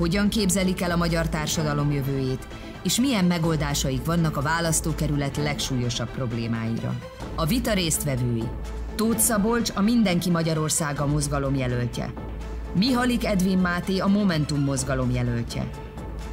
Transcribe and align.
hogyan 0.00 0.28
képzelik 0.28 0.80
el 0.80 0.90
a 0.90 0.96
magyar 0.96 1.28
társadalom 1.28 1.90
jövőjét, 1.90 2.46
és 2.82 3.00
milyen 3.00 3.24
megoldásaik 3.24 4.04
vannak 4.04 4.36
a 4.36 4.42
választókerület 4.42 5.36
legsúlyosabb 5.36 6.10
problémáira. 6.10 6.94
A 7.34 7.46
vita 7.46 7.72
résztvevői. 7.72 8.44
Tóth 8.94 9.18
Szabolcs 9.18 9.70
a 9.74 9.80
Mindenki 9.80 10.30
Magyarországa 10.30 11.06
mozgalom 11.06 11.54
jelöltje. 11.54 12.12
Mihalik 12.74 13.24
Edvin 13.24 13.58
Máté 13.58 13.98
a 13.98 14.06
Momentum 14.06 14.60
mozgalom 14.60 15.10
jelöltje. 15.10 15.70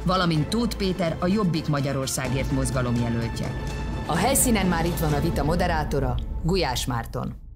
Valamint 0.02 0.48
Tóth 0.48 0.76
Péter 0.76 1.16
a 1.18 1.26
Jobbik 1.26 1.68
Magyarországért 1.68 2.50
mozgalom 2.50 2.94
jelöltje. 2.94 3.62
A 4.06 4.16
helyszínen 4.16 4.66
már 4.66 4.86
itt 4.86 4.98
van 4.98 5.12
a 5.12 5.20
vita 5.20 5.44
moderátora, 5.44 6.14
Gulyás 6.42 6.86
Márton. 6.86 7.47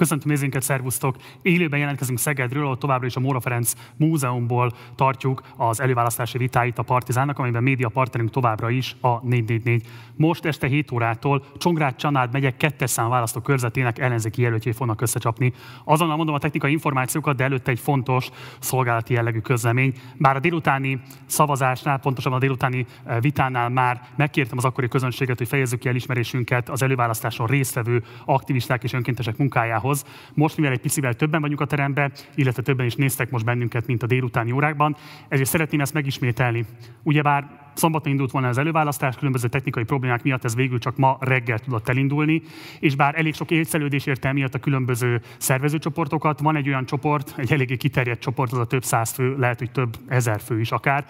Köszöntöm 0.00 0.30
nézőinket, 0.30 0.62
szervusztok! 0.62 1.16
Élőben 1.42 1.78
jelentkezünk 1.78 2.18
Szegedről, 2.18 2.62
ahol 2.64 2.78
továbbra 2.78 3.06
is 3.06 3.16
a 3.16 3.20
Móra 3.20 3.40
Ferenc 3.40 3.72
Múzeumból 3.96 4.72
tartjuk 4.94 5.42
az 5.56 5.80
előválasztási 5.80 6.38
vitáit 6.38 6.78
a 6.78 6.82
Partizánnak, 6.82 7.38
amiben 7.38 7.62
média 7.62 7.88
partnerünk 7.88 8.30
továbbra 8.30 8.70
is 8.70 8.96
a 9.00 9.26
444. 9.26 9.86
Most 10.16 10.44
este 10.44 10.66
7 10.66 10.90
órától 10.92 11.44
Csongrád 11.58 11.96
Csanád 11.96 12.32
megyek 12.32 12.56
kettes 12.56 12.90
szám 12.90 13.08
választó 13.08 13.40
körzetének 13.40 13.98
ellenzéki 13.98 14.42
jelöltjét 14.42 14.76
fognak 14.76 15.00
összecsapni. 15.00 15.52
Azonnal 15.84 16.16
mondom 16.16 16.34
a 16.34 16.38
technikai 16.38 16.72
információkat, 16.72 17.36
de 17.36 17.44
előtte 17.44 17.70
egy 17.70 17.80
fontos 17.80 18.28
szolgálati 18.58 19.12
jellegű 19.12 19.38
közlemény. 19.38 19.92
Bár 20.16 20.36
a 20.36 20.40
délutáni 20.40 21.00
szavazásnál, 21.26 21.98
pontosabban 21.98 22.38
a 22.38 22.42
délutáni 22.42 22.86
eh, 23.04 23.20
vitánál 23.20 23.68
már 23.68 24.02
megkértem 24.16 24.58
az 24.58 24.64
akkori 24.64 24.88
közönséget, 24.88 25.38
hogy 25.38 25.48
fejezzük 25.48 25.78
ki 25.78 25.88
elismerésünket 25.88 26.68
az 26.68 26.82
előválasztáson 26.82 27.46
résztvevő 27.46 28.02
aktivisták 28.24 28.82
és 28.82 28.92
önkéntesek 28.92 29.36
munkájához 29.36 29.89
munkához. 29.90 30.04
Most, 30.34 30.56
mivel 30.56 30.72
egy 30.72 30.80
picivel 30.80 31.14
többen 31.14 31.40
vagyunk 31.40 31.60
a 31.60 31.64
teremben, 31.64 32.12
illetve 32.34 32.62
többen 32.62 32.86
is 32.86 32.94
néztek 32.94 33.30
most 33.30 33.44
bennünket, 33.44 33.86
mint 33.86 34.02
a 34.02 34.06
délutáni 34.06 34.52
órákban, 34.52 34.96
ezért 35.28 35.48
szeretném 35.48 35.80
ezt 35.80 35.94
megismételni. 35.94 36.64
Ugyebár 37.02 37.58
szombaton 37.74 38.12
indult 38.12 38.30
volna 38.30 38.48
az 38.48 38.58
előválasztás, 38.58 39.16
különböző 39.16 39.48
technikai 39.48 39.84
problémák 39.84 40.22
miatt 40.22 40.44
ez 40.44 40.54
végül 40.54 40.78
csak 40.78 40.96
ma 40.96 41.16
reggel 41.20 41.58
tudott 41.58 41.88
elindulni, 41.88 42.42
és 42.80 42.94
bár 42.94 43.18
elég 43.18 43.34
sok 43.34 43.50
élcelődés 43.50 44.06
érte 44.06 44.32
miatt 44.32 44.54
a 44.54 44.58
különböző 44.58 45.20
szervezőcsoportokat, 45.38 46.40
van 46.40 46.56
egy 46.56 46.68
olyan 46.68 46.86
csoport, 46.86 47.34
egy 47.36 47.52
eléggé 47.52 47.76
kiterjedt 47.76 48.20
csoport, 48.20 48.52
az 48.52 48.58
a 48.58 48.66
több 48.66 48.84
száz 48.84 49.10
fő, 49.10 49.36
lehet, 49.38 49.58
hogy 49.58 49.70
több 49.70 49.96
ezer 50.08 50.40
fő 50.40 50.60
is 50.60 50.70
akár, 50.70 51.06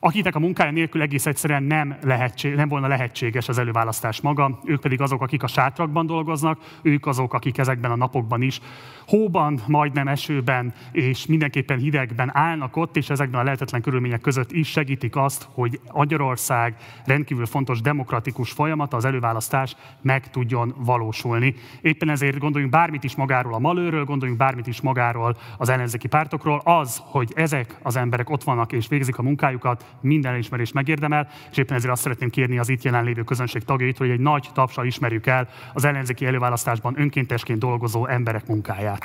akiknek 0.00 0.34
a 0.34 0.38
munkája 0.38 0.70
nélkül 0.70 1.02
egész 1.02 1.26
egyszerűen 1.26 1.62
nem, 1.62 1.96
lehetség, 2.02 2.54
nem 2.54 2.68
volna 2.68 2.86
lehetséges 2.86 3.48
az 3.48 3.58
előválasztás 3.58 4.20
maga, 4.20 4.60
ők 4.64 4.80
pedig 4.80 5.00
azok, 5.00 5.22
akik 5.22 5.42
a 5.42 5.46
sátrakban 5.46 6.06
dolgoznak, 6.06 6.78
ők 6.82 7.06
azok, 7.06 7.34
akik 7.34 7.58
ezekben 7.58 7.90
a 7.90 7.96
napokban 7.96 8.42
is 8.42 8.60
hóban, 9.06 9.60
majdnem 9.66 10.08
esőben 10.08 10.74
és 10.92 11.26
mindenképpen 11.26 11.78
hidegben 11.78 12.30
állnak 12.32 12.76
ott, 12.76 12.96
és 12.96 13.10
ezekben 13.10 13.40
a 13.40 13.44
lehetetlen 13.44 13.80
körülmények 13.80 14.20
között 14.20 14.52
is 14.52 14.68
segítik 14.68 15.16
azt, 15.16 15.48
hogy 15.52 15.80
Magyarország 15.92 16.76
rendkívül 17.04 17.46
fontos 17.46 17.80
demokratikus 17.80 18.50
folyamata, 18.50 18.96
az 18.96 19.04
előválasztás 19.04 19.76
meg 20.02 20.30
tudjon 20.30 20.74
valósulni. 20.76 21.54
Éppen 21.80 22.08
ezért 22.08 22.38
gondoljunk 22.38 22.72
bármit 22.72 23.04
is 23.04 23.14
magáról 23.14 23.54
a 23.54 23.58
malőről, 23.58 24.04
gondoljunk 24.04 24.40
bármit 24.40 24.66
is 24.66 24.80
magáról 24.80 25.36
az 25.58 25.68
ellenzéki 25.68 26.08
pártokról, 26.08 26.60
az, 26.64 27.02
hogy 27.04 27.32
ezek 27.34 27.76
az 27.82 27.96
emberek 27.96 28.30
ott 28.30 28.44
vannak 28.44 28.72
és 28.72 28.88
végzik 28.88 29.18
a 29.18 29.22
munkájukat, 29.22 29.84
minden 30.00 30.32
elismerést 30.32 30.74
megérdemel, 30.74 31.28
és 31.50 31.56
éppen 31.56 31.76
ezért 31.76 31.92
azt 31.92 32.02
szeretném 32.02 32.30
kérni 32.30 32.58
az 32.58 32.68
itt 32.68 32.82
jelenlévő 32.82 33.22
közönség 33.22 33.62
tagjait, 33.62 33.98
hogy 33.98 34.10
egy 34.10 34.20
nagy 34.20 34.48
tapsal 34.54 34.86
ismerjük 34.86 35.26
el 35.26 35.48
az 35.74 35.84
ellenzéki 35.84 36.26
előválasztásban 36.26 36.94
önkéntesként 37.00 37.58
dolgozó 37.58 38.06
emberek 38.06 38.46
munkáját. 38.46 39.02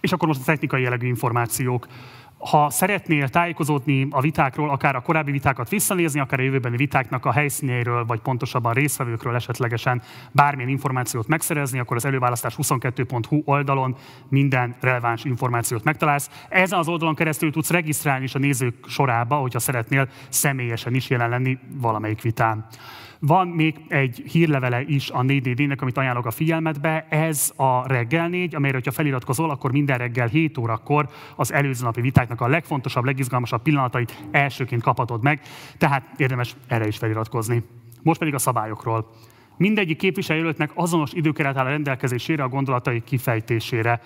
És 0.00 0.14
akkor 0.14 0.28
most 0.28 0.40
a 0.40 0.44
technikai 0.44 0.82
jellegű 0.82 1.06
információk. 1.06 1.86
Ha 2.38 2.70
szeretnél 2.70 3.28
tájékozódni 3.28 4.06
a 4.10 4.20
vitákról, 4.20 4.70
akár 4.70 4.96
a 4.96 5.00
korábbi 5.00 5.30
vitákat 5.30 5.68
visszanézni, 5.68 6.20
akár 6.20 6.40
a 6.40 6.42
jövőbeni 6.42 6.76
vitáknak 6.76 7.24
a 7.24 7.32
helyszínéről, 7.32 8.04
vagy 8.04 8.20
pontosabban 8.20 8.72
résztvevőkről 8.72 9.34
esetlegesen 9.34 10.02
bármilyen 10.32 10.70
információt 10.70 11.26
megszerezni, 11.26 11.78
akkor 11.78 11.96
az 11.96 12.04
előválasztás 12.04 12.54
22.hu 12.56 13.42
oldalon 13.44 13.96
minden 14.28 14.76
releváns 14.80 15.24
információt 15.24 15.84
megtalálsz. 15.84 16.30
Ezen 16.48 16.78
az 16.78 16.88
oldalon 16.88 17.14
keresztül 17.14 17.52
tudsz 17.52 17.70
regisztrálni 17.70 18.24
is 18.24 18.34
a 18.34 18.38
nézők 18.38 18.74
sorába, 18.86 19.36
hogyha 19.36 19.58
szeretnél 19.58 20.08
személyesen 20.28 20.94
is 20.94 21.10
jelen 21.10 21.28
lenni 21.28 21.58
valamelyik 21.80 22.22
vitán. 22.22 22.66
Van 23.20 23.48
még 23.48 23.80
egy 23.88 24.22
hírlevele 24.26 24.82
is 24.82 25.10
a 25.10 25.20
4DD-nek, 25.20 25.80
amit 25.80 25.96
ajánlok 25.96 26.26
a 26.26 26.30
figyelmetbe. 26.30 27.06
Ez 27.10 27.52
a 27.56 27.88
reggel 27.88 28.28
4, 28.28 28.54
amelyre, 28.54 28.76
hogyha 28.76 28.92
feliratkozol, 28.92 29.50
akkor 29.50 29.72
minden 29.72 29.98
reggel 29.98 30.26
7 30.26 30.58
órakor 30.58 31.08
az 31.36 31.52
előző 31.52 31.84
napi 31.84 32.00
vitáknak 32.00 32.40
a 32.40 32.48
legfontosabb, 32.48 33.04
legizgalmasabb 33.04 33.62
pillanatait 33.62 34.24
elsőként 34.30 34.82
kaphatod 34.82 35.22
meg, 35.22 35.40
tehát 35.78 36.02
érdemes 36.16 36.56
erre 36.66 36.86
is 36.86 36.96
feliratkozni. 36.96 37.62
Most 38.02 38.18
pedig 38.18 38.34
a 38.34 38.38
szabályokról. 38.38 39.10
Mindegyik 39.56 39.96
képviselőjelöltnek 39.96 40.70
azonos 40.74 41.12
időkeret 41.12 41.56
áll 41.56 41.66
a 41.66 41.68
rendelkezésére 41.68 42.42
a 42.42 42.48
gondolatai 42.48 43.02
kifejtésére 43.04 44.00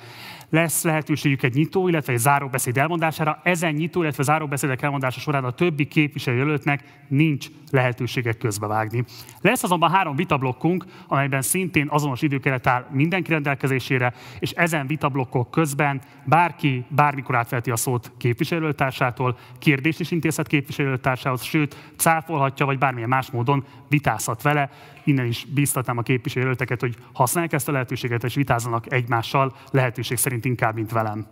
lesz 0.52 0.82
lehetőségük 0.82 1.42
egy 1.42 1.54
nyitó, 1.54 1.88
illetve 1.88 2.12
egy 2.12 2.18
záróbeszéd 2.18 2.78
elmondására. 2.78 3.40
Ezen 3.42 3.72
nyitó, 3.72 4.02
illetve 4.02 4.22
záróbeszédek 4.22 4.82
elmondása 4.82 5.20
során 5.20 5.44
a 5.44 5.50
többi 5.50 5.86
képviselőjelöltnek 5.86 6.84
nincs 7.08 7.46
lehetőségek 7.70 8.38
közbevágni. 8.38 9.04
Lesz 9.40 9.62
azonban 9.62 9.90
három 9.90 10.16
vitablokkunk, 10.16 10.84
amelyben 11.08 11.42
szintén 11.42 11.86
azonos 11.90 12.22
időkeret 12.22 12.66
áll 12.66 12.86
mindenki 12.90 13.30
rendelkezésére, 13.30 14.14
és 14.38 14.50
ezen 14.50 14.86
vitablokkok 14.86 15.50
közben 15.50 16.00
bárki 16.24 16.84
bármikor 16.88 17.34
átfelti 17.34 17.70
a 17.70 17.76
szót 17.76 18.12
képviselőtársától, 18.18 19.38
kérdést 19.58 20.00
is 20.00 20.10
intézhet 20.10 20.46
képviselőtársához, 20.46 21.42
sőt, 21.42 21.92
cáfolhatja, 21.96 22.66
vagy 22.66 22.78
bármilyen 22.78 23.08
más 23.08 23.30
módon 23.30 23.64
vitázhat 23.88 24.42
vele. 24.42 24.70
Innen 25.04 25.26
is 25.26 25.46
bíztatnám 25.54 25.98
a 25.98 26.02
képviselőteket, 26.02 26.80
hogy 26.80 26.96
használják 27.12 27.52
ezt 27.52 27.68
a 27.68 27.72
lehetőséget, 27.72 28.24
és 28.24 28.34
vitázzanak 28.34 28.92
egymással 28.92 29.56
lehetőség 29.70 30.16
szerint 30.16 30.41
egyébként 30.42 30.44
inkább, 30.44 30.74
mint 30.74 30.92
velem. 30.92 31.26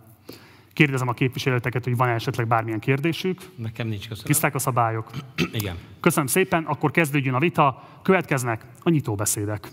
Kérdezem 0.73 1.07
a 1.07 1.13
képviselőteket, 1.13 1.83
hogy 1.83 1.95
van 1.95 2.09
esetleg 2.09 2.47
bármilyen 2.47 2.79
kérdésük. 2.79 3.39
Nekem 3.55 3.87
nincs, 3.87 4.07
köszönöm. 4.07 4.25
Tiszták 4.25 4.55
a 4.55 4.59
szabályok? 4.59 5.09
Igen. 5.51 5.75
Köszönöm 5.99 6.27
szépen, 6.27 6.63
akkor 6.63 6.91
kezdődjön 6.91 7.33
a 7.33 7.39
vita. 7.39 7.83
Következnek 8.03 8.65
a 8.83 8.89
nyitóbeszédek. 8.89 9.67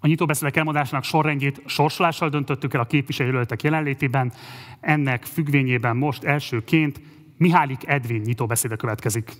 A 0.00 0.06
nyitóbeszédek 0.06 0.56
elmondásának 0.56 1.04
sorrendjét 1.04 1.62
sorsolással 1.66 2.28
döntöttük 2.28 2.74
el 2.74 2.80
a 2.80 2.86
képviselőjelöltek 2.86 3.62
jelenlétében. 3.62 4.32
Ennek 4.80 5.24
függvényében 5.24 5.96
most 5.96 6.24
elsőként 6.24 7.00
Mihálik 7.36 7.86
Edvin 7.86 8.20
nyitóbeszéde 8.20 8.76
következik. 8.76 9.32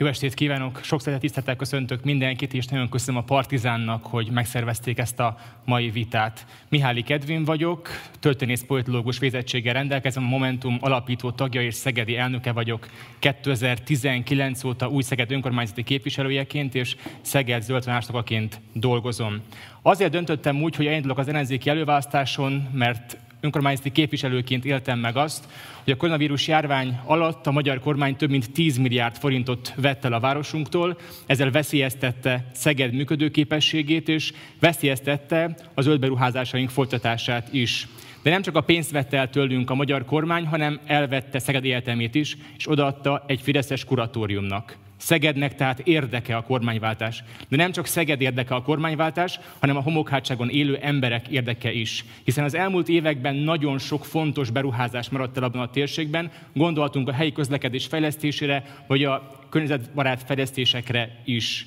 Jó 0.00 0.06
estét 0.06 0.34
kívánok! 0.34 0.80
Sok 0.82 1.00
szeretettel 1.00 1.56
köszöntök 1.56 2.04
mindenkit, 2.04 2.54
és 2.54 2.66
nagyon 2.66 2.88
köszönöm 2.88 3.20
a 3.20 3.24
Partizánnak, 3.24 4.06
hogy 4.06 4.30
megszervezték 4.30 4.98
ezt 4.98 5.20
a 5.20 5.36
mai 5.64 5.90
vitát. 5.90 6.46
Mihály 6.68 7.00
Kedvin 7.00 7.44
vagyok, 7.44 7.88
történész 8.20 8.62
politológus 8.62 9.18
végzettséggel 9.18 9.74
rendelkezem, 9.74 10.24
a 10.24 10.28
Momentum 10.28 10.78
alapító 10.80 11.30
tagja 11.30 11.62
és 11.62 11.74
szegedi 11.74 12.16
elnöke 12.16 12.52
vagyok 12.52 12.88
2019 13.18 14.64
óta 14.64 14.88
új 14.88 15.02
Szeged 15.02 15.30
önkormányzati 15.30 15.82
képviselőjeként 15.82 16.74
és 16.74 16.96
Szeged 17.20 17.62
zöldvonásnokaként 17.62 18.60
dolgozom. 18.72 19.40
Azért 19.82 20.10
döntöttem 20.10 20.62
úgy, 20.62 20.76
hogy 20.76 20.86
elindulok 20.86 21.18
az 21.18 21.28
ellenzéki 21.28 21.70
előválasztáson, 21.70 22.68
mert 22.72 23.16
önkormányzati 23.40 23.92
képviselőként 23.92 24.64
éltem 24.64 24.98
meg 24.98 25.16
azt, 25.16 25.44
hogy 25.84 25.92
a 25.92 25.96
koronavírus 25.96 26.48
járvány 26.48 27.00
alatt 27.04 27.46
a 27.46 27.50
magyar 27.50 27.80
kormány 27.80 28.16
több 28.16 28.30
mint 28.30 28.52
10 28.52 28.76
milliárd 28.76 29.16
forintot 29.16 29.72
vett 29.76 30.04
el 30.04 30.12
a 30.12 30.20
városunktól, 30.20 30.98
ezzel 31.26 31.50
veszélyeztette 31.50 32.50
Szeged 32.52 32.92
működőképességét, 32.92 34.08
és 34.08 34.32
veszélyeztette 34.60 35.56
az 35.74 35.84
zöldberuházásaink 35.84 36.70
folytatását 36.70 37.52
is. 37.52 37.86
De 38.22 38.30
nem 38.30 38.42
csak 38.42 38.56
a 38.56 38.60
pénzt 38.60 38.90
vette 38.90 39.16
el 39.16 39.30
tőlünk 39.30 39.70
a 39.70 39.74
magyar 39.74 40.04
kormány, 40.04 40.46
hanem 40.46 40.80
elvette 40.86 41.38
Szeged 41.38 41.64
Egyetemét 41.64 42.14
is, 42.14 42.36
és 42.58 42.70
odaadta 42.70 43.24
egy 43.26 43.40
fideszes 43.40 43.84
kuratóriumnak. 43.84 44.76
Szegednek 44.98 45.54
tehát 45.54 45.78
érdeke 45.78 46.36
a 46.36 46.42
kormányváltás. 46.42 47.24
De 47.48 47.56
nem 47.56 47.72
csak 47.72 47.86
Szeged 47.86 48.20
érdeke 48.20 48.54
a 48.54 48.62
kormányváltás, 48.62 49.40
hanem 49.58 49.76
a 49.76 49.80
homokhátságon 49.80 50.48
élő 50.48 50.76
emberek 50.76 51.28
érdeke 51.28 51.72
is. 51.72 52.04
Hiszen 52.24 52.44
az 52.44 52.54
elmúlt 52.54 52.88
években 52.88 53.34
nagyon 53.34 53.78
sok 53.78 54.04
fontos 54.04 54.50
beruházás 54.50 55.08
maradt 55.08 55.36
el 55.36 55.42
abban 55.42 55.60
a 55.60 55.70
térségben, 55.70 56.30
gondoltunk 56.52 57.08
a 57.08 57.12
helyi 57.12 57.32
közlekedés 57.32 57.86
fejlesztésére, 57.86 58.64
vagy 58.86 59.04
a 59.04 59.38
környezetbarát 59.48 60.22
fejlesztésekre 60.22 61.20
is. 61.24 61.66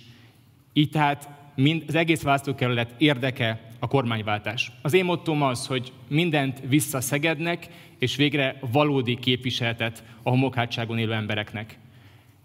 Így 0.74 0.90
tehát 0.90 1.30
mind 1.56 1.84
az 1.88 1.96
egész 1.96 2.22
választókerület 2.22 2.94
érdeke 2.98 3.60
a 3.80 3.88
kormányváltás. 3.88 4.72
Az 4.82 4.94
én 4.94 5.06
mottom 5.06 5.42
az, 5.42 5.68
hogy 5.68 5.92
mindent 6.08 6.62
vissza 6.68 7.02
Szegednek, 7.02 7.68
és 8.00 8.16
végre 8.16 8.60
valódi 8.72 9.16
képviseletet 9.16 10.04
a 10.24 10.30
homokhátságon 10.30 10.98
élő 10.98 11.14
embereknek. 11.14 11.78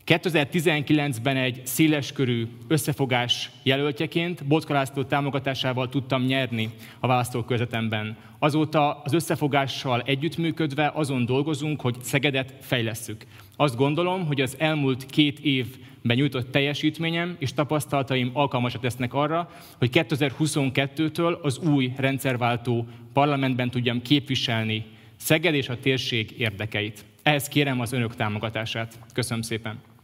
2019-ben 0.06 1.36
egy 1.36 1.60
széleskörű 1.64 2.46
összefogás 2.68 3.50
jelöltjeként 3.62 4.44
Botka 4.44 4.86
támogatásával 5.08 5.88
tudtam 5.88 6.22
nyerni 6.22 6.70
a 7.00 7.06
választókörzetemben. 7.06 8.16
Azóta 8.38 9.00
az 9.04 9.12
összefogással 9.12 10.00
együttműködve 10.00 10.90
azon 10.94 11.24
dolgozunk, 11.24 11.80
hogy 11.80 11.96
Szegedet 12.02 12.54
fejlesszük. 12.60 13.24
Azt 13.56 13.76
gondolom, 13.76 14.26
hogy 14.26 14.40
az 14.40 14.56
elmúlt 14.58 15.06
két 15.06 15.38
évben 15.38 16.16
nyújtott 16.16 16.50
teljesítményem 16.50 17.36
és 17.38 17.52
tapasztalataim 17.52 18.30
alkalmasak 18.32 18.82
lesznek 18.82 19.14
arra, 19.14 19.50
hogy 19.78 19.90
2022-től 19.92 21.40
az 21.40 21.58
új 21.58 21.92
rendszerváltó 21.96 22.86
parlamentben 23.12 23.70
tudjam 23.70 24.02
képviselni 24.02 24.84
Szeged 25.16 25.54
és 25.54 25.68
a 25.68 25.78
térség 25.78 26.34
érdekeit. 26.38 27.04
Ehhez 27.22 27.48
kérem 27.48 27.80
az 27.80 27.92
önök 27.92 28.14
támogatását. 28.14 28.98
Köszönöm 29.12 29.42
szépen! 29.42 29.95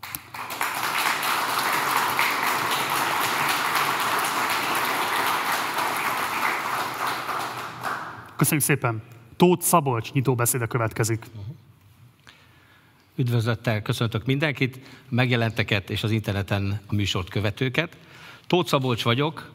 Köszönjük 8.37 8.67
szépen. 8.67 9.03
Tóth 9.37 9.65
Szabolcs 9.65 10.13
nyitóbeszéde 10.13 10.67
következik. 10.67 11.27
Üdvözlettel 13.17 13.83
köszöntök 13.83 14.27
mindenkit, 14.27 14.81
megjelenteket 15.09 15.91
és 15.91 16.03
az 16.03 16.11
interneten 16.11 16.81
a 16.87 16.95
műsort 16.95 17.29
követőket. 17.29 17.97
Tóth 18.47 18.69
Szabolcs 18.69 19.03
vagyok, 19.03 19.53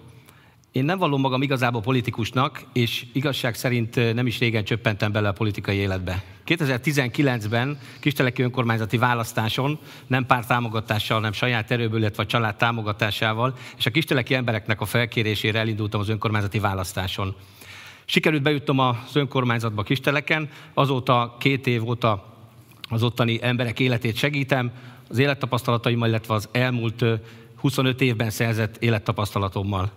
én 0.71 0.85
nem 0.85 0.97
vallom 0.97 1.21
magam 1.21 1.41
igazából 1.41 1.81
politikusnak, 1.81 2.63
és 2.74 3.06
igazság 3.13 3.56
szerint 3.56 4.13
nem 4.13 4.27
is 4.27 4.39
régen 4.39 4.63
csöppentem 4.63 5.12
bele 5.12 5.27
a 5.27 5.31
politikai 5.31 5.77
életbe. 5.77 6.23
2019-ben 6.45 7.80
Kisteleki 8.00 8.41
önkormányzati 8.41 8.97
választáson 8.97 9.80
nem 10.07 10.25
pár 10.25 10.45
támogatással, 10.45 11.18
hanem 11.18 11.31
saját 11.31 11.71
erőből, 11.71 12.00
illetve 12.00 12.23
a 12.23 12.25
család 12.25 12.56
támogatásával, 12.56 13.57
és 13.77 13.85
a 13.85 13.91
kisteleki 13.91 14.33
embereknek 14.33 14.81
a 14.81 14.85
felkérésére 14.85 15.59
elindultam 15.59 16.00
az 16.00 16.09
önkormányzati 16.09 16.59
választáson. 16.59 17.35
Sikerült 18.09 18.42
bejutnom 18.42 18.80
az 18.80 19.15
önkormányzatba 19.15 19.83
Kisteleken, 19.83 20.50
azóta 20.74 21.36
két 21.39 21.68
év 21.68 21.88
óta 21.88 22.25
az 22.89 23.04
ottani 23.04 23.39
emberek 23.42 23.80
életét 23.80 24.15
segítem, 24.15 24.71
az 25.09 25.18
élettapasztalataimmal, 25.18 26.07
illetve 26.07 26.33
az 26.33 26.50
elmúlt 26.51 27.06
25 27.56 28.01
évben 28.01 28.30
szerzett 28.30 28.77
élettapasztalatommal. 28.77 29.92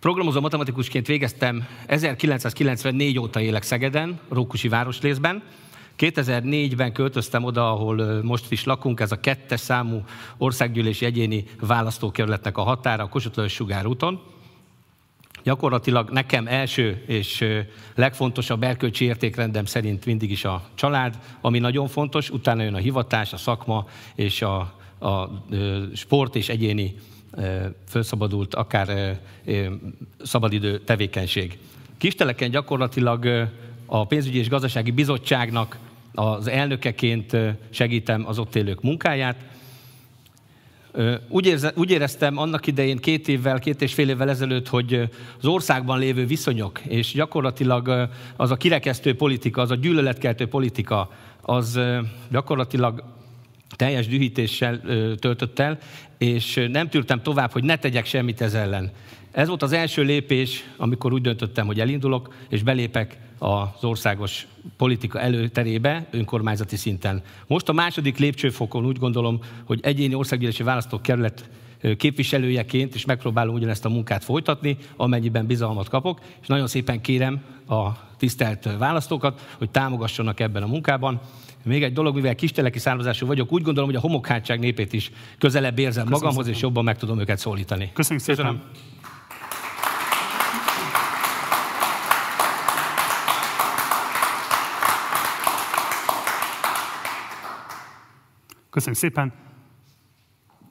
Programozó 0.00 0.40
matematikusként 0.40 1.06
végeztem, 1.06 1.66
1994 1.86 3.18
óta 3.18 3.40
élek 3.40 3.62
Szegeden, 3.62 4.20
Rókusi 4.28 4.68
városrészben. 4.68 5.42
2004-ben 5.98 6.92
költöztem 6.92 7.44
oda, 7.44 7.70
ahol 7.70 8.22
most 8.22 8.52
is 8.52 8.64
lakunk, 8.64 9.00
ez 9.00 9.12
a 9.12 9.20
kettes 9.20 9.60
számú 9.60 10.04
országgyűlési 10.38 11.04
egyéni 11.04 11.44
választókerületnek 11.60 12.58
a 12.58 12.62
határa, 12.62 13.02
a 13.02 13.08
Kossuth 13.08 13.48
Sugár 13.48 13.86
úton. 13.86 14.20
Gyakorlatilag 15.46 16.10
nekem 16.10 16.46
első 16.46 17.02
és 17.06 17.44
legfontosabb 17.94 18.62
erkölcsi 18.62 19.04
értékrendem 19.04 19.64
szerint 19.64 20.04
mindig 20.06 20.30
is 20.30 20.44
a 20.44 20.62
család, 20.74 21.18
ami 21.40 21.58
nagyon 21.58 21.88
fontos, 21.88 22.30
utána 22.30 22.62
jön 22.62 22.74
a 22.74 22.78
hivatás, 22.78 23.32
a 23.32 23.36
szakma 23.36 23.86
és 24.14 24.42
a, 24.42 24.58
a 24.98 25.42
sport 25.94 26.36
és 26.36 26.48
egyéni 26.48 26.94
felszabadult, 27.84 28.54
akár 28.54 29.18
szabadidő 30.22 30.78
tevékenység. 30.78 31.58
Kisteleken 31.98 32.50
gyakorlatilag 32.50 33.48
a 33.86 34.06
pénzügyi 34.06 34.38
és 34.38 34.48
gazdasági 34.48 34.90
bizottságnak 34.90 35.78
az 36.14 36.46
elnökeként 36.46 37.36
segítem 37.70 38.26
az 38.26 38.38
ott 38.38 38.54
élők 38.54 38.82
munkáját. 38.82 39.36
Úgy, 41.28 41.46
érze, 41.46 41.72
úgy 41.74 41.90
éreztem 41.90 42.38
annak 42.38 42.66
idején 42.66 42.96
két 42.96 43.28
évvel, 43.28 43.58
két 43.58 43.82
és 43.82 43.94
fél 43.94 44.08
évvel 44.08 44.28
ezelőtt, 44.28 44.68
hogy 44.68 45.08
az 45.38 45.46
országban 45.46 45.98
lévő 45.98 46.26
viszonyok, 46.26 46.80
és 46.80 47.12
gyakorlatilag 47.12 48.08
az 48.36 48.50
a 48.50 48.56
kirekesztő 48.56 49.16
politika, 49.16 49.60
az 49.60 49.70
a 49.70 49.74
gyűlöletkeltő 49.74 50.46
politika, 50.46 51.10
az 51.40 51.80
gyakorlatilag 52.30 53.02
teljes 53.76 54.06
dühítéssel 54.06 54.80
töltött 55.18 55.58
el, 55.58 55.78
és 56.18 56.66
nem 56.72 56.88
tűrtem 56.88 57.22
tovább, 57.22 57.52
hogy 57.52 57.64
ne 57.64 57.76
tegyek 57.76 58.06
semmit 58.06 58.40
ez 58.40 58.54
ellen. 58.54 58.90
Ez 59.32 59.48
volt 59.48 59.62
az 59.62 59.72
első 59.72 60.02
lépés, 60.02 60.64
amikor 60.76 61.12
úgy 61.12 61.22
döntöttem, 61.22 61.66
hogy 61.66 61.80
elindulok, 61.80 62.34
és 62.48 62.62
belépek 62.62 63.18
az 63.38 63.84
országos 63.84 64.46
politika 64.76 65.20
előterébe, 65.20 66.06
önkormányzati 66.10 66.76
szinten. 66.76 67.22
Most 67.46 67.68
a 67.68 67.72
második 67.72 68.18
lépcsőfokon 68.18 68.86
úgy 68.86 68.98
gondolom, 68.98 69.40
hogy 69.64 69.80
egyéni 69.82 70.14
országgyűlési 70.14 70.62
választókerület 70.62 71.48
képviselőjeként 71.96 72.94
is 72.94 73.04
megpróbálom 73.04 73.54
ugyanezt 73.54 73.84
a 73.84 73.88
munkát 73.88 74.24
folytatni, 74.24 74.76
amennyiben 74.96 75.46
bizalmat 75.46 75.88
kapok, 75.88 76.20
és 76.40 76.46
nagyon 76.46 76.66
szépen 76.66 77.00
kérem 77.00 77.40
a 77.68 77.88
tisztelt 78.16 78.68
választókat, 78.78 79.54
hogy 79.58 79.70
támogassanak 79.70 80.40
ebben 80.40 80.62
a 80.62 80.66
munkában. 80.66 81.20
Még 81.64 81.82
egy 81.82 81.92
dolog, 81.92 82.14
mivel 82.14 82.34
kisteleki 82.34 82.78
származású 82.78 83.26
vagyok, 83.26 83.52
úgy 83.52 83.62
gondolom, 83.62 83.88
hogy 83.88 83.98
a 83.98 84.02
homokhátság 84.02 84.58
népét 84.58 84.92
is 84.92 85.10
közelebb 85.38 85.78
érzem 85.78 86.04
Köszönöm 86.04 86.10
magamhoz, 86.10 86.44
szépen. 86.44 86.52
és 86.58 86.62
jobban 86.62 86.84
meg 86.84 86.98
tudom 86.98 87.18
őket 87.18 87.38
szólítani. 87.38 87.90
Köszönjük 87.94 88.24
szépen. 88.24 88.44
Köszönöm. 88.44 88.62
Köszönjük 98.76 99.00
szépen. 99.00 99.32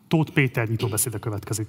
Tóth 0.08 0.32
Péter 0.32 0.68
nyitóbeszéde 0.68 1.18
következik. 1.18 1.68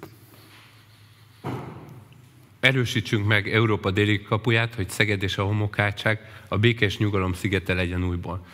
Erősítsünk 2.61 3.27
meg 3.27 3.53
Európa 3.55 3.91
déli 3.91 4.23
kapuját, 4.23 4.75
hogy 4.75 4.89
Szeged 4.89 5.23
és 5.23 5.39
a 5.39 5.45
homokhátság 5.45 6.21
a 6.49 6.59
békés 6.59 6.99
nyugalom 6.99 7.33
szigete 7.33 7.75
legyen 7.75 8.05
újból. 8.05 8.47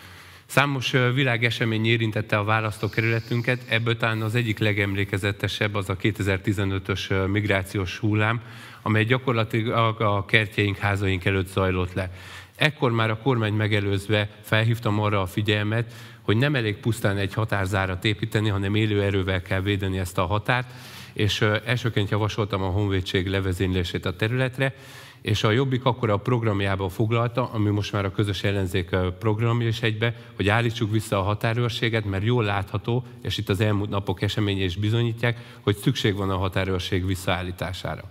Számos 0.46 0.90
világesemény 0.90 1.86
érintette 1.86 2.38
a 2.38 2.44
választókerületünket, 2.44 3.64
ebből 3.68 3.96
talán 3.96 4.22
az 4.22 4.34
egyik 4.34 4.58
legemlékezetesebb 4.58 5.74
az 5.74 5.88
a 5.88 5.96
2015-ös 5.96 7.30
migrációs 7.30 7.98
hullám, 7.98 8.40
amely 8.82 9.04
gyakorlatilag 9.04 10.00
a 10.00 10.24
kertjeink, 10.24 10.76
házaink 10.76 11.24
előtt 11.24 11.48
zajlott 11.48 11.92
le. 11.92 12.10
Ekkor 12.56 12.92
már 12.92 13.10
a 13.10 13.18
kormány 13.18 13.54
megelőzve 13.54 14.28
felhívtam 14.42 15.00
arra 15.00 15.20
a 15.20 15.26
figyelmet, 15.26 15.92
hogy 16.22 16.36
nem 16.36 16.54
elég 16.54 16.76
pusztán 16.76 17.16
egy 17.16 17.34
határzárat 17.34 18.04
építeni, 18.04 18.48
hanem 18.48 18.74
élő 18.74 19.02
erővel 19.02 19.42
kell 19.42 19.60
védeni 19.60 19.98
ezt 19.98 20.18
a 20.18 20.26
határt, 20.26 20.70
és 21.12 21.40
elsőként 21.64 22.10
javasoltam 22.10 22.62
a 22.62 22.70
honvédség 22.70 23.26
levezénylését 23.26 24.06
a 24.06 24.16
területre, 24.16 24.74
és 25.22 25.44
a 25.44 25.50
Jobbik 25.50 25.84
akkor 25.84 26.10
a 26.10 26.16
programjába 26.16 26.88
foglalta, 26.88 27.50
ami 27.52 27.70
most 27.70 27.92
már 27.92 28.04
a 28.04 28.10
közös 28.10 28.42
ellenzék 28.44 28.96
programja 29.18 29.68
is 29.68 29.82
egybe, 29.82 30.14
hogy 30.36 30.48
állítsuk 30.48 30.90
vissza 30.90 31.18
a 31.18 31.22
határőrséget, 31.22 32.04
mert 32.04 32.24
jól 32.24 32.44
látható, 32.44 33.04
és 33.22 33.38
itt 33.38 33.48
az 33.48 33.60
elmúlt 33.60 33.90
napok 33.90 34.22
eseményei 34.22 34.64
is 34.64 34.76
bizonyítják, 34.76 35.38
hogy 35.60 35.76
szükség 35.76 36.14
van 36.14 36.30
a 36.30 36.36
határőrség 36.36 37.06
visszaállítására. 37.06 38.02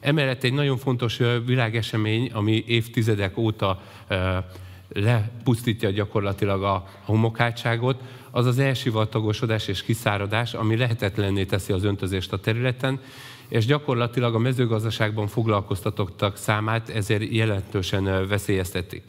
Emellett 0.00 0.44
egy 0.44 0.52
nagyon 0.52 0.76
fontos 0.76 1.20
világesemény, 1.46 2.30
ami 2.32 2.64
évtizedek 2.66 3.36
óta 3.36 3.82
lepusztítja 4.88 5.90
gyakorlatilag 5.90 6.62
a 6.62 6.84
homokhátságot, 7.02 8.00
az 8.30 8.46
az 8.46 8.58
elsivatagosodás 8.58 9.68
és 9.68 9.82
kiszáradás, 9.82 10.54
ami 10.54 10.76
lehetetlenné 10.76 11.44
teszi 11.44 11.72
az 11.72 11.84
öntözést 11.84 12.32
a 12.32 12.40
területen, 12.40 13.00
és 13.48 13.66
gyakorlatilag 13.66 14.34
a 14.34 14.38
mezőgazdaságban 14.38 15.26
foglalkoztatottak 15.26 16.36
számát 16.36 16.88
ezért 16.88 17.32
jelentősen 17.32 18.28
veszélyezteti. 18.28 19.02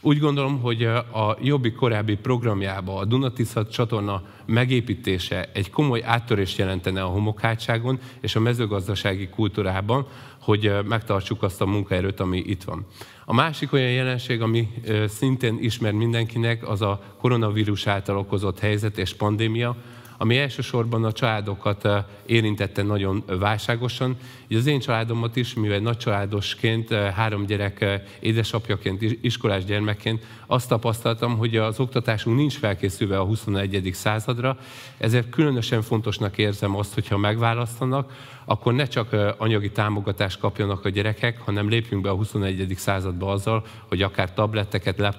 Úgy 0.00 0.18
gondolom, 0.18 0.60
hogy 0.60 0.82
a 0.84 1.36
Jobbik 1.42 1.74
korábbi 1.74 2.16
programjába 2.16 2.96
a 2.96 3.04
Dunatisza 3.04 3.66
csatorna 3.66 4.22
megépítése 4.46 5.50
egy 5.52 5.70
komoly 5.70 6.02
áttörést 6.04 6.58
jelentene 6.58 7.02
a 7.02 7.06
homokhátságon 7.06 7.98
és 8.20 8.36
a 8.36 8.40
mezőgazdasági 8.40 9.28
kultúrában, 9.28 10.06
hogy 10.40 10.72
megtartsuk 10.88 11.42
azt 11.42 11.60
a 11.60 11.66
munkaerőt, 11.66 12.20
ami 12.20 12.38
itt 12.38 12.62
van. 12.62 12.86
A 13.24 13.34
másik 13.34 13.72
olyan 13.72 13.90
jelenség, 13.90 14.42
ami 14.42 14.68
szintén 15.06 15.58
ismer 15.60 15.92
mindenkinek, 15.92 16.68
az 16.68 16.82
a 16.82 17.02
koronavírus 17.20 17.86
által 17.86 18.16
okozott 18.16 18.58
helyzet 18.58 18.98
és 18.98 19.14
pandémia, 19.14 19.76
ami 20.18 20.38
elsősorban 20.38 21.04
a 21.04 21.12
családokat 21.12 21.88
érintette 22.26 22.82
nagyon 22.82 23.24
válságosan. 23.26 24.16
Így 24.48 24.58
az 24.58 24.66
én 24.66 24.80
családomat 24.80 25.36
is, 25.36 25.54
mivel 25.54 25.78
nagy 25.78 25.96
családosként, 25.96 26.90
eh, 26.90 27.12
három 27.12 27.46
gyerek 27.46 27.80
eh, 27.80 28.02
édesapjaként, 28.20 29.02
iskolás 29.20 29.64
gyermekként 29.64 30.24
azt 30.46 30.68
tapasztaltam, 30.68 31.36
hogy 31.36 31.56
az 31.56 31.80
oktatásunk 31.80 32.36
nincs 32.36 32.58
felkészülve 32.58 33.18
a 33.18 33.24
21. 33.24 33.90
századra, 33.92 34.58
ezért 34.98 35.28
különösen 35.28 35.82
fontosnak 35.82 36.38
érzem 36.38 36.76
azt, 36.76 36.94
hogyha 36.94 37.16
megválasztanak, 37.16 38.12
akkor 38.44 38.74
ne 38.74 38.86
csak 38.86 39.16
anyagi 39.38 39.70
támogatást 39.70 40.38
kapjanak 40.38 40.84
a 40.84 40.88
gyerekek, 40.88 41.40
hanem 41.40 41.68
lépjünk 41.68 42.02
be 42.02 42.10
a 42.10 42.14
21. 42.14 42.74
századba 42.76 43.30
azzal, 43.30 43.64
hogy 43.88 44.02
akár 44.02 44.32
tabletteket, 44.32 45.16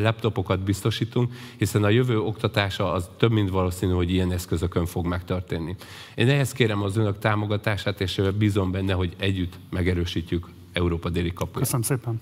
laptopokat 0.00 0.60
biztosítunk, 0.60 1.32
hiszen 1.56 1.84
a 1.84 1.88
jövő 1.88 2.20
oktatása 2.20 2.92
az 2.92 3.10
több 3.16 3.32
mint 3.32 3.50
valószínű, 3.50 3.92
hogy 3.92 4.12
ilyen 4.12 4.32
eszközökön 4.32 4.86
fog 4.86 5.06
megtörténni. 5.06 5.76
Én 6.14 6.28
ehhez 6.28 6.52
kérem 6.52 6.82
az 6.82 6.96
önök 6.96 7.18
támogatását, 7.18 8.00
és 8.00 8.20
bízom 8.38 8.67
benne, 8.70 8.92
hogy 8.92 9.14
együtt 9.18 9.58
megerősítjük 9.70 10.48
Európa 10.72 11.08
déli 11.08 11.32
kapuját. 11.32 11.58
Köszönöm 11.58 11.82
szépen. 11.82 12.20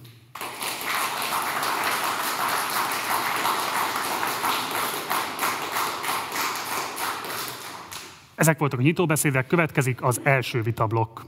Ezek 8.35 8.59
voltak 8.59 8.79
a 8.79 8.83
nyitóbeszédek, 8.83 9.47
következik 9.47 10.03
az 10.03 10.21
első 10.23 10.63
vitablokk. 10.63 11.21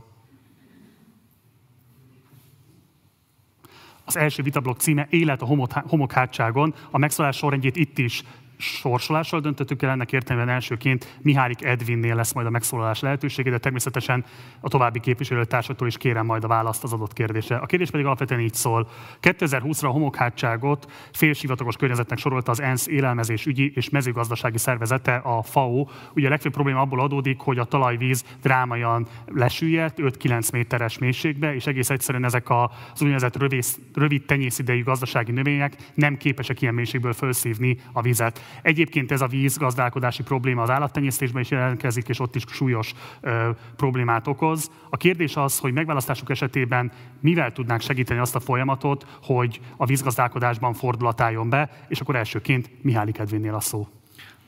Az 4.05 4.17
első 4.17 4.43
vitablokk 4.43 4.79
címe 4.79 5.07
Élet 5.11 5.43
a 5.43 5.47
homokhátságon. 5.87 6.75
A 6.91 6.99
megszólás 6.99 7.37
sorrendjét 7.37 7.77
itt 7.77 7.99
is 7.99 8.23
sorsolással 8.59 9.41
döntöttük 9.41 9.83
el, 9.83 9.91
ennek 9.91 10.13
értelemben 10.13 10.55
elsőként 10.55 11.19
Mihálik 11.23 11.65
Edvinnél 11.65 12.15
lesz 12.15 12.33
majd 12.33 12.47
a 12.47 12.51
megszólalás 12.51 13.01
lehetősége, 13.01 13.51
de 13.51 13.59
természetesen 13.59 14.25
a 14.61 14.69
további 14.69 15.01
képviselőtársaktól 15.01 15.87
is 15.89 15.97
kérem 15.97 16.27
majd 16.27 16.45
a 16.45 16.49
választ 16.49 16.85
az 16.85 16.93
adott 16.93 17.13
kérdésre. 17.13 17.57
A 17.57 17.67
kérdés 17.67 17.91
pedig 17.91 18.07
alapvetően 18.07 18.41
így 18.41 18.55
szól. 18.55 18.89
2020-ra 19.23 19.85
a 19.85 19.89
homokhátságot 19.89 20.93
félsivatagos 21.13 21.77
környezetnek 21.77 22.19
sorolta 22.19 22.51
az 22.51 22.61
ENSZ 22.61 22.87
élelmezés 22.87 23.47
és 23.47 23.89
mezőgazdasági 23.89 24.59
szervezete, 24.59 25.15
a 25.15 25.43
FAO. 25.43 25.87
Ugye 26.15 26.27
a 26.27 26.31
legfőbb 26.31 26.53
probléma 26.53 26.81
abból 26.81 27.01
adódik, 27.01 27.41
hogy 27.41 27.59
a 27.59 27.65
talajvíz 27.65 28.25
drámaian 28.43 29.07
lesüllyedt 29.27 29.99
5-9 30.03 30.53
méteres 30.53 30.99
mélységbe, 30.99 31.55
és 31.55 31.67
egész 31.67 31.91
egyszerűen 31.91 32.25
ezek 32.25 32.51
az 32.51 33.01
úgynevezett 33.01 33.37
rövid, 33.37 33.65
rövid 33.95 34.25
tenyészidejű 34.25 34.83
gazdasági 34.83 35.33
növények 35.33 35.77
nem 35.95 36.17
képesek 36.17 36.63
ilyen 36.63 36.75
mélységből 36.75 37.13
felszívni 37.13 37.79
a 37.93 38.03
vizet. 38.03 38.41
Egyébként 38.63 39.13
ez 39.13 39.21
a 39.21 39.27
vízgazdálkodási 39.27 40.23
probléma 40.23 40.63
az 40.63 40.71
állattenyésztésben 40.71 41.43
is 41.43 41.51
jelentkezik, 41.51 42.09
és 42.09 42.21
ott 42.21 42.35
is 42.35 42.45
súlyos 42.49 42.93
ö, 43.21 43.51
problémát 43.77 44.27
okoz. 44.27 44.71
A 44.91 44.97
kérdés 44.97 45.37
az, 45.37 45.59
hogy 45.59 45.73
megválasztásuk 45.73 46.31
esetében 46.31 46.93
mivel 47.21 47.53
tudnánk 47.53 47.81
segíteni 47.81 48.21
azt 48.21 48.35
a 48.35 48.41
folyamatot, 48.41 49.07
hogy 49.23 49.61
a 49.77 49.87
vízgazdálkodásban 49.87 50.75
fordulat 50.75 51.21
álljon 51.21 51.49
be, 51.49 51.71
és 51.89 52.01
akkor 52.01 52.17
elsőként 52.17 52.71
Mihály 52.83 53.11
Kedvénnél 53.13 53.55
a 53.55 53.61
szó. 53.61 53.89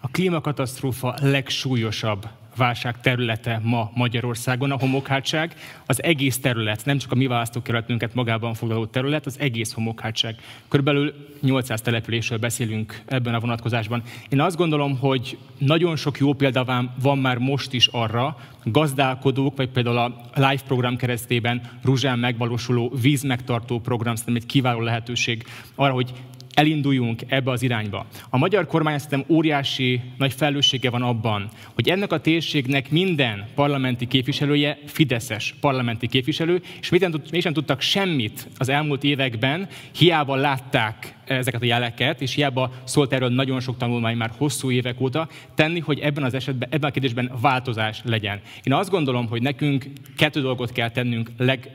A 0.01 0.09
klímakatasztrófa 0.09 1.15
legsúlyosabb 1.21 2.29
válság 2.57 3.01
területe 3.01 3.61
ma 3.63 3.91
Magyarországon, 3.95 4.71
a 4.71 4.79
homokhátság, 4.79 5.55
az 5.87 6.03
egész 6.03 6.39
terület, 6.39 6.85
nem 6.85 6.99
csak 6.99 7.13
a 7.13 7.15
mi 7.15 7.27
választókerületünket 7.27 8.15
magában 8.15 8.55
foglaló 8.55 8.87
terület, 8.87 9.27
az 9.27 9.39
egész 9.39 9.73
homokhátság. 9.73 10.37
Körülbelül 10.69 11.15
800 11.41 11.81
településről 11.81 12.39
beszélünk 12.39 13.03
ebben 13.07 13.35
a 13.35 13.41
vonatkozásban. 13.41 14.03
Én 14.29 14.41
azt 14.41 14.57
gondolom, 14.57 14.99
hogy 14.99 15.39
nagyon 15.59 15.97
sok 15.97 16.19
jó 16.19 16.33
példa 16.33 16.89
van 17.03 17.19
már 17.19 17.39
most 17.39 17.73
is 17.73 17.87
arra, 17.87 18.37
gazdálkodók, 18.65 19.57
vagy 19.57 19.69
például 19.69 19.99
a 19.99 20.31
Live 20.35 20.63
program 20.67 20.97
keresztében 20.97 21.79
Ruzsán 21.83 22.19
megvalósuló 22.19 22.93
vízmegtartó 23.01 23.81
program 23.81 24.15
szerintem 24.15 24.43
egy 24.43 24.51
kiváló 24.53 24.81
lehetőség 24.81 25.45
arra, 25.75 25.93
hogy 25.93 26.13
elinduljunk 26.55 27.23
ebbe 27.27 27.51
az 27.51 27.63
irányba. 27.63 28.07
A 28.31 28.39
magyar 28.39 28.67
kormány 28.67 28.99
szerintem 28.99 29.37
óriási 29.37 30.01
nagy 30.19 30.33
felelőssége 30.33 30.91
van 30.91 31.03
abban, 31.03 31.49
hogy 31.75 31.89
ennek 31.89 32.13
a 32.13 32.21
térségnek 32.21 32.91
minden 32.91 33.49
parlamenti 33.55 34.07
képviselője 34.07 34.79
Fideszes 34.87 35.55
parlamenti 35.61 36.07
képviselő, 36.07 36.63
és 36.81 36.91
mégsem 37.31 37.53
tudtak 37.53 37.81
semmit 37.81 38.49
az 38.57 38.69
elmúlt 38.69 39.05
években, 39.05 39.69
hiába 39.93 40.35
látták 40.35 41.15
ezeket 41.25 41.63
a 41.63 41.65
jeleket, 41.65 42.21
és 42.21 42.35
hiába 42.35 42.73
szólt 42.85 43.13
erről 43.13 43.29
nagyon 43.29 43.61
sok 43.61 43.77
tanulmány 43.77 44.17
már 44.17 44.31
hosszú 44.37 44.71
évek 44.71 45.01
óta, 45.01 45.29
tenni, 45.55 45.79
hogy 45.79 45.99
ebben 45.99 46.25
az 46.25 46.35
esetben, 46.35 46.69
ebben 46.73 46.89
a 46.89 46.93
kérdésben 46.93 47.31
változás 47.41 48.01
legyen. 48.05 48.41
Én 48.63 48.73
azt 48.73 48.91
gondolom, 48.91 49.29
hogy 49.29 49.43
nekünk 49.43 49.87
kettő 50.17 50.41
dolgot 50.41 50.73
kell 50.73 50.91
tennünk 50.91 51.31
leg, 51.37 51.71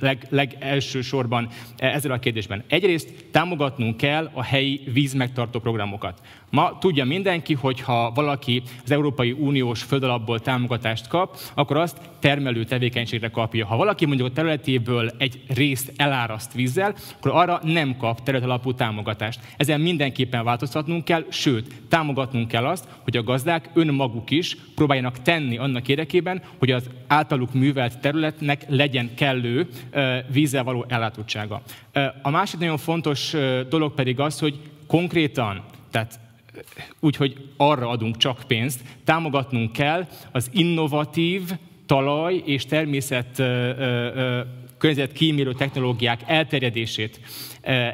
leg, 0.00 0.26
legelső 0.30 1.00
sorban 1.00 1.48
ezzel 1.76 2.12
a 2.12 2.18
kérdésben. 2.18 2.62
Egyrészt 2.68 3.24
támogatnunk 3.30 3.96
kell 3.96 4.13
a 4.34 4.42
helyi 4.42 4.80
vízmegtartó 4.92 5.60
programokat. 5.60 6.20
Ma 6.54 6.78
tudja 6.78 7.04
mindenki, 7.04 7.54
hogy 7.54 7.80
ha 7.80 8.10
valaki 8.10 8.62
az 8.84 8.90
Európai 8.90 9.32
Uniós 9.32 9.82
földalapból 9.82 10.40
támogatást 10.40 11.08
kap, 11.08 11.36
akkor 11.54 11.76
azt 11.76 11.96
termelő 12.18 12.64
tevékenységre 12.64 13.28
kapja. 13.28 13.66
Ha 13.66 13.76
valaki 13.76 14.06
mondjuk 14.06 14.28
a 14.28 14.32
területéből 14.32 15.10
egy 15.18 15.42
részt 15.48 15.92
eláraszt 15.96 16.52
vízzel, 16.52 16.94
akkor 17.16 17.30
arra 17.34 17.60
nem 17.62 17.96
kap 17.96 18.22
területalapú 18.22 18.74
támogatást. 18.74 19.40
Ezen 19.56 19.80
mindenképpen 19.80 20.44
változtatnunk 20.44 21.04
kell, 21.04 21.24
sőt, 21.28 21.74
támogatnunk 21.88 22.48
kell 22.48 22.66
azt, 22.66 22.88
hogy 23.02 23.16
a 23.16 23.22
gazdák 23.22 23.70
önmaguk 23.74 24.30
is 24.30 24.56
próbáljanak 24.74 25.22
tenni 25.22 25.56
annak 25.56 25.88
érdekében, 25.88 26.42
hogy 26.58 26.70
az 26.70 26.90
általuk 27.06 27.54
művelt 27.54 28.00
területnek 28.00 28.64
legyen 28.68 29.14
kellő 29.14 29.68
vízzel 30.32 30.64
való 30.64 30.84
ellátottsága. 30.88 31.62
A 32.22 32.30
másik 32.30 32.60
nagyon 32.60 32.78
fontos 32.78 33.34
dolog 33.68 33.94
pedig 33.94 34.20
az, 34.20 34.38
hogy 34.38 34.58
konkrétan, 34.86 35.62
tehát 35.90 36.22
úgyhogy 37.00 37.48
arra 37.56 37.88
adunk 37.88 38.16
csak 38.16 38.42
pénzt, 38.46 38.80
támogatnunk 39.04 39.72
kell 39.72 40.06
az 40.32 40.50
innovatív 40.52 41.42
talaj 41.86 42.42
és 42.44 42.66
természet 42.66 43.42
környezetkímélő 44.78 45.52
technológiák 45.52 46.20
elterjedését 46.26 47.20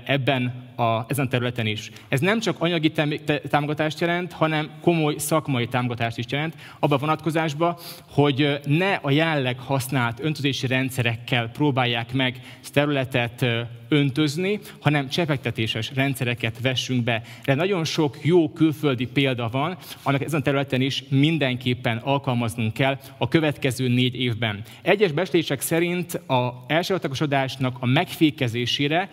ebben 0.05 0.69
a, 0.77 1.05
ezen 1.09 1.29
területen 1.29 1.67
is. 1.67 1.91
Ez 2.09 2.21
nem 2.21 2.41
csak 2.41 2.57
anyagi 2.59 2.93
támogatást 3.49 4.01
jelent, 4.01 4.33
hanem 4.33 4.71
komoly 4.83 5.15
szakmai 5.19 5.67
támogatást 5.67 6.19
is 6.19 6.25
jelent, 6.29 6.55
abban 6.79 6.97
a 6.97 7.01
vonatkozásban, 7.01 7.77
hogy 8.11 8.61
ne 8.65 8.93
a 8.95 9.11
jelenleg 9.11 9.59
használt 9.59 10.21
öntözési 10.21 10.67
rendszerekkel 10.67 11.49
próbálják 11.49 12.13
meg 12.13 12.41
területet 12.73 13.47
öntözni, 13.89 14.61
hanem 14.81 15.09
csepegtetéses 15.09 15.91
rendszereket 15.95 16.61
vessünk 16.61 17.05
be. 17.05 17.23
De 17.45 17.55
nagyon 17.55 17.85
sok 17.85 18.17
jó 18.23 18.53
külföldi 18.53 19.07
példa 19.07 19.49
van, 19.49 19.77
annak 20.03 20.25
ezen 20.25 20.41
a 20.41 20.43
területen 20.43 20.81
is 20.81 21.05
mindenképpen 21.09 21.97
alkalmaznunk 21.97 22.73
kell 22.73 22.99
a 23.19 23.29
következő 23.29 23.89
négy 23.89 24.21
évben. 24.21 24.63
Egyes 24.83 25.13
beszélések 25.13 25.61
szerint 25.61 26.15
a 26.15 26.65
elsőatagosodásnak 26.67 27.77
a 27.81 27.87
megfékezésére 27.87 29.11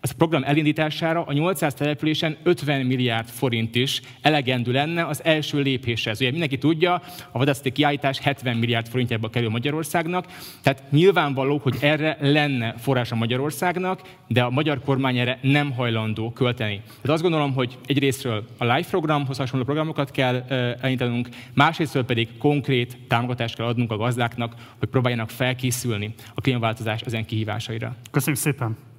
az 0.00 0.10
program 0.10 0.42
elindítására 0.44 1.22
a 1.22 1.32
800 1.32 1.74
településen 1.74 2.36
50 2.42 2.86
milliárd 2.86 3.28
forint 3.28 3.74
is 3.74 4.00
elegendő 4.20 4.72
lenne 4.72 5.06
az 5.06 5.24
első 5.24 5.60
lépéshez. 5.60 6.20
Ugye 6.20 6.30
mindenki 6.30 6.58
tudja, 6.58 7.02
a 7.32 7.38
vadászati 7.38 7.72
kiállítás 7.72 8.18
70 8.18 8.56
milliárd 8.56 8.88
forintjába 8.88 9.30
kerül 9.30 9.50
Magyarországnak, 9.50 10.26
tehát 10.62 10.82
nyilvánvaló, 10.90 11.60
hogy 11.62 11.76
erre 11.80 12.16
lenne 12.20 12.74
forrása 12.78 13.14
Magyarországnak, 13.14 14.00
de 14.28 14.42
a 14.42 14.50
magyar 14.50 14.80
kormány 14.84 15.18
erre 15.18 15.38
nem 15.42 15.72
hajlandó 15.72 16.32
költeni. 16.32 16.76
Tehát 16.86 17.08
azt 17.08 17.22
gondolom, 17.22 17.52
hogy 17.52 17.78
egyrésztről 17.86 18.44
a 18.58 18.64
LIFE 18.64 18.90
programhoz 18.90 19.36
hasonló 19.36 19.64
programokat 19.64 20.10
kell 20.10 20.44
elindítanunk, 20.80 21.28
másrésztről 21.54 22.04
pedig 22.04 22.28
konkrét 22.38 22.98
támogatást 23.08 23.56
kell 23.56 23.66
adnunk 23.66 23.92
a 23.92 23.96
gazdáknak, 23.96 24.54
hogy 24.78 24.88
próbáljanak 24.88 25.30
felkészülni 25.30 26.14
a 26.34 26.40
klímaváltozás 26.40 27.00
ezen 27.00 27.24
kihívásaira. 27.24 27.96
Köszönjük 28.10 28.42
szépen! 28.42 28.89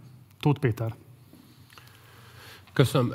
Tóth 0.42 0.60
Péter. 0.60 0.96
Köszönöm. 2.74 3.14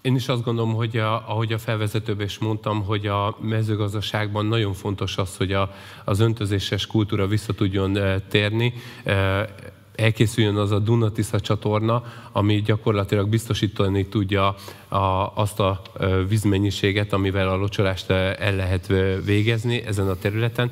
Én 0.00 0.14
is 0.14 0.28
azt 0.28 0.44
gondolom, 0.44 0.74
hogy 0.74 0.96
a, 0.96 1.30
ahogy 1.30 1.52
a 1.52 1.58
felvezetőben 1.58 2.26
is 2.26 2.38
mondtam, 2.38 2.84
hogy 2.84 3.06
a 3.06 3.36
mezőgazdaságban 3.40 4.46
nagyon 4.46 4.72
fontos 4.72 5.16
az, 5.16 5.36
hogy 5.36 5.52
a, 5.52 5.74
az 6.04 6.20
öntözéses 6.20 6.86
kultúra 6.86 7.26
vissza 7.26 7.52
tudjon 7.52 7.98
térni. 8.28 8.74
elkészüljön 9.94 10.56
az 10.56 10.70
a 10.70 10.78
Dunatisza 10.78 11.40
csatorna, 11.40 12.04
ami 12.32 12.62
gyakorlatilag 12.62 13.28
biztosítani 13.28 14.06
tudja 14.06 14.54
a, 14.88 15.32
azt 15.34 15.60
a 15.60 15.82
vízmennyiséget, 16.28 17.12
amivel 17.12 17.48
a 17.48 17.56
locsolást 17.56 18.10
el 18.10 18.56
lehet 18.56 18.86
végezni 19.24 19.82
ezen 19.82 20.08
a 20.08 20.16
területen. 20.16 20.70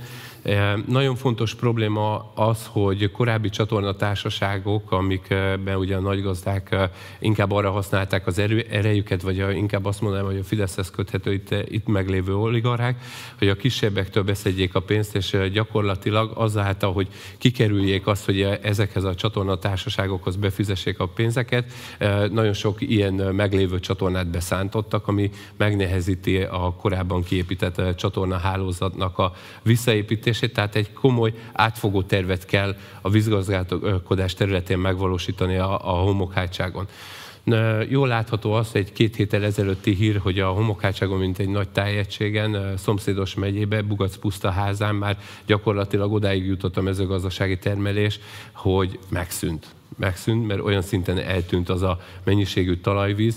Nagyon 0.86 1.14
fontos 1.14 1.54
probléma 1.54 2.32
az, 2.34 2.68
hogy 2.72 3.10
korábbi 3.10 3.48
csatornatársaságok, 3.48 4.92
amikben 4.92 5.76
ugye 5.76 5.96
a 5.96 6.00
nagygazdák 6.00 6.76
inkább 7.18 7.52
arra 7.52 7.70
használták 7.70 8.26
az 8.26 8.38
erő, 8.38 8.66
erejüket, 8.70 9.22
vagy 9.22 9.56
inkább 9.56 9.84
azt 9.84 10.00
mondanám, 10.00 10.26
hogy 10.26 10.38
a 10.38 10.44
Fideszhez 10.44 10.90
köthető 10.90 11.32
itt, 11.32 11.54
itt 11.68 11.86
meglévő 11.86 12.36
oligarchák, 12.36 13.02
hogy 13.38 13.48
a 13.48 13.56
kisebbektől 13.56 14.22
beszedjék 14.22 14.74
a 14.74 14.80
pénzt, 14.80 15.14
és 15.14 15.36
gyakorlatilag 15.52 16.32
azáltal, 16.34 16.92
hogy 16.92 17.08
kikerüljék 17.38 18.06
azt, 18.06 18.24
hogy 18.24 18.40
ezekhez 18.42 19.04
a 19.04 19.14
csatornatársaságokhoz 19.14 20.36
befizessék 20.36 20.98
a 20.98 21.06
pénzeket, 21.06 21.72
nagyon 22.30 22.52
sok 22.52 22.80
ilyen 22.80 23.14
meglévő 23.14 23.80
csatornát 23.80 24.30
beszántottak, 24.30 25.08
ami 25.08 25.30
megnehezíti 25.56 26.42
a 26.42 26.74
korábban 26.74 27.22
kiépített 27.22 27.96
csatornahálózatnak 27.96 29.18
a 29.18 29.32
visszaépítését, 29.62 30.32
működését, 30.34 30.52
tehát 30.52 30.74
egy 30.74 30.92
komoly 30.92 31.32
átfogó 31.52 32.02
tervet 32.02 32.44
kell 32.44 32.76
a 33.00 33.10
vízgazdálkodás 33.10 34.34
területén 34.34 34.78
megvalósítani 34.78 35.56
a, 35.56 35.72
a 35.72 36.02
homokhátságon. 36.02 36.86
Jól 37.88 38.08
látható 38.08 38.52
az, 38.52 38.70
egy 38.72 38.92
két 38.92 39.16
héttel 39.16 39.44
ezelőtti 39.44 39.94
hír, 39.94 40.18
hogy 40.18 40.38
a 40.40 40.48
homokhátságon, 40.48 41.18
mint 41.18 41.38
egy 41.38 41.48
nagy 41.48 41.68
tájegységen, 41.68 42.76
szomszédos 42.76 43.34
megyébe, 43.34 43.82
Bugac 43.82 44.16
puszta 44.16 44.50
házán 44.50 44.94
már 44.94 45.18
gyakorlatilag 45.46 46.12
odáig 46.12 46.46
jutott 46.46 46.76
a 46.76 46.82
mezőgazdasági 46.82 47.58
termelés, 47.58 48.20
hogy 48.52 48.98
megszűnt 49.08 49.66
megszűnt, 49.96 50.46
mert 50.46 50.60
olyan 50.60 50.82
szinten 50.82 51.18
eltűnt 51.18 51.68
az 51.68 51.82
a 51.82 52.00
mennyiségű 52.24 52.76
talajvíz, 52.76 53.36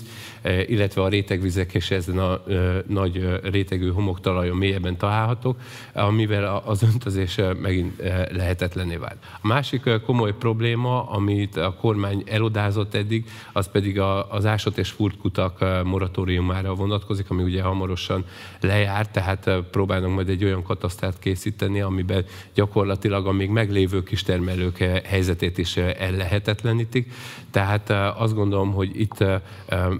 illetve 0.66 1.02
a 1.02 1.08
rétegvizek 1.08 1.74
és 1.74 1.90
ezen 1.90 2.18
a 2.18 2.40
eh, 2.48 2.76
nagy 2.86 3.16
eh, 3.16 3.38
rétegű 3.42 3.90
homoktalajon 3.90 4.56
mélyebben 4.56 4.96
találhatók, 4.96 5.56
amivel 5.92 6.62
az 6.64 6.82
öntözés 6.82 7.40
megint 7.62 8.02
lehetetlené 8.30 8.96
vált. 8.96 9.16
A 9.40 9.46
másik 9.46 9.82
komoly 10.06 10.34
probléma, 10.34 11.08
amit 11.08 11.56
a 11.56 11.74
kormány 11.74 12.22
elodázott 12.26 12.94
eddig, 12.94 13.24
az 13.52 13.70
pedig 13.70 14.00
az 14.28 14.46
ásat 14.46 14.78
és 14.78 14.90
furtkutak 14.90 15.84
moratóriumára 15.84 16.74
vonatkozik, 16.74 17.30
ami 17.30 17.42
ugye 17.42 17.62
hamarosan 17.62 18.24
lejárt, 18.60 19.10
tehát 19.10 19.50
próbálnak 19.70 20.14
majd 20.14 20.28
egy 20.28 20.44
olyan 20.44 20.62
katasztát 20.62 21.18
készíteni, 21.18 21.80
amiben 21.80 22.24
gyakorlatilag 22.54 23.26
a 23.26 23.32
még 23.32 23.50
meglévő 23.50 24.02
kistermelők 24.02 24.76
helyzetét 25.04 25.58
is 25.58 25.76
el 25.76 26.10
lehet 26.10 26.38
lehetetlenítik. 26.38 27.12
Tehát 27.50 27.90
azt 28.18 28.34
gondolom, 28.34 28.72
hogy 28.72 29.00
itt 29.00 29.24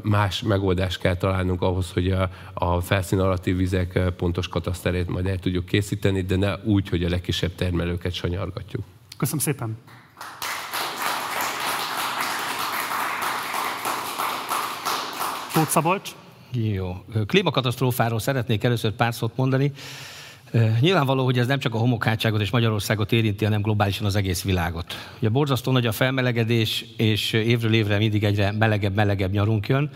más 0.02 0.37
megoldást 0.42 0.98
kell 0.98 1.16
találnunk 1.16 1.62
ahhoz, 1.62 1.90
hogy 1.92 2.14
a 2.54 2.80
felszín 2.80 3.18
alatti 3.18 3.52
vizek 3.52 4.12
pontos 4.16 4.48
kataszterét 4.48 5.08
majd 5.08 5.26
el 5.26 5.38
tudjuk 5.38 5.64
készíteni, 5.64 6.22
de 6.22 6.36
ne 6.36 6.54
úgy, 6.64 6.88
hogy 6.88 7.04
a 7.04 7.08
legkisebb 7.08 7.54
termelőket 7.54 8.12
sanyargatjuk. 8.12 8.82
Köszönöm 9.16 9.40
szépen! 9.40 9.76
Tóth 15.52 15.70
Szabolcs. 15.70 16.10
Jó. 16.52 17.04
Klímakatasztrófáról 17.26 18.18
szeretnék 18.18 18.64
először 18.64 18.92
pár 18.92 19.14
szót 19.14 19.36
mondani. 19.36 19.72
Nyilvánvaló, 20.80 21.24
hogy 21.24 21.38
ez 21.38 21.46
nem 21.46 21.58
csak 21.58 21.74
a 21.74 21.78
homokhátságot 21.78 22.40
és 22.40 22.50
Magyarországot 22.50 23.12
érinti, 23.12 23.44
hanem 23.44 23.62
globálisan 23.62 24.06
az 24.06 24.16
egész 24.16 24.42
világot. 24.42 24.94
Ugye 25.18 25.28
borzasztó 25.28 25.72
nagy 25.72 25.86
a 25.86 25.92
felmelegedés, 25.92 26.84
és 26.96 27.32
évről 27.32 27.72
évre 27.72 27.98
mindig 27.98 28.24
egyre 28.24 28.52
melegebb, 28.52 28.94
melegebb 28.94 29.32
nyarunk 29.32 29.68
jön. 29.68 29.90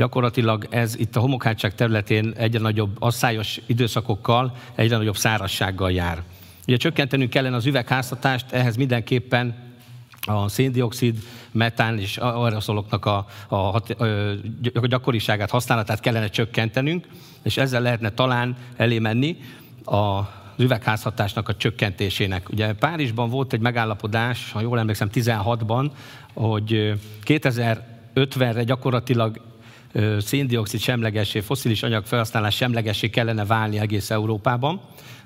Gyakorlatilag 0.00 0.66
ez 0.70 0.96
itt 0.96 1.16
a 1.16 1.20
homokhátság 1.20 1.74
területén 1.74 2.32
egyre 2.36 2.58
nagyobb 2.58 2.96
asszályos 2.98 3.60
időszakokkal, 3.66 4.56
egyre 4.74 4.96
nagyobb 4.96 5.16
szárassággal 5.16 5.92
jár. 5.92 6.22
Ugye 6.66 6.76
csökkentenünk 6.76 7.30
kellene 7.30 7.56
az 7.56 7.66
üvegháztatást, 7.66 8.52
ehhez 8.52 8.76
mindenképpen 8.76 9.54
a 10.20 10.48
széndiokszid, 10.48 11.18
metán 11.52 11.98
és 11.98 12.16
aeroszoloknak 12.16 13.06
a, 13.06 13.26
a, 13.48 13.54
a, 13.54 13.82
a 14.74 14.86
gyakoriságát, 14.86 15.50
használatát 15.50 16.00
kellene 16.00 16.28
csökkentenünk, 16.28 17.06
és 17.42 17.56
ezzel 17.56 17.82
lehetne 17.82 18.10
talán 18.10 18.56
elé 18.76 18.98
menni 18.98 19.36
az 19.84 20.24
üvegházhatásnak 20.56 21.48
a 21.48 21.56
csökkentésének. 21.56 22.48
Ugye 22.48 22.72
Párizsban 22.72 23.30
volt 23.30 23.52
egy 23.52 23.60
megállapodás, 23.60 24.52
ha 24.52 24.60
jól 24.60 24.78
emlékszem, 24.78 25.08
16-ban, 25.12 25.90
hogy 26.32 26.92
2050-re 27.26 28.64
gyakorlatilag 28.64 29.48
széndiokszid 30.18 30.80
semlegessé, 30.80 31.40
foszilis 31.40 31.82
anyag 31.82 32.04
felhasználás 32.06 32.56
semlegessé 32.56 33.10
kellene 33.10 33.44
válni 33.44 33.78
egész 33.78 34.10
Európában. 34.10 34.80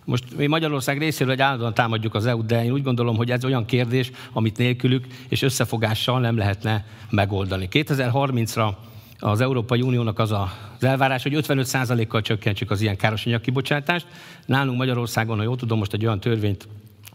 Most 0.05 0.37
mi 0.37 0.47
Magyarország 0.47 0.99
részéről 0.99 1.33
egy 1.33 1.41
állandóan 1.41 1.75
támadjuk 1.75 2.15
az 2.15 2.27
EU-t, 2.27 2.47
de 2.47 2.65
én 2.65 2.73
úgy 2.73 2.83
gondolom, 2.83 3.17
hogy 3.17 3.31
ez 3.31 3.45
olyan 3.45 3.65
kérdés, 3.65 4.11
amit 4.33 4.59
nélkülük 4.59 5.07
és 5.29 5.43
összefogással 5.43 6.21
nem 6.21 6.37
lehetne 6.37 6.85
megoldani. 7.11 7.69
2030-ra 7.71 8.75
az 9.19 9.41
Európai 9.41 9.81
Uniónak 9.81 10.19
az 10.19 10.33
az 10.33 10.85
elvárás, 10.85 11.23
hogy 11.23 11.37
55%-kal 11.37 12.21
csökkentsük 12.21 12.71
az 12.71 12.81
ilyen 12.81 12.97
károsanyag 12.97 13.41
kibocsátást. 13.41 14.07
Nálunk 14.47 14.79
Magyarországon, 14.79 15.37
ha 15.37 15.43
jól 15.43 15.57
tudom, 15.57 15.79
most 15.79 15.93
egy 15.93 16.05
olyan 16.05 16.21
törvényt 16.21 16.69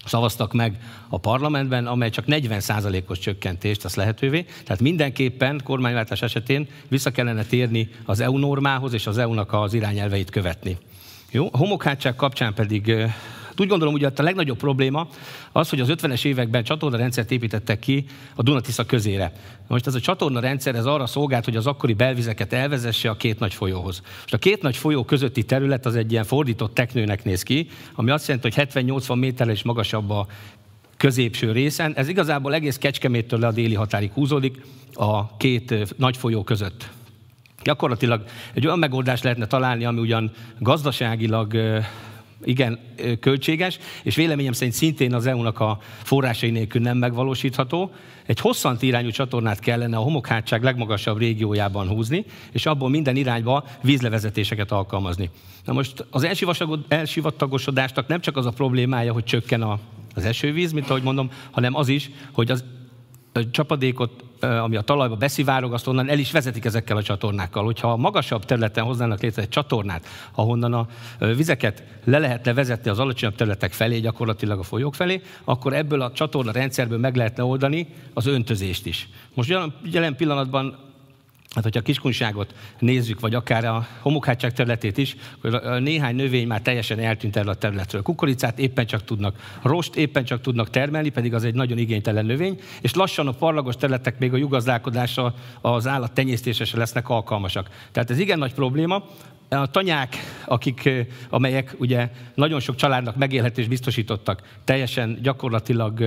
szavaztak 0.05 0.53
meg 0.53 0.77
a 1.09 1.17
parlamentben, 1.17 1.87
amely 1.87 2.09
csak 2.09 2.25
40%-os 2.27 3.19
csökkentést 3.19 3.81
tesz 3.81 3.95
lehetővé. 3.95 4.45
Tehát 4.63 4.81
mindenképpen 4.81 5.61
kormányváltás 5.63 6.21
esetén 6.21 6.67
vissza 6.87 7.11
kellene 7.11 7.43
térni 7.43 7.89
az 8.05 8.19
EU 8.19 8.37
normához 8.37 8.93
és 8.93 9.07
az 9.07 9.17
EU-nak 9.17 9.53
az 9.53 9.73
irányelveit 9.73 10.29
követni. 10.29 10.77
Jó? 11.31 11.49
A 11.51 11.57
homokhátság 11.57 12.15
kapcsán 12.15 12.53
pedig 12.53 12.93
úgy 13.59 13.67
gondolom, 13.67 13.93
hogy 13.93 14.03
a 14.03 14.11
legnagyobb 14.15 14.57
probléma 14.57 15.07
az, 15.51 15.69
hogy 15.69 15.79
az 15.79 15.87
50-es 15.91 16.25
években 16.25 16.63
csatornarendszert 16.63 17.31
építettek 17.31 17.79
ki 17.79 18.05
a 18.35 18.43
Dunatisza 18.43 18.85
közére. 18.85 19.33
Most 19.67 19.87
ez 19.87 19.95
a 19.95 19.99
csatornarendszer 19.99 20.75
ez 20.75 20.85
arra 20.85 21.05
szolgált, 21.05 21.45
hogy 21.45 21.55
az 21.55 21.67
akkori 21.67 21.93
belvizeket 21.93 22.53
elvezesse 22.53 23.09
a 23.09 23.15
két 23.15 23.39
nagy 23.39 23.53
folyóhoz. 23.53 24.01
Most 24.21 24.33
a 24.33 24.37
két 24.37 24.61
nagy 24.61 24.77
folyó 24.77 25.03
közötti 25.03 25.43
terület 25.43 25.85
az 25.85 25.95
egy 25.95 26.11
ilyen 26.11 26.23
fordított 26.23 26.73
teknőnek 26.73 27.23
néz 27.23 27.43
ki, 27.43 27.67
ami 27.95 28.11
azt 28.11 28.27
jelenti, 28.27 28.49
hogy 28.53 28.67
70-80 28.73 29.19
méterrel 29.19 29.53
is 29.53 29.63
magasabb 29.63 30.09
a 30.09 30.27
középső 30.97 31.51
részen. 31.51 31.93
Ez 31.95 32.07
igazából 32.07 32.53
egész 32.53 32.77
Kecskeméttől 32.77 33.39
le 33.39 33.47
a 33.47 33.51
déli 33.51 33.73
határig 33.73 34.11
húzódik 34.11 34.61
a 34.93 35.37
két 35.37 35.97
nagy 35.97 36.17
folyó 36.17 36.43
között. 36.43 36.89
Gyakorlatilag 37.63 38.23
egy 38.53 38.65
olyan 38.65 38.79
megoldást 38.79 39.23
lehetne 39.23 39.47
találni, 39.47 39.85
ami 39.85 39.99
ugyan 39.99 40.31
gazdaságilag 40.59 41.53
igen 42.43 42.79
költséges, 43.19 43.79
és 44.03 44.15
véleményem 44.15 44.51
szerint 44.51 44.75
szintén 44.75 45.13
az 45.13 45.25
EU-nak 45.25 45.59
a 45.59 45.79
forrásai 46.03 46.49
nélkül 46.49 46.81
nem 46.81 46.97
megvalósítható. 46.97 47.91
Egy 48.25 48.39
hosszant 48.39 48.81
irányú 48.81 49.09
csatornát 49.09 49.59
kellene 49.59 49.97
a 49.97 50.01
homokhátság 50.01 50.63
legmagasabb 50.63 51.17
régiójában 51.17 51.87
húzni, 51.87 52.25
és 52.51 52.65
abból 52.65 52.89
minden 52.89 53.15
irányba 53.15 53.65
vízlevezetéseket 53.81 54.71
alkalmazni. 54.71 55.29
Na 55.65 55.73
most 55.73 56.05
az 56.09 56.27
elsivatagosodásnak 56.87 58.07
nem 58.07 58.21
csak 58.21 58.37
az 58.37 58.45
a 58.45 58.51
problémája, 58.51 59.13
hogy 59.13 59.23
csökken 59.23 59.61
a, 59.61 59.79
az 60.15 60.25
esővíz, 60.25 60.71
mint 60.71 60.89
ahogy 60.89 61.03
mondom, 61.03 61.31
hanem 61.51 61.75
az 61.75 61.87
is, 61.87 62.09
hogy 62.31 62.51
az 62.51 62.63
csapadékot, 63.51 64.23
ami 64.39 64.75
a 64.75 64.81
talajba 64.81 65.15
beszivárog, 65.15 65.73
azt 65.73 65.87
onnan 65.87 66.09
el 66.09 66.19
is 66.19 66.31
vezetik 66.31 66.65
ezekkel 66.65 66.97
a 66.97 67.03
csatornákkal. 67.03 67.63
Hogyha 67.63 67.91
a 67.91 67.97
magasabb 67.97 68.45
területen 68.45 68.83
hoznának 68.83 69.21
létre 69.21 69.41
egy 69.41 69.49
csatornát, 69.49 70.05
ahonnan 70.31 70.73
a 70.73 70.87
vizeket 71.19 71.83
le 72.03 72.17
lehetne 72.17 72.53
vezetni 72.53 72.89
az 72.89 72.99
alacsonyabb 72.99 73.35
területek 73.35 73.73
felé, 73.73 73.99
gyakorlatilag 73.99 74.59
a 74.59 74.63
folyók 74.63 74.95
felé, 74.95 75.21
akkor 75.43 75.73
ebből 75.73 76.01
a 76.01 76.11
csatorna 76.11 76.51
rendszerből 76.51 76.97
meg 76.99 77.15
lehetne 77.15 77.43
oldani 77.43 77.87
az 78.13 78.25
öntözést 78.25 78.85
is. 78.85 79.09
Most 79.33 79.53
jelen 79.83 80.15
pillanatban 80.15 80.87
Hát, 81.55 81.63
hogyha 81.63 81.79
a 81.79 81.83
kiskunságot 81.83 82.55
nézzük, 82.79 83.19
vagy 83.19 83.35
akár 83.35 83.65
a 83.65 83.87
homokhátság 84.01 84.53
területét 84.53 84.97
is, 84.97 85.15
akkor 85.41 85.81
néhány 85.81 86.15
növény 86.15 86.47
már 86.47 86.61
teljesen 86.61 86.99
eltűnt 86.99 87.35
erről 87.35 87.49
a 87.49 87.55
területről. 87.55 88.01
Kukoricát 88.01 88.59
éppen 88.59 88.85
csak 88.85 89.03
tudnak, 89.03 89.57
rost 89.61 89.95
éppen 89.95 90.23
csak 90.23 90.41
tudnak 90.41 90.69
termelni, 90.69 91.09
pedig 91.09 91.33
az 91.33 91.43
egy 91.43 91.53
nagyon 91.53 91.77
igénytelen 91.77 92.25
növény, 92.25 92.59
és 92.81 92.93
lassan 92.93 93.27
a 93.27 93.31
parlagos 93.31 93.75
területek 93.75 94.19
még 94.19 94.33
a 94.33 94.37
jugazdálkodásra, 94.37 95.33
az 95.61 95.87
állat 95.87 96.11
tenyésztésre 96.11 96.77
lesznek 96.77 97.09
alkalmasak. 97.09 97.69
Tehát 97.91 98.09
ez 98.09 98.19
igen 98.19 98.39
nagy 98.39 98.53
probléma. 98.53 99.03
A 99.49 99.67
tanyák, 99.67 100.15
akik, 100.45 100.89
amelyek 101.29 101.75
ugye 101.77 102.09
nagyon 102.35 102.59
sok 102.59 102.75
családnak 102.75 103.15
megélhetés 103.15 103.67
biztosítottak, 103.67 104.41
teljesen 104.63 105.19
gyakorlatilag 105.21 106.03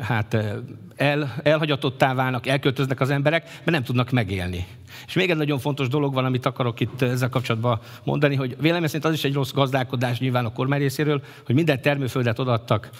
hát 0.00 0.36
el, 0.96 1.34
elhagyatottá 1.42 2.14
válnak, 2.14 2.46
elköltöznek 2.46 3.00
az 3.00 3.10
emberek, 3.10 3.44
mert 3.44 3.70
nem 3.70 3.82
tudnak 3.82 4.10
megélni. 4.10 4.66
És 5.06 5.14
még 5.14 5.30
egy 5.30 5.36
nagyon 5.36 5.58
fontos 5.58 5.88
dolog 5.88 6.14
van, 6.14 6.24
amit 6.24 6.46
akarok 6.46 6.80
itt 6.80 7.02
ezzel 7.02 7.28
kapcsolatban 7.28 7.80
mondani, 8.04 8.34
hogy 8.34 8.56
véleményem 8.60 8.86
szerint 8.86 9.04
az 9.04 9.12
is 9.12 9.24
egy 9.24 9.34
rossz 9.34 9.52
gazdálkodás 9.52 10.18
nyilván 10.18 10.44
a 10.44 10.52
kormány 10.52 10.78
részéről, 10.78 11.22
hogy 11.46 11.54
minden 11.54 11.82
termőföldet 11.82 12.38
odaadtak 12.38 12.90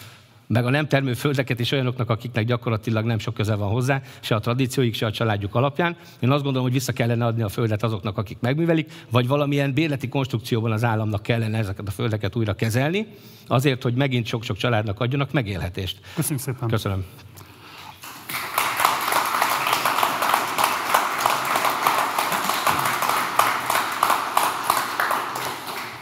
meg 0.47 0.65
a 0.65 0.69
nem 0.69 0.87
termő 0.87 1.13
földeket 1.13 1.59
is 1.59 1.71
olyanoknak, 1.71 2.09
akiknek 2.09 2.45
gyakorlatilag 2.45 3.05
nem 3.05 3.19
sok 3.19 3.33
köze 3.33 3.55
van 3.55 3.69
hozzá, 3.69 4.01
se 4.19 4.35
a 4.35 4.39
tradícióik, 4.39 4.93
se 4.93 5.05
a 5.05 5.11
családjuk 5.11 5.55
alapján. 5.55 5.95
Én 6.19 6.29
azt 6.29 6.43
gondolom, 6.43 6.63
hogy 6.63 6.73
vissza 6.73 6.93
kellene 6.93 7.25
adni 7.25 7.41
a 7.41 7.49
földet 7.49 7.83
azoknak, 7.83 8.17
akik 8.17 8.37
megművelik, 8.39 8.91
vagy 9.11 9.27
valamilyen 9.27 9.73
bérleti 9.73 10.07
konstrukcióban 10.07 10.71
az 10.71 10.83
államnak 10.83 11.21
kellene 11.21 11.57
ezeket 11.57 11.87
a 11.87 11.91
földeket 11.91 12.35
újra 12.35 12.53
kezelni, 12.53 13.07
azért, 13.47 13.83
hogy 13.83 13.93
megint 13.93 14.25
sok-sok 14.25 14.57
családnak 14.57 14.99
adjanak 14.99 15.31
megélhetést. 15.31 15.99
Köszönjük 16.15 16.45
szépen. 16.45 16.69
Köszönöm. 16.69 17.05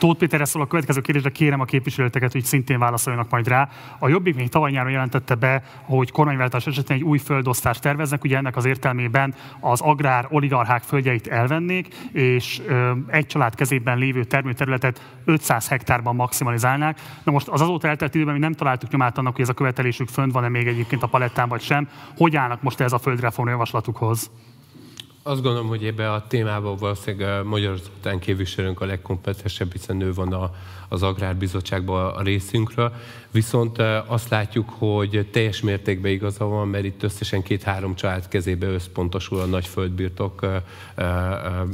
Tóth 0.05 0.19
Péterre 0.19 0.45
szól 0.45 0.61
a 0.61 0.67
következő 0.67 1.01
kérdésre, 1.01 1.29
kérem 1.29 1.59
a 1.59 1.65
képviselőteket, 1.65 2.31
hogy 2.31 2.43
szintén 2.43 2.79
válaszoljanak 2.79 3.29
majd 3.29 3.47
rá. 3.47 3.69
A 3.99 4.07
Jobbik 4.07 4.35
még 4.35 4.49
tavaly 4.49 4.71
nyáron 4.71 4.91
jelentette 4.91 5.35
be, 5.35 5.63
hogy 5.81 6.11
kormányváltás 6.11 6.67
esetén 6.67 6.95
egy 6.95 7.03
új 7.03 7.17
földosztást 7.17 7.81
terveznek, 7.81 8.23
ugye 8.23 8.37
ennek 8.37 8.55
az 8.55 8.65
értelmében 8.65 9.33
az 9.59 9.81
agrár 9.81 10.27
oligarchák 10.29 10.81
földjeit 10.81 11.27
elvennék, 11.27 11.95
és 12.11 12.61
ö, 12.67 12.91
egy 13.07 13.25
család 13.25 13.55
kezében 13.55 13.97
lévő 13.97 14.23
termőterületet 14.23 15.01
500 15.25 15.67
hektárban 15.67 16.15
maximalizálnák. 16.15 17.01
Na 17.23 17.31
most 17.31 17.47
az 17.47 17.61
azóta 17.61 17.87
eltelt 17.87 18.15
időben 18.15 18.33
mi 18.33 18.39
nem 18.39 18.53
találtuk 18.53 18.91
nyomát 18.91 19.17
annak, 19.17 19.33
hogy 19.33 19.43
ez 19.43 19.49
a 19.49 19.53
követelésük 19.53 20.07
fönt 20.07 20.31
van-e 20.31 20.49
még 20.49 20.67
egyébként 20.67 21.03
a 21.03 21.07
palettán 21.07 21.49
vagy 21.49 21.61
sem. 21.61 21.89
Hogy 22.17 22.35
állnak 22.35 22.61
most 22.61 22.79
ez 22.79 22.93
a 22.93 22.99
földreform 22.99 23.49
javaslatukhoz? 23.49 24.31
Azt 25.27 25.41
gondolom, 25.41 25.67
hogy 25.67 25.85
ebbe 25.85 26.11
a 26.11 26.27
témában 26.27 26.75
valószínűleg 26.75 27.45
Magyar 27.45 27.77
Zoltán 27.77 28.19
képviselőnk 28.19 28.81
a 28.81 28.85
legkompetensebb, 28.85 29.71
hiszen 29.71 30.01
ő 30.01 30.13
van 30.13 30.33
a, 30.33 30.51
az 30.89 31.03
Agrárbizottságban 31.03 32.13
a 32.15 32.21
részünkről. 32.21 32.93
Viszont 33.31 33.77
azt 34.05 34.29
látjuk, 34.29 34.69
hogy 34.69 35.27
teljes 35.31 35.61
mértékben 35.61 36.11
igaza 36.11 36.45
van, 36.45 36.67
mert 36.67 36.85
itt 36.85 37.03
összesen 37.03 37.43
két-három 37.43 37.95
család 37.95 38.27
kezébe 38.27 38.67
összpontosul 38.67 39.39
a 39.39 39.45
nagy 39.45 39.65
földbirtok 39.65 40.45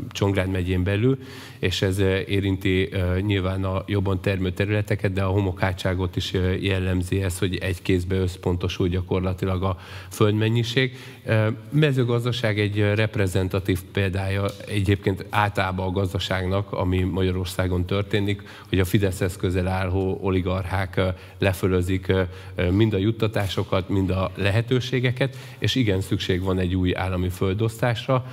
Csongrád 0.10 0.50
megyén 0.50 0.84
belül, 0.84 1.18
és 1.60 1.82
ez 1.82 2.00
érinti 2.28 2.90
nyilván 3.20 3.64
a 3.64 3.84
jobban 3.86 4.22
termő 4.22 4.52
területeket, 4.52 5.14
de 5.14 5.24
a 5.24 5.30
homokátságot 5.30 6.16
is 6.16 6.34
jellemzi 6.60 7.24
ez, 7.24 7.40
hogy 7.40 7.56
egy 7.56 7.82
kézbe 7.82 8.16
összpontosul 8.16 8.88
gyakorlatilag 8.88 9.64
a 9.64 9.78
földmennyiség. 10.10 10.98
Mezőgazdaság 11.70 12.60
egy 12.60 12.80
reprezentatív 12.80 13.80
példája 13.92 14.46
egyébként 14.68 15.26
általában 15.30 15.88
a 15.88 15.92
gazdaságnak, 15.92 16.72
ami 16.72 17.00
Magyarországon 17.00 17.86
történik, 17.86 18.42
hogy 18.70 18.80
a 18.80 18.86
Fideszhez 19.02 19.38
közel 19.38 19.68
álló 19.68 20.18
oligarchák 20.22 21.02
lefölözik 21.40 22.14
mind 22.72 22.94
a 22.94 22.98
juttatásokat, 22.98 23.90
mind 23.90 24.10
a 24.10 24.32
lehetőségeket, 24.36 25.38
és 25.60 25.76
igen, 25.76 26.02
szükség 26.02 26.42
van 26.42 26.60
egy 26.60 26.76
új 26.76 26.96
állami 26.96 27.30
földosztásra. 27.30 28.26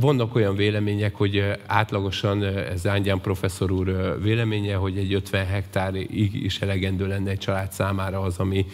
Vannak 0.00 0.34
olyan 0.34 0.56
vélemények, 0.56 1.14
hogy 1.14 1.44
átlagosan, 1.66 2.44
ez 2.44 2.86
Ángyán 2.86 3.20
professzor 3.20 3.70
úr 3.70 4.18
véleménye, 4.22 4.74
hogy 4.74 4.98
egy 4.98 5.14
50 5.14 5.46
hektárig 5.46 6.44
is 6.44 6.60
elegendő 6.60 7.06
lenne 7.06 7.30
egy 7.30 7.38
család 7.38 7.72
számára 7.72 8.20
az, 8.20 8.38
ami, 8.38 8.66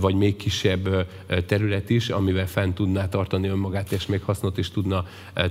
vagy 0.00 0.14
még 0.14 0.36
kisebb 0.36 1.06
terület 1.46 1.90
is, 1.90 2.08
amivel 2.08 2.46
fent 2.46 2.74
tudná 2.74 3.08
tartani 3.08 3.48
önmagát, 3.48 3.92
és 3.92 4.06
még 4.06 4.22
hasznot 4.22 4.58
is 4.58 4.70
tudna 4.70 5.04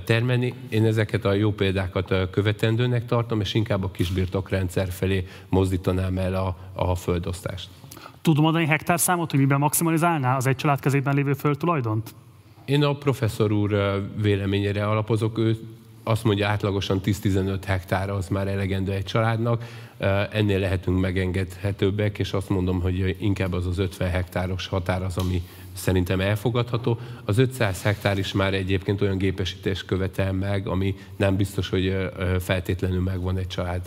termelni. 0.04 0.54
Én 0.68 0.84
ezeket 0.84 1.24
a 1.24 1.32
jó 1.32 1.52
példákat 1.52 2.30
követendőnek 2.30 3.06
tartom, 3.06 3.40
és 3.40 3.54
inkább 3.54 3.84
a 3.84 3.90
kisbirtokrendszer 3.90 4.90
felé 4.90 5.26
mozdítanám 5.48 6.18
el 6.18 6.34
a, 6.34 6.56
a 6.72 6.94
földosztást. 6.94 7.68
Tudom 8.22 8.44
mondani 8.44 8.66
hektárszámot, 8.66 9.30
hogy 9.30 9.40
miben 9.40 9.58
maximalizálná 9.58 10.36
az 10.36 10.46
egy 10.46 10.56
család 10.56 10.80
kezében 10.80 11.14
lévő 11.14 11.32
földtulajdont? 11.32 12.14
Én 12.64 12.84
a 12.84 12.94
professzor 12.94 13.52
úr 13.52 14.02
véleményére 14.22 14.86
alapozok, 14.86 15.38
ő 15.38 15.58
azt 16.02 16.24
mondja 16.24 16.48
átlagosan 16.48 17.00
10-15 17.04 17.58
hektár 17.66 18.10
az 18.10 18.28
már 18.28 18.48
elegendő 18.48 18.92
egy 18.92 19.04
családnak, 19.04 19.64
ennél 20.32 20.58
lehetünk 20.58 21.00
megengedhetőbbek, 21.00 22.18
és 22.18 22.32
azt 22.32 22.48
mondom, 22.48 22.80
hogy 22.80 23.16
inkább 23.18 23.52
az 23.52 23.66
az 23.66 23.78
50 23.78 24.10
hektáros 24.10 24.66
határ 24.66 25.02
az, 25.02 25.16
ami 25.16 25.42
szerintem 25.72 26.20
elfogadható. 26.20 26.98
Az 27.24 27.38
500 27.38 27.82
hektár 27.82 28.18
is 28.18 28.32
már 28.32 28.54
egyébként 28.54 29.00
olyan 29.00 29.18
gépesítést 29.18 29.84
követel 29.84 30.32
meg, 30.32 30.66
ami 30.66 30.94
nem 31.16 31.36
biztos, 31.36 31.68
hogy 31.68 32.10
feltétlenül 32.40 33.00
megvan 33.00 33.36
egy 33.36 33.46
család, 33.46 33.82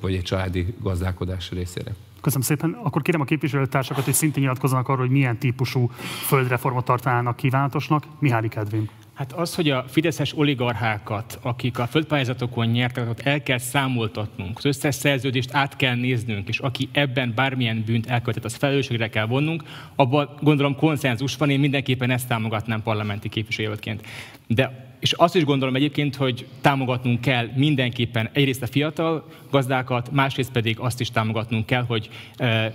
vagy 0.00 0.14
egy 0.14 0.22
családi 0.22 0.74
gazdálkodás 0.82 1.50
részére. 1.50 1.94
Köszönöm 2.20 2.46
szépen. 2.46 2.78
Akkor 2.82 3.02
kérem 3.02 3.20
a 3.20 3.24
képviselőtársakat, 3.24 4.04
hogy 4.04 4.14
szintén 4.14 4.42
nyilatkozzanak 4.42 4.88
arról, 4.88 5.00
hogy 5.00 5.10
milyen 5.10 5.38
típusú 5.38 5.90
földreformot 6.26 6.84
tartanának 6.84 7.36
kívánatosnak. 7.36 8.04
Mihály 8.18 8.48
Kedvin. 8.48 8.88
Hát 9.18 9.32
az, 9.32 9.54
hogy 9.54 9.70
a 9.70 9.84
fideszes 9.88 10.36
oligarchákat, 10.36 11.38
akik 11.42 11.78
a 11.78 11.86
földpályázatokon 11.86 12.66
nyertek, 12.66 13.08
ott 13.08 13.20
el 13.20 13.42
kell 13.42 13.58
számoltatnunk, 13.58 14.58
az 14.58 14.64
összes 14.64 14.94
szerződést 14.94 15.54
át 15.54 15.76
kell 15.76 15.94
néznünk, 15.94 16.48
és 16.48 16.58
aki 16.58 16.88
ebben 16.92 17.32
bármilyen 17.34 17.82
bűnt 17.86 18.06
elkövetett, 18.06 18.44
az 18.44 18.54
felelősségre 18.54 19.08
kell 19.08 19.26
vonnunk, 19.26 19.62
abban 19.94 20.30
gondolom 20.40 20.76
konszenzus 20.76 21.36
van, 21.36 21.50
én 21.50 21.60
mindenképpen 21.60 22.10
ezt 22.10 22.28
támogatnám 22.28 22.82
parlamenti 22.82 23.28
képviselőként. 23.28 24.06
De 24.46 24.87
és 25.00 25.12
azt 25.12 25.36
is 25.36 25.44
gondolom 25.44 25.74
egyébként, 25.74 26.16
hogy 26.16 26.46
támogatnunk 26.60 27.20
kell 27.20 27.48
mindenképpen 27.54 28.28
egyrészt 28.32 28.62
a 28.62 28.66
fiatal 28.66 29.28
gazdákat, 29.50 30.10
másrészt 30.10 30.52
pedig 30.52 30.78
azt 30.78 31.00
is 31.00 31.10
támogatnunk 31.10 31.66
kell, 31.66 31.84
hogy 31.84 32.08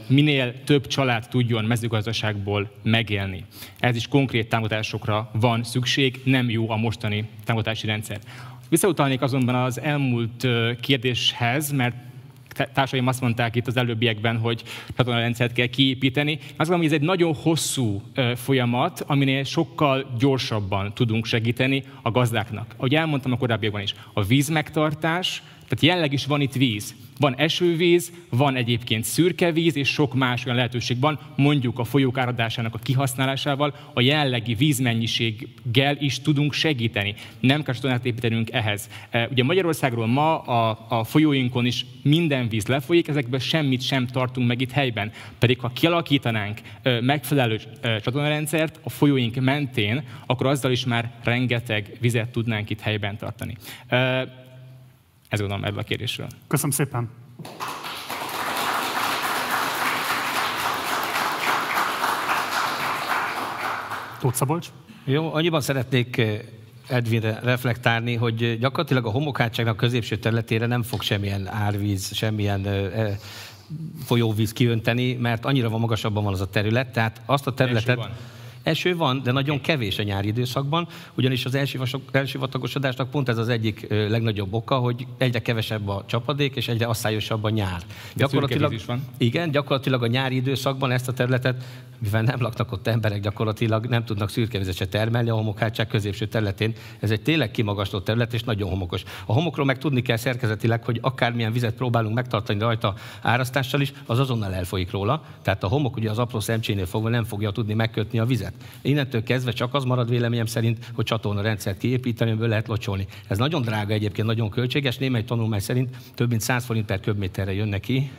minél 0.07 0.63
több 0.63 0.87
család 0.87 1.27
tudjon 1.29 1.65
mezőgazdaságból 1.65 2.71
megélni. 2.83 3.45
Ez 3.79 3.95
is 3.95 4.07
konkrét 4.07 4.49
támogatásokra 4.49 5.29
van 5.33 5.63
szükség, 5.63 6.21
nem 6.23 6.49
jó 6.49 6.69
a 6.69 6.75
mostani 6.75 7.29
támogatási 7.45 7.85
rendszer. 7.85 8.19
Visszautalnék 8.69 9.21
azonban 9.21 9.55
az 9.55 9.79
elmúlt 9.79 10.47
kérdéshez, 10.79 11.71
mert 11.71 11.95
társaim 12.73 13.07
azt 13.07 13.21
mondták 13.21 13.55
itt 13.55 13.67
az 13.67 13.77
előbbiekben, 13.77 14.37
hogy 14.37 14.63
rendszert 14.95 15.53
kell 15.53 15.65
kiépíteni. 15.65 16.33
Azt 16.41 16.55
gondolom, 16.57 16.81
hogy 16.81 16.89
ez 16.89 16.99
egy 16.99 17.01
nagyon 17.01 17.33
hosszú 17.33 18.01
folyamat, 18.35 19.03
aminél 19.07 19.43
sokkal 19.43 20.15
gyorsabban 20.19 20.93
tudunk 20.93 21.25
segíteni 21.25 21.83
a 22.01 22.11
gazdáknak. 22.11 22.73
Ahogy 22.77 22.95
elmondtam 22.95 23.31
a 23.31 23.37
korábbiakban 23.37 23.81
is, 23.81 23.95
a 24.13 24.23
vízmegtartás, 24.23 25.43
tehát 25.67 25.83
jelenleg 25.83 26.13
is 26.13 26.25
van 26.25 26.41
itt 26.41 26.53
víz. 26.53 26.95
Van 27.19 27.35
esővíz, 27.35 28.11
van 28.29 28.55
egyébként 28.55 29.03
szürke 29.03 29.51
víz, 29.51 29.75
és 29.75 29.89
sok 29.89 30.13
más 30.13 30.45
olyan 30.45 30.57
lehetőség 30.57 30.99
van, 30.99 31.19
mondjuk 31.35 31.79
a 31.79 31.83
folyók 31.83 32.17
áradásának 32.17 32.73
a 32.73 32.77
kihasználásával, 32.77 33.75
a 33.93 34.01
jelenlegi 34.01 34.53
vízmennyiséggel 34.53 35.97
is 35.99 36.21
tudunk 36.21 36.53
segíteni. 36.53 37.15
Nem 37.39 37.63
kell 37.63 37.73
csatornát 37.73 38.05
építenünk 38.05 38.51
ehhez. 38.51 38.89
E, 39.09 39.27
ugye 39.31 39.43
Magyarországról 39.43 40.07
ma 40.07 40.39
a, 40.39 40.85
a 40.89 41.03
folyóinkon 41.03 41.65
is 41.65 41.85
minden 42.01 42.47
víz 42.47 42.67
lefolyik, 42.67 43.07
ezekben 43.07 43.39
semmit 43.39 43.81
sem 43.81 44.07
tartunk 44.07 44.47
meg 44.47 44.61
itt 44.61 44.71
helyben. 44.71 45.11
Pedig 45.39 45.59
ha 45.59 45.71
kialakítanánk 45.73 46.59
e, 46.81 47.01
megfelelő 47.01 47.59
e, 47.81 47.99
csatornarendszert 47.99 48.79
a 48.83 48.89
folyóink 48.89 49.35
mentén, 49.35 50.03
akkor 50.25 50.45
azzal 50.45 50.71
is 50.71 50.85
már 50.85 51.11
rengeteg 51.23 51.97
vizet 51.99 52.29
tudnánk 52.29 52.69
itt 52.69 52.79
helyben 52.79 53.17
tartani. 53.17 53.57
Ez 55.33 55.39
gondolom 55.39 55.63
erről 55.63 55.79
a 55.79 55.83
kérdésről. 55.83 56.27
Köszönöm 56.47 56.71
szépen. 56.71 57.09
Tóth 64.19 64.35
Szabolcs? 64.35 64.67
Jó, 65.05 65.33
annyiban 65.33 65.61
szeretnék 65.61 66.17
eh, 66.17 66.39
Edvinre 66.87 67.39
reflektálni, 67.43 68.15
hogy 68.15 68.57
gyakorlatilag 68.59 69.05
a 69.05 69.09
homokátságnak 69.09 69.77
középső 69.77 70.15
területére 70.17 70.65
nem 70.65 70.83
fog 70.83 71.01
semmilyen 71.01 71.47
árvíz, 71.47 72.15
semmilyen 72.15 72.65
e, 72.65 73.17
folyóvíz 74.03 74.53
kiönteni, 74.53 75.13
mert 75.13 75.45
annyira 75.45 75.69
van 75.69 75.79
magasabban 75.79 76.23
van 76.23 76.33
az 76.33 76.41
a 76.41 76.49
terület, 76.49 76.91
tehát 76.91 77.21
azt 77.25 77.47
a 77.47 77.53
területet... 77.53 78.09
Eső 78.63 78.95
van, 78.95 79.21
de 79.23 79.31
nagyon 79.31 79.61
kevés 79.61 79.99
a 79.99 80.03
nyári 80.03 80.27
időszakban, 80.27 80.87
ugyanis 81.13 81.45
az 81.45 81.57
elsivatagosodásnak 82.11 83.09
pont 83.09 83.29
ez 83.29 83.37
az 83.37 83.49
egyik 83.49 83.85
legnagyobb 83.89 84.53
oka, 84.53 84.75
hogy 84.75 85.07
egyre 85.17 85.41
kevesebb 85.41 85.87
a 85.87 86.03
csapadék, 86.07 86.55
és 86.55 86.67
egyre 86.67 86.85
asszályosabb 86.85 87.43
a 87.43 87.49
nyár. 87.49 87.79
De 87.79 87.85
gyakorlatilag, 88.15 88.73
is 88.73 88.85
van. 88.85 89.03
Igen, 89.17 89.51
gyakorlatilag 89.51 90.03
a 90.03 90.07
nyári 90.07 90.35
időszakban 90.35 90.91
ezt 90.91 91.07
a 91.07 91.13
területet, 91.13 91.63
mivel 91.99 92.21
nem 92.21 92.41
laknak 92.41 92.71
ott 92.71 92.87
emberek, 92.87 93.21
gyakorlatilag 93.21 93.85
nem 93.85 94.05
tudnak 94.05 94.29
szürkevizet 94.29 94.75
se 94.75 94.87
termelni 94.87 95.29
a 95.29 95.35
homokátság 95.35 95.87
középső 95.87 96.27
területén. 96.27 96.73
Ez 96.99 97.11
egy 97.11 97.21
tényleg 97.21 97.51
kimagasló 97.51 97.99
terület, 97.99 98.33
és 98.33 98.43
nagyon 98.43 98.69
homokos. 98.69 99.03
A 99.25 99.33
homokról 99.33 99.65
meg 99.65 99.77
tudni 99.77 100.01
kell 100.01 100.17
szerkezetileg, 100.17 100.83
hogy 100.83 100.99
akármilyen 101.01 101.51
vizet 101.51 101.73
próbálunk 101.73 102.15
megtartani 102.15 102.59
rajta 102.59 102.93
árasztással 103.21 103.81
is, 103.81 103.93
az 104.05 104.19
azonnal 104.19 104.53
elfolyik 104.53 104.91
róla. 104.91 105.23
Tehát 105.41 105.63
a 105.63 105.67
homok 105.67 105.95
ugye 105.95 106.09
az 106.09 106.19
apró 106.19 106.39
szemcsénél 106.39 106.85
fogva 106.85 107.09
nem 107.09 107.23
fogja 107.23 107.51
tudni 107.51 107.73
megkötni 107.73 108.19
a 108.19 108.25
vizet. 108.25 108.53
Innentől 108.81 109.23
kezdve 109.23 109.51
csak 109.51 109.73
az 109.73 109.83
marad 109.83 110.09
véleményem 110.09 110.45
szerint, 110.45 110.91
hogy 110.93 111.05
csatorna 111.05 111.41
rendszert 111.41 111.77
kiépíteni, 111.77 112.29
amiből 112.31 112.49
lehet 112.49 112.67
locsolni. 112.67 113.07
Ez 113.27 113.37
nagyon 113.37 113.61
drága 113.61 113.93
egyébként, 113.93 114.27
nagyon 114.27 114.49
költséges. 114.49 114.97
Némely 114.97 115.23
tanulmány 115.23 115.59
szerint 115.59 115.95
több 116.15 116.29
mint 116.29 116.41
100 116.41 116.65
forint 116.65 116.85
per 116.85 116.99
köbméterre 116.99 117.53
jön 117.53 117.67
neki, 117.67 118.11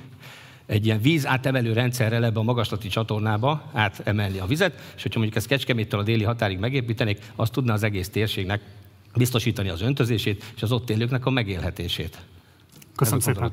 egy 0.67 0.87
ilyen 0.87 1.01
víz 1.01 1.27
átemelő 1.27 1.73
rendszerrel 1.73 2.25
ebbe 2.25 2.39
a 2.39 2.43
magaslati 2.43 2.89
csatornába 2.89 3.71
átemelni 3.73 4.39
a 4.39 4.47
vizet, 4.47 4.93
és 4.97 5.03
hogyha 5.03 5.19
mondjuk 5.19 5.39
ezt 5.39 5.47
Kecskeméttől 5.47 6.01
a 6.01 6.03
déli 6.03 6.25
határig 6.25 6.59
megépítenék, 6.59 7.19
azt 7.37 7.53
tudná 7.53 7.73
az 7.73 7.83
egész 7.83 8.09
térségnek 8.09 8.61
biztosítani 9.15 9.69
az 9.69 9.81
öntözését 9.81 10.53
és 10.57 10.63
az 10.63 10.73
ott 10.73 10.91
élőknek 10.91 11.27
a 11.27 11.31
megélhetését. 11.31 12.19
Köszönöm 12.97 13.21
szépen. 13.21 13.53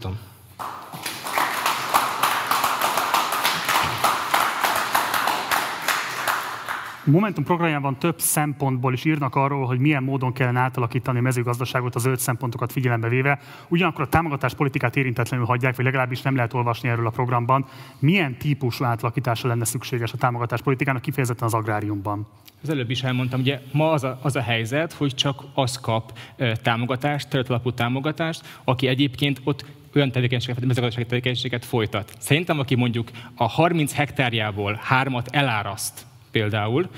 Momentum 7.05 7.43
programjában 7.43 7.97
több 7.97 8.19
szempontból 8.19 8.93
is 8.93 9.05
írnak 9.05 9.35
arról, 9.35 9.65
hogy 9.65 9.79
milyen 9.79 10.03
módon 10.03 10.33
kellene 10.33 10.59
átalakítani 10.59 11.17
a 11.17 11.21
mezőgazdaságot 11.21 11.95
az 11.95 12.05
öt 12.05 12.19
szempontokat 12.19 12.71
figyelembe 12.71 13.07
véve. 13.07 13.39
Ugyanakkor 13.67 14.03
a 14.03 14.07
támogatás 14.07 14.53
politikát 14.53 14.95
érintetlenül 14.95 15.45
hagyják, 15.45 15.75
vagy 15.75 15.85
legalábbis 15.85 16.21
nem 16.21 16.35
lehet 16.35 16.53
olvasni 16.53 16.89
erről 16.89 17.07
a 17.07 17.09
programban. 17.09 17.65
Milyen 17.99 18.37
típusú 18.37 18.83
átalakítása 18.83 19.47
lenne 19.47 19.65
szükséges 19.65 20.13
a 20.13 20.17
támogatás 20.17 20.61
politikának, 20.61 21.01
kifejezetten 21.01 21.47
az 21.47 21.53
agráriumban? 21.53 22.27
Az 22.63 22.69
előbb 22.69 22.89
is 22.89 23.03
elmondtam, 23.03 23.39
ugye 23.39 23.59
ma 23.71 23.91
az 23.91 24.03
a, 24.03 24.19
az 24.21 24.35
a 24.35 24.41
helyzet, 24.41 24.93
hogy 24.93 25.15
csak 25.15 25.43
az 25.53 25.79
kap 25.79 26.17
támogatást, 26.61 27.29
területalapú 27.29 27.71
támogatást, 27.71 28.59
aki 28.63 28.87
egyébként 28.87 29.41
ott 29.43 29.65
olyan 29.95 30.11
tevékenységet, 30.11 30.65
mezőgazdasági 30.65 31.07
tevékenységet 31.07 31.65
folytat. 31.65 32.13
Szerintem, 32.17 32.59
aki 32.59 32.75
mondjuk 32.75 33.11
a 33.35 33.47
30 33.47 33.93
hektárjából 33.93 34.79
hármat 34.81 35.27
eláraszt 35.31 36.09
például, 36.31 36.89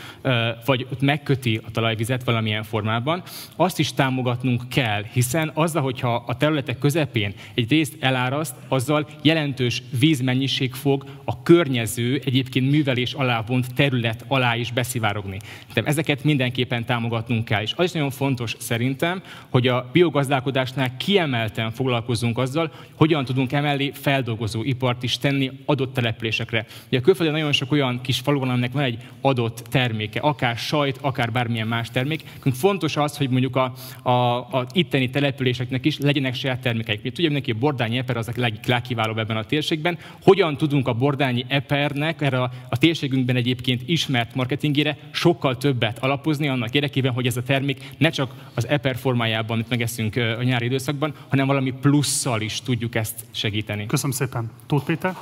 vagy 0.66 0.88
megköti 1.00 1.62
a 1.66 1.72
talajvizet 1.72 2.24
valamilyen 2.24 2.64
formában, 2.64 3.22
azt 3.56 3.80
is 3.80 3.94
támogatnunk 3.94 4.70
kell, 4.70 5.04
hiszen 5.14 5.52
azzal, 5.54 5.82
hogyha 5.82 6.24
a 6.28 6.38
területek 6.38 6.78
közepén 6.78 7.34
egy 7.54 7.70
részt 7.70 7.96
eláraszt, 8.00 8.56
azzal 8.68 9.08
jelentős 9.22 9.84
vízmennyiség 10.00 10.74
fog 10.74 11.06
a 11.24 11.44
környező, 11.44 12.22
egyébként 12.26 12.72
művelés 12.72 13.14
alá 13.14 13.42
vont 13.42 13.74
terület 13.74 14.26
alá 14.28 14.56
is 14.56 14.72
beszivárogni. 14.72 15.40
De 15.74 15.82
ezeket 15.86 16.24
mindenképpen 16.24 16.86
támogatnunk 16.86 17.46
kell. 17.46 17.62
És 17.62 17.74
az 17.76 17.86
is 17.86 17.92
nagyon 17.92 18.10
fontos 18.10 18.56
szerintem, 18.60 19.22
hogy 19.50 19.68
a 19.68 19.90
biogazdálkodásnál 19.92 20.98
kiemelten 20.98 21.72
foglalkozunk 21.72 22.38
azzal, 22.38 22.72
hogyan 22.96 23.26
tudunk 23.26 23.52
emellé 23.52 23.92
feldolgozó 23.94 24.64
ipart 24.64 25.04
is 25.04 25.18
tenni 25.18 25.52
adott 25.66 25.94
településekre. 25.94 26.66
Ugye 26.88 26.98
a 26.98 27.02
külföldön 27.02 27.36
nagyon 27.36 27.52
sok 27.52 27.72
olyan 27.72 28.02
kis 28.02 28.20
falu 28.20 28.40
van, 28.40 28.50
aminek 28.50 28.72
van 28.72 28.84
egy 28.84 28.98
adott 29.24 29.58
terméke, 29.70 30.20
akár 30.20 30.58
sajt, 30.58 30.98
akár 31.02 31.32
bármilyen 31.32 31.68
más 31.68 31.90
termék. 31.92 32.24
Fontos 32.52 32.98
az, 32.98 33.18
hogy 33.18 33.30
mondjuk 33.30 33.56
a, 33.56 33.74
a, 34.04 34.38
a 34.38 34.66
itteni 34.72 35.10
településeknek 35.10 35.86
is 35.86 35.98
legyenek 35.98 36.36
saját 36.36 36.62
termékeik. 36.62 37.02
Tudja 37.02 37.24
mindenki, 37.24 37.52
a 37.52 37.56
bordányi 37.60 37.98
eper 37.98 38.18
az 38.18 38.28
a 38.28 38.32
legkiválóbb 38.66 39.18
ebben 39.18 39.38
a 39.38 39.44
térségben. 39.44 39.98
Hogyan 40.22 40.58
tudunk 40.58 40.88
a 40.88 40.94
bordányi 40.94 41.46
epernek 41.48 42.22
erre 42.22 42.42
a, 42.42 42.52
a 42.70 42.78
térségünkben 42.78 43.36
egyébként 43.36 43.82
ismert 43.86 44.36
marketingére 44.36 44.98
sokkal 45.12 45.58
többet 45.58 46.00
alapozni 46.00 46.48
annak 46.48 46.74
érdekében, 46.74 47.14
hogy 47.14 47.26
ez 47.26 47.38
a 47.38 47.44
termék 47.44 47.90
ne 47.98 48.10
csak 48.10 48.32
az 48.54 48.68
eper 48.68 48.96
formájában, 48.96 49.52
amit 49.52 49.70
megeszünk 49.70 50.16
a 50.16 50.44
nyári 50.44 50.66
időszakban, 50.66 51.14
hanem 51.28 51.48
valami 51.48 51.72
plusszal 51.82 52.42
is 52.42 52.62
tudjuk 52.62 52.96
ezt 52.96 53.26
segíteni. 53.32 53.86
Köszönöm 53.86 54.16
szépen. 54.16 54.52
Tóth 54.68 54.86
Péter? 54.86 55.16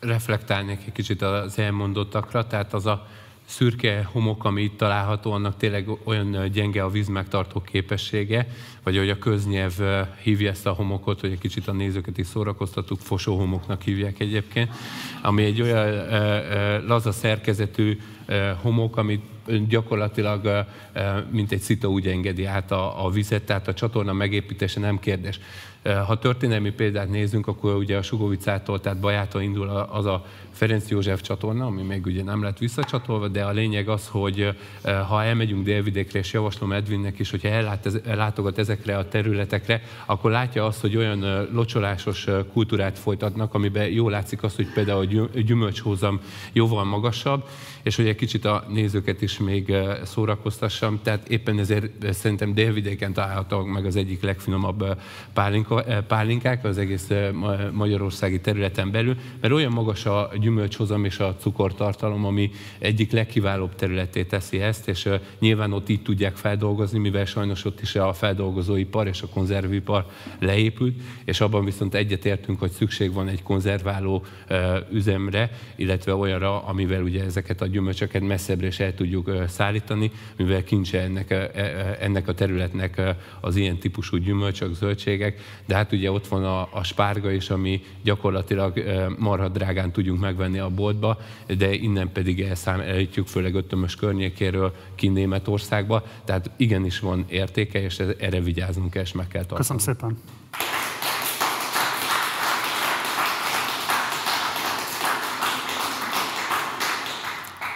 Reflektálnék 0.00 0.80
egy 0.86 0.92
kicsit 0.92 1.22
az 1.22 1.58
elmondottakra, 1.58 2.46
tehát 2.46 2.74
az 2.74 2.86
a 2.86 3.06
szürke 3.46 4.08
homok, 4.12 4.44
ami 4.44 4.62
itt 4.62 4.76
található, 4.76 5.32
annak 5.32 5.56
tényleg 5.56 5.88
olyan 6.04 6.50
gyenge 6.52 6.82
a 6.82 6.90
víz 6.90 7.08
megtartó 7.08 7.60
képessége, 7.60 8.48
vagy 8.82 8.96
ahogy 8.96 9.10
a 9.10 9.18
köznyelv 9.18 9.74
hívja 10.22 10.50
ezt 10.50 10.66
a 10.66 10.72
homokot, 10.72 11.20
hogy 11.20 11.32
egy 11.32 11.38
kicsit 11.38 11.68
a 11.68 11.72
nézőket 11.72 12.18
is 12.18 12.26
szórakoztatuk, 12.26 13.00
fosóhomoknak 13.00 13.82
hívják 13.82 14.20
egyébként, 14.20 14.70
ami 15.22 15.44
egy 15.44 15.62
olyan 15.62 16.06
laza 16.86 17.12
szerkezetű 17.12 18.00
homok, 18.62 18.96
amit 18.96 19.24
gyakorlatilag 19.68 20.66
mint 21.30 21.52
egy 21.52 21.60
szita 21.60 21.88
úgy 21.88 22.06
engedi 22.06 22.44
át 22.44 22.70
a, 22.70 23.04
a 23.04 23.10
vizet, 23.10 23.42
tehát 23.42 23.68
a 23.68 23.74
csatorna 23.74 24.12
megépítése 24.12 24.80
nem 24.80 24.98
kérdés. 24.98 25.40
Ha 26.06 26.18
történelmi 26.18 26.70
példát 26.70 27.08
nézzünk, 27.08 27.46
akkor 27.46 27.74
ugye 27.74 27.96
a 27.96 28.02
Sugovicától, 28.02 28.80
tehát 28.80 29.00
Bajától 29.00 29.42
indul 29.42 29.68
az 29.68 30.06
a 30.06 30.24
Ferenc 30.52 30.88
József 30.88 31.20
csatorna, 31.20 31.66
ami 31.66 31.82
még 31.82 32.06
ugye 32.06 32.22
nem 32.22 32.42
lett 32.42 32.58
visszacsatolva, 32.58 33.28
de 33.28 33.44
a 33.44 33.50
lényeg 33.50 33.88
az, 33.88 34.08
hogy 34.08 34.56
ha 35.08 35.24
elmegyünk 35.24 35.64
délvidékre, 35.64 36.18
és 36.18 36.32
javaslom 36.32 36.72
Edvinnek 36.72 37.18
is, 37.18 37.30
hogyha 37.30 37.48
ellát, 37.48 37.88
ellátogat 38.06 38.58
ezekre 38.58 38.96
a 38.96 39.08
területekre, 39.08 39.82
akkor 40.06 40.30
látja 40.30 40.66
azt, 40.66 40.80
hogy 40.80 40.96
olyan 40.96 41.48
locsolásos 41.52 42.26
kultúrát 42.52 42.98
folytatnak, 42.98 43.54
amiben 43.54 43.88
jól 43.88 44.10
látszik 44.10 44.42
az, 44.42 44.56
hogy 44.56 44.72
például 44.72 45.28
a 45.34 45.40
gyümölcshozam 45.40 46.20
jóval 46.52 46.84
magasabb, 46.84 47.48
és 47.86 47.96
hogy 47.96 48.06
egy 48.06 48.16
kicsit 48.16 48.44
a 48.44 48.64
nézőket 48.68 49.22
is 49.22 49.38
még 49.38 49.74
szórakoztassam. 50.04 51.00
Tehát 51.02 51.28
éppen 51.28 51.58
ezért 51.58 52.12
szerintem 52.14 52.54
délvidéken 52.54 53.12
találhatóak 53.12 53.66
meg 53.66 53.84
az 53.84 53.96
egyik 53.96 54.22
legfinomabb 54.22 54.98
pálinka, 55.32 55.84
pálinkák 56.06 56.64
az 56.64 56.78
egész 56.78 57.10
magyarországi 57.72 58.40
területen 58.40 58.90
belül, 58.90 59.16
mert 59.40 59.54
olyan 59.54 59.72
magas 59.72 60.06
a 60.06 60.30
gyümölcshozam 60.40 61.04
és 61.04 61.18
a 61.18 61.36
cukortartalom, 61.38 62.24
ami 62.24 62.50
egyik 62.78 63.12
legkiválóbb 63.12 63.74
területé 63.74 64.24
teszi 64.24 64.60
ezt, 64.60 64.88
és 64.88 65.08
nyilván 65.38 65.72
ott 65.72 65.88
így 65.88 66.02
tudják 66.02 66.36
feldolgozni, 66.36 66.98
mivel 66.98 67.24
sajnos 67.24 67.64
ott 67.64 67.80
is 67.80 67.94
a 67.94 68.12
feldolgozóipar 68.12 69.06
és 69.06 69.22
a 69.22 69.26
konzervipar 69.26 70.06
leépült, 70.38 71.00
és 71.24 71.40
abban 71.40 71.64
viszont 71.64 71.94
egyetértünk, 71.94 72.58
hogy 72.58 72.70
szükség 72.70 73.12
van 73.12 73.28
egy 73.28 73.42
konzerváló 73.42 74.24
üzemre, 74.90 75.50
illetve 75.76 76.14
olyanra, 76.14 76.64
amivel 76.64 77.02
ugye 77.02 77.24
ezeket 77.24 77.60
a 77.60 77.74
gyümölcsöket 77.76 78.22
messzebbre 78.22 78.66
is 78.66 78.80
el 78.80 78.94
tudjuk 78.94 79.30
szállítani, 79.48 80.10
mivel 80.36 80.64
kincse 80.64 81.00
ennek, 81.00 81.30
e, 81.30 81.50
e, 81.54 81.96
ennek 82.00 82.28
a 82.28 82.34
területnek 82.34 83.00
az 83.40 83.56
ilyen 83.56 83.78
típusú 83.78 84.16
gyümölcsök, 84.16 84.74
zöldségek, 84.74 85.40
de 85.66 85.74
hát 85.74 85.92
ugye 85.92 86.10
ott 86.10 86.26
van 86.26 86.44
a, 86.44 86.68
a 86.72 86.82
spárga 86.82 87.30
is, 87.30 87.50
ami 87.50 87.82
gyakorlatilag 88.02 88.82
marha 89.18 89.48
drágán 89.48 89.92
tudjunk 89.92 90.20
megvenni 90.20 90.58
a 90.58 90.70
boltba, 90.70 91.18
de 91.58 91.72
innen 91.72 92.12
pedig 92.12 92.40
elszámítjuk, 92.40 93.26
főleg 93.26 93.54
ötömös 93.54 93.94
környékéről 93.94 94.74
ki 94.94 95.08
Németországba, 95.08 96.04
tehát 96.24 96.50
igenis 96.56 97.00
van 97.00 97.24
értéke, 97.28 97.82
és 97.82 97.98
erre 97.98 98.40
vigyáznunk 98.40 98.90
kell, 98.90 99.02
és 99.02 99.12
meg 99.12 99.28
kell 99.28 99.44
tartani. 99.44 99.78
Köszönöm 99.78 99.82
szépen. 99.82 100.18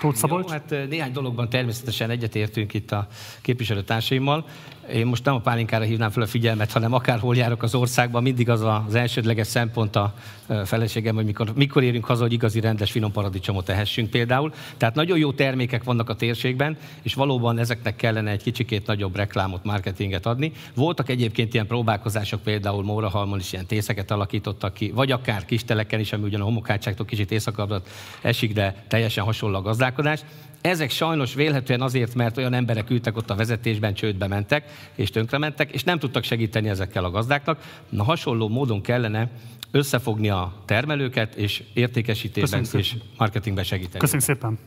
Tóth 0.01 0.17
Szabolcs? 0.17 0.47
Jó, 0.47 0.53
hát 0.53 0.89
néhány 0.89 1.13
dologban 1.13 1.49
természetesen 1.49 2.11
egyetértünk 2.11 2.75
itt 2.75 2.93
a 2.93 3.09
képviselőtársaimmal. 3.41 4.47
Én 4.95 5.07
most 5.07 5.25
nem 5.25 5.35
a 5.35 5.41
pálinkára 5.41 5.85
hívnám 5.85 6.11
fel 6.11 6.23
a 6.23 6.27
figyelmet, 6.27 6.73
hanem 6.73 6.93
akárhol 6.93 7.37
járok 7.37 7.63
az 7.63 7.75
országban, 7.75 8.23
mindig 8.23 8.49
az 8.49 8.61
az 8.87 8.95
elsődleges 8.95 9.47
szempont 9.47 9.97
a 9.97 10.15
feleségem, 10.65 11.15
hogy 11.15 11.25
mikor, 11.25 11.53
mikor 11.55 11.83
érünk 11.83 12.05
haza, 12.05 12.23
hogy 12.23 12.33
igazi 12.33 12.61
rendes 12.61 12.91
finom 12.91 13.13
paradicsomot 13.13 13.69
ehessünk 13.69 14.11
például. 14.11 14.53
Tehát 14.77 14.95
nagyon 14.95 15.19
jó 15.19 15.33
termékek 15.33 15.85
vannak 15.85 16.09
a 16.09 16.15
térségben, 16.15 16.77
és 17.03 17.15
valóban 17.15 17.59
ezeknek 17.59 17.97
kellene 17.97 18.31
egy 18.31 18.43
kicsikét 18.43 18.87
nagyobb 18.87 19.17
reklámot, 19.17 19.65
marketinget 19.65 20.27
adni. 20.27 20.53
Voltak 20.75 21.09
egyébként 21.09 21.55
ilyen 21.55 21.67
próbálkozások, 21.67 22.43
például 22.43 22.83
Mórahalmon 22.83 23.39
is 23.39 23.53
ilyen 23.53 23.67
tészeket 23.67 24.11
alakítottak 24.11 24.75
ki, 24.75 24.91
vagy 24.91 25.11
akár 25.11 25.45
kis 25.45 25.65
teleken 25.65 26.01
is, 26.01 26.13
ami 26.13 26.25
ugyan 26.25 26.41
a 26.41 26.45
homokátságtól 26.45 27.07
kicsit 27.07 27.31
északabbra 27.31 27.83
esik, 28.23 28.53
de 28.53 28.85
teljesen 28.89 29.25
hasonló 29.25 29.57
a 29.57 29.63
gazdálkodás. 29.63 30.21
Ezek 30.61 30.91
sajnos 30.91 31.35
vélhetően 31.35 31.81
azért, 31.81 32.15
mert 32.15 32.37
olyan 32.37 32.53
emberek 32.53 32.91
ültek 32.91 33.17
ott 33.17 33.31
a 33.31 33.35
vezetésben, 33.35 33.95
csődbe 33.95 34.27
mentek, 34.27 34.91
és 34.95 35.11
tönkrementek, 35.11 35.73
és 35.73 35.85
nem 35.85 35.99
tudtak 35.99 36.25
segíteni 36.25 36.69
ezekkel 36.69 37.05
a 37.05 37.11
gazdáknak. 37.11 37.85
Na 37.89 38.03
hasonló 38.03 38.49
módon 38.49 38.83
kellene 38.83 39.31
összefogni 39.71 40.29
a 40.29 40.63
termelőket, 40.65 41.35
és 41.35 41.63
értékesítésben 41.75 42.67
és 42.73 42.97
marketingben 43.17 43.65
segíteni. 43.65 43.99
Köszönjük 43.99 44.27
szépen! 44.27 44.59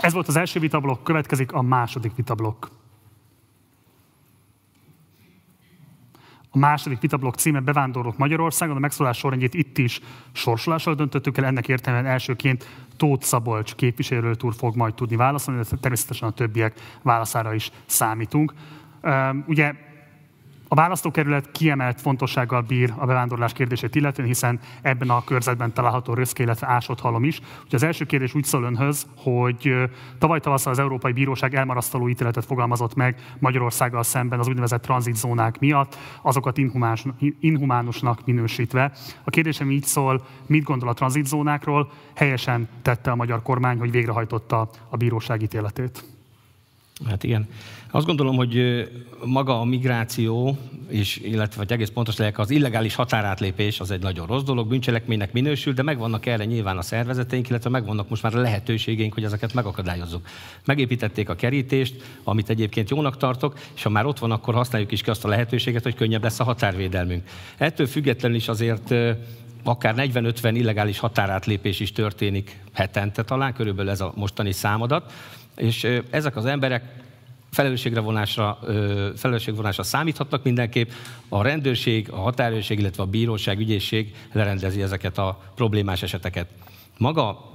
Ez 0.00 0.12
volt 0.12 0.28
az 0.28 0.36
első 0.36 0.60
vitablok, 0.60 1.04
következik 1.04 1.52
a 1.52 1.62
második 1.62 2.14
vitablok. 2.16 2.70
A 6.56 6.58
második 6.58 7.00
vitablok 7.00 7.34
címe 7.34 7.60
Bevándorlók 7.60 8.16
Magyarországon, 8.16 8.76
a 8.76 8.78
megszólás 8.78 9.18
sorrendjét 9.18 9.54
itt 9.54 9.78
is 9.78 10.00
sorsolással 10.32 10.94
döntöttük 10.94 11.38
el, 11.38 11.44
ennek 11.44 11.68
értelmében 11.68 12.10
elsőként 12.10 12.68
Tóth 12.96 13.24
Szabolcs 13.24 13.74
képviselőt 13.74 14.42
úr 14.42 14.54
fog 14.54 14.76
majd 14.76 14.94
tudni 14.94 15.16
válaszolni, 15.16 15.60
de 15.60 15.76
természetesen 15.80 16.28
a 16.28 16.32
többiek 16.32 16.80
válaszára 17.02 17.54
is 17.54 17.70
számítunk. 17.86 18.54
Ugye 19.46 19.74
A 20.68 20.74
választókerület 20.74 21.50
kiemelt 21.52 22.00
fontossággal 22.00 22.60
bír 22.60 22.92
a 22.96 23.06
bevándorlás 23.06 23.52
kérdését 23.52 23.94
illetően, 23.94 24.28
hiszen 24.28 24.60
ebben 24.82 25.10
a 25.10 25.24
körzetben 25.24 25.72
található 25.72 26.14
Röszke, 26.14 26.42
illetve 26.42 26.66
Ásott 26.66 27.00
halom 27.00 27.24
is. 27.24 27.38
Úgyhogy 27.38 27.74
az 27.74 27.82
első 27.82 28.04
kérdés 28.04 28.34
úgy 28.34 28.44
szól 28.44 28.62
önhöz, 28.62 29.06
hogy 29.16 29.74
tavaly 30.18 30.40
tavasszal 30.40 30.72
az 30.72 30.78
Európai 30.78 31.12
Bíróság 31.12 31.54
elmarasztaló 31.54 32.08
ítéletet 32.08 32.44
fogalmazott 32.44 32.94
meg 32.94 33.34
Magyarországgal 33.38 34.02
szemben 34.02 34.38
az 34.38 34.48
úgynevezett 34.48 34.82
tranzitzónák 34.82 35.58
miatt, 35.58 35.96
azokat 36.22 36.58
inhumánusnak 37.40 38.24
minősítve. 38.24 38.92
A 39.24 39.30
kérdésem 39.30 39.70
így 39.70 39.84
szól, 39.84 40.26
mit 40.46 40.64
gondol 40.64 40.88
a 40.88 40.94
tranzitzónákról? 40.94 41.90
Helyesen 42.14 42.68
tette 42.82 43.10
a 43.10 43.16
magyar 43.16 43.42
kormány, 43.42 43.78
hogy 43.78 43.90
végrehajtotta 43.90 44.70
a 44.88 44.96
bíróság 44.96 45.42
ítéletét. 45.42 46.04
Hát 47.08 47.24
igen. 47.24 47.48
Azt 47.90 48.06
gondolom, 48.06 48.36
hogy 48.36 48.88
maga 49.24 49.60
a 49.60 49.64
migráció, 49.64 50.58
és, 50.88 51.16
illetve 51.16 51.56
vagy 51.56 51.72
egész 51.72 51.88
pontos 51.88 52.16
legyek, 52.16 52.38
az 52.38 52.50
illegális 52.50 52.94
határátlépés 52.94 53.80
az 53.80 53.90
egy 53.90 54.02
nagyon 54.02 54.26
rossz 54.26 54.42
dolog, 54.42 54.68
bűncselekménynek 54.68 55.32
minősül, 55.32 55.72
de 55.72 55.82
megvannak 55.82 56.26
erre 56.26 56.44
nyilván 56.44 56.78
a 56.78 56.82
szervezeteink, 56.82 57.48
illetve 57.48 57.70
megvannak 57.70 58.08
most 58.08 58.22
már 58.22 58.34
a 58.34 58.40
lehetőségeink, 58.40 59.14
hogy 59.14 59.24
ezeket 59.24 59.54
megakadályozzuk. 59.54 60.26
Megépítették 60.64 61.28
a 61.28 61.34
kerítést, 61.34 62.02
amit 62.24 62.50
egyébként 62.50 62.90
jónak 62.90 63.16
tartok, 63.16 63.58
és 63.74 63.82
ha 63.82 63.88
már 63.88 64.06
ott 64.06 64.18
van, 64.18 64.30
akkor 64.30 64.54
használjuk 64.54 64.92
is 64.92 65.02
ki 65.02 65.10
azt 65.10 65.24
a 65.24 65.28
lehetőséget, 65.28 65.82
hogy 65.82 65.94
könnyebb 65.94 66.22
lesz 66.22 66.40
a 66.40 66.44
határvédelmünk. 66.44 67.28
Ettől 67.56 67.86
függetlenül 67.86 68.36
is 68.36 68.48
azért 68.48 68.94
akár 69.64 69.94
40-50 69.96 70.50
illegális 70.54 70.98
határátlépés 70.98 71.80
is 71.80 71.92
történik 71.92 72.58
hetente 72.72 73.22
talán, 73.22 73.52
körülbelül 73.52 73.90
ez 73.90 74.00
a 74.00 74.12
mostani 74.16 74.52
számadat, 74.52 75.12
és 75.56 75.86
ezek 76.10 76.36
az 76.36 76.44
emberek 76.44 77.04
felelősségre 77.50 78.00
vonásra, 78.00 78.58
felelősségvonásra 79.16 79.82
számíthatnak 79.82 80.42
mindenképp. 80.42 80.90
A 81.28 81.42
rendőrség, 81.42 82.10
a 82.10 82.16
határőrség, 82.16 82.78
illetve 82.78 83.02
a 83.02 83.06
bíróság, 83.06 83.58
ügyészség 83.58 84.14
lerendezi 84.32 84.82
ezeket 84.82 85.18
a 85.18 85.40
problémás 85.54 86.02
eseteket. 86.02 86.48
Maga 86.98 87.54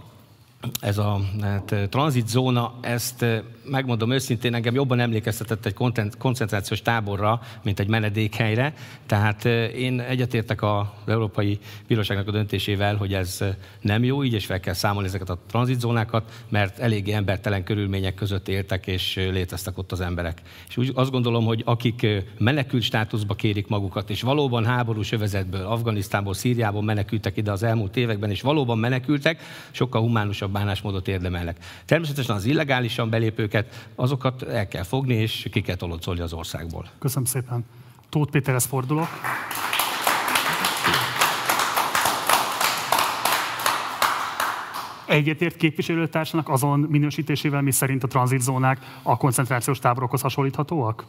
ez 0.80 0.97
a 0.97 1.21
hát, 1.41 1.76
tranzitzóna, 1.89 2.74
ezt 2.82 3.26
megmondom 3.65 4.12
őszintén, 4.12 4.54
engem 4.54 4.74
jobban 4.74 5.00
emlékeztetett 5.00 5.65
egy 5.65 5.76
koncentrációs 6.17 6.82
táborra, 6.82 7.41
mint 7.63 7.80
egy 7.80 7.88
menedékhelyre. 7.88 8.74
Tehát 9.06 9.45
én 9.76 10.00
egyetértek 10.00 10.63
az 10.63 10.86
Európai 11.06 11.60
Bíróságnak 11.88 12.28
a 12.28 12.32
döntésével, 12.32 12.95
hogy 12.95 13.13
ez 13.13 13.43
nem 13.82 14.04
jó, 14.04 14.24
így 14.24 14.34
és 14.34 14.45
fel 14.45 14.60
kell 14.60 14.74
számolni 14.74 15.08
ezeket 15.08 15.30
a 15.30 15.38
tranzitzónákat, 15.47 16.43
mert 16.50 16.80
eléggé 16.80 17.12
embertelen 17.12 17.63
körülmények 17.63 18.13
között 18.13 18.47
éltek, 18.47 18.88
és 18.88 19.15
léteztek 19.15 19.78
ott 19.78 19.91
az 19.91 20.02
emberek. 20.02 20.41
És 20.67 20.78
úgy 20.78 20.91
azt 20.93 21.12
gondolom, 21.12 21.45
hogy 21.45 21.62
akik 21.65 22.08
menekült 22.38 22.84
státuszba 22.84 23.34
kérik 23.34 23.67
magukat, 23.67 24.10
és 24.10 24.21
valóban 24.21 24.65
háborús 24.65 25.12
övezetből, 25.12 25.65
Afganisztánból, 25.65 26.34
Szíriából 26.34 26.84
menekültek 26.84 27.38
ide 27.38 27.52
az 27.52 27.63
elmúlt 27.63 27.97
években, 27.97 28.30
és 28.30 28.41
valóban 28.41 28.78
menekültek, 28.78 29.41
sokkal 29.71 30.02
humánusabb 30.02 30.51
bánásmódot 30.52 31.08
érdemelnek. 31.08 31.58
Természetesen 31.86 32.36
az 32.36 32.46
illegálisan 32.46 33.10
belépőket, 33.10 33.90
azokat 33.96 34.44
el 34.44 34.68
kell 34.68 34.84
fogni, 34.84 35.14
és 35.14 35.48
ki 35.52 35.62
kell 35.62 35.76
tolocolni 35.76 36.20
az 36.20 36.34
országból. 36.34 36.90
Köszönöm 37.00 37.26
szépen. 37.26 37.66
Tóth 38.10 38.32
Péterhez 38.32 38.66
fordulok. 38.66 39.08
Egyetért 45.06 45.56
képviselőtársnak 45.56 46.50
azon 46.50 46.80
minősítésével, 46.80 47.62
mi 47.62 47.72
szerint 47.72 48.04
a 48.04 48.08
tranzitzónák 48.08 48.78
a 49.02 49.18
koncentrációs 49.18 49.80
táborokhoz 49.80 50.22
hasonlíthatóak? 50.22 51.06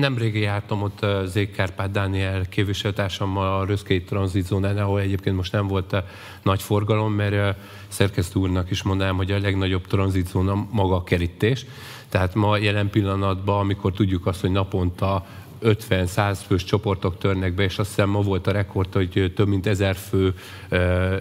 Nemrég 0.00 0.34
jártam 0.34 0.82
ott 0.82 1.06
Zékkárpát 1.24 1.90
Dániel 1.90 2.48
képviselőtársammal 2.48 3.60
a 3.60 3.64
Röszkei 3.64 4.02
tranzitzónán, 4.02 4.78
ahol 4.78 5.00
egyébként 5.00 5.36
most 5.36 5.52
nem 5.52 5.66
volt 5.66 5.96
nagy 6.42 6.62
forgalom, 6.62 7.12
mert 7.12 7.58
szerkesztő 7.88 8.40
úrnak 8.40 8.70
is 8.70 8.82
mondanám, 8.82 9.16
hogy 9.16 9.30
a 9.30 9.38
legnagyobb 9.38 9.86
tranzitzóna 9.86 10.66
maga 10.70 10.94
a 10.94 11.04
kerítés. 11.04 11.66
Tehát 12.08 12.34
ma 12.34 12.56
jelen 12.56 12.90
pillanatban, 12.90 13.58
amikor 13.58 13.92
tudjuk 13.92 14.26
azt, 14.26 14.40
hogy 14.40 14.50
naponta 14.50 15.26
50-100 15.62 16.38
fős 16.46 16.64
csoportok 16.64 17.18
törnek 17.18 17.54
be, 17.54 17.62
és 17.62 17.78
azt 17.78 17.88
hiszem 17.88 18.08
ma 18.08 18.20
volt 18.20 18.46
a 18.46 18.52
rekord, 18.52 18.92
hogy 18.92 19.32
több 19.36 19.48
mint 19.48 19.66
ezer 19.66 19.96
fő 19.96 20.34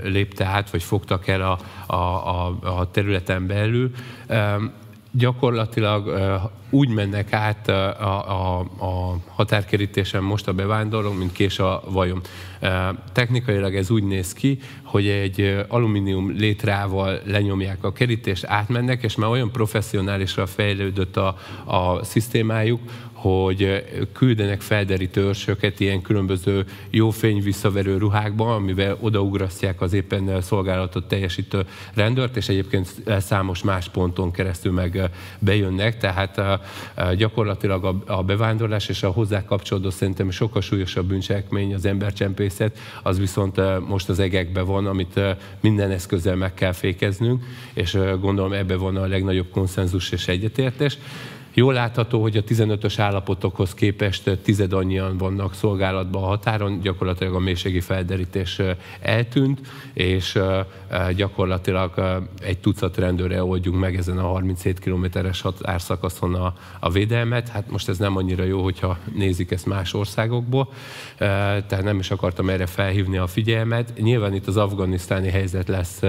lépte 0.04 0.46
át, 0.46 0.70
vagy 0.70 0.84
fogtak 0.84 1.28
el 1.28 1.42
a, 1.42 1.60
a, 1.94 1.96
a, 1.96 2.58
a 2.62 2.92
területen 2.92 3.48
belül 3.48 3.92
gyakorlatilag 5.14 6.14
úgy 6.70 6.90
mennek 6.90 7.34
át 7.34 7.68
a, 7.68 8.30
a, 8.30 8.60
a 8.60 9.18
határkerítésen 9.28 10.24
most 10.24 10.48
a 10.48 10.54
bevándorlók, 10.54 11.18
mint 11.18 11.32
kés 11.32 11.60
a 11.60 11.84
vajom. 11.90 12.22
Technikailag 13.12 13.76
ez 13.76 13.90
úgy 13.90 14.04
néz 14.04 14.34
ki, 14.34 14.60
hogy 14.84 15.08
egy 15.08 15.66
alumínium 15.68 16.32
létrával 16.32 17.20
lenyomják 17.26 17.84
a 17.84 17.92
kerítést, 17.92 18.46
átmennek, 18.46 19.04
és 19.04 19.16
már 19.16 19.30
olyan 19.30 19.52
professzionálisra 19.52 20.46
fejlődött 20.46 21.18
a, 21.18 21.38
a 21.66 22.04
szisztémájuk, 22.04 22.82
hogy 23.24 23.84
küldenek 24.12 24.62
felderítő 24.62 25.22
őrsöket 25.22 25.80
ilyen 25.80 26.02
különböző 26.02 26.66
jó 26.90 27.10
fény 27.10 27.42
visszaverő 27.42 27.98
ruhákban, 27.98 28.56
amivel 28.56 28.98
odaugrasztják 29.00 29.82
az 29.82 29.94
éppen 29.94 30.42
szolgálatot 30.42 31.08
teljesítő 31.08 31.66
rendőrt, 31.94 32.38
és 32.38 32.50
egyébként 32.50 32.88
számos 33.20 33.64
más 33.64 33.90
ponton 33.90 34.32
keresztül 34.32 34.72
meg 34.72 35.10
bejönnek, 35.40 35.98
tehát 35.98 36.42
gyakorlatilag 37.16 38.04
a 38.06 38.24
bevándorlás 38.24 38.90
és 38.90 39.04
a 39.04 39.12
hozzá 39.12 39.46
kapcsolódó 39.46 39.90
szerintem 39.90 40.32
sokkal 40.32 40.62
súlyosabb 40.62 41.06
bűncselekmény 41.06 41.74
az 41.74 41.86
embercsempészet, 41.86 42.78
az 43.04 43.20
viszont 43.20 43.62
most 43.88 44.10
az 44.10 44.20
egekben 44.20 44.66
van, 44.66 44.86
amit 44.86 45.20
minden 45.60 45.92
eszközzel 45.92 46.36
meg 46.36 46.54
kell 46.54 46.72
fékeznünk, 46.72 47.44
és 47.74 47.98
gondolom 48.20 48.54
ebbe 48.54 48.76
van 48.76 48.96
a 48.96 49.06
legnagyobb 49.06 49.50
konszenzus 49.52 50.12
és 50.12 50.28
egyetértés. 50.28 50.98
Jól 51.56 51.74
látható, 51.74 52.22
hogy 52.22 52.38
a 52.38 52.44
15-ös 52.44 52.94
állapotokhoz 52.98 53.74
képest 53.74 54.40
tized 54.44 54.74
annyian 54.74 55.18
vannak 55.18 55.54
szolgálatban 55.54 56.24
a 56.24 56.26
határon, 56.26 56.80
gyakorlatilag 56.80 57.34
a 57.34 57.40
mélységi 57.40 57.80
felderítés 57.80 58.62
eltűnt, 59.02 59.60
és 59.94 60.40
gyakorlatilag 61.16 62.22
egy 62.42 62.58
tucat 62.60 62.98
rendőre 62.98 63.44
oldjunk 63.44 63.80
meg 63.80 63.96
ezen 63.96 64.18
a 64.18 64.28
37 64.28 64.80
kilométeres 64.80 65.42
határszakaszon 65.42 66.34
a, 66.34 66.54
a 66.80 66.90
védelmet. 66.90 67.50
Hát 67.50 67.72
most 67.72 67.90
ez 67.90 67.98
nem 67.98 68.18
annyira 68.18 68.44
jó, 68.44 68.64
hogyha 68.64 68.98
nézik 69.16 69.52
ezt 69.52 69.66
más 69.66 69.94
országokból, 69.94 70.70
tehát 71.18 71.84
nem 71.84 72.00
is 72.00 72.12
akartam 72.12 72.50
erre 72.50 72.66
felhívni 72.66 73.18
a 73.18 73.28
figyelmet. 73.28 73.94
Nyilván 73.98 74.34
itt 74.34 74.48
az 74.48 74.58
afganisztáni 74.58 75.30
helyzet 75.30 75.68
lesz 75.68 76.02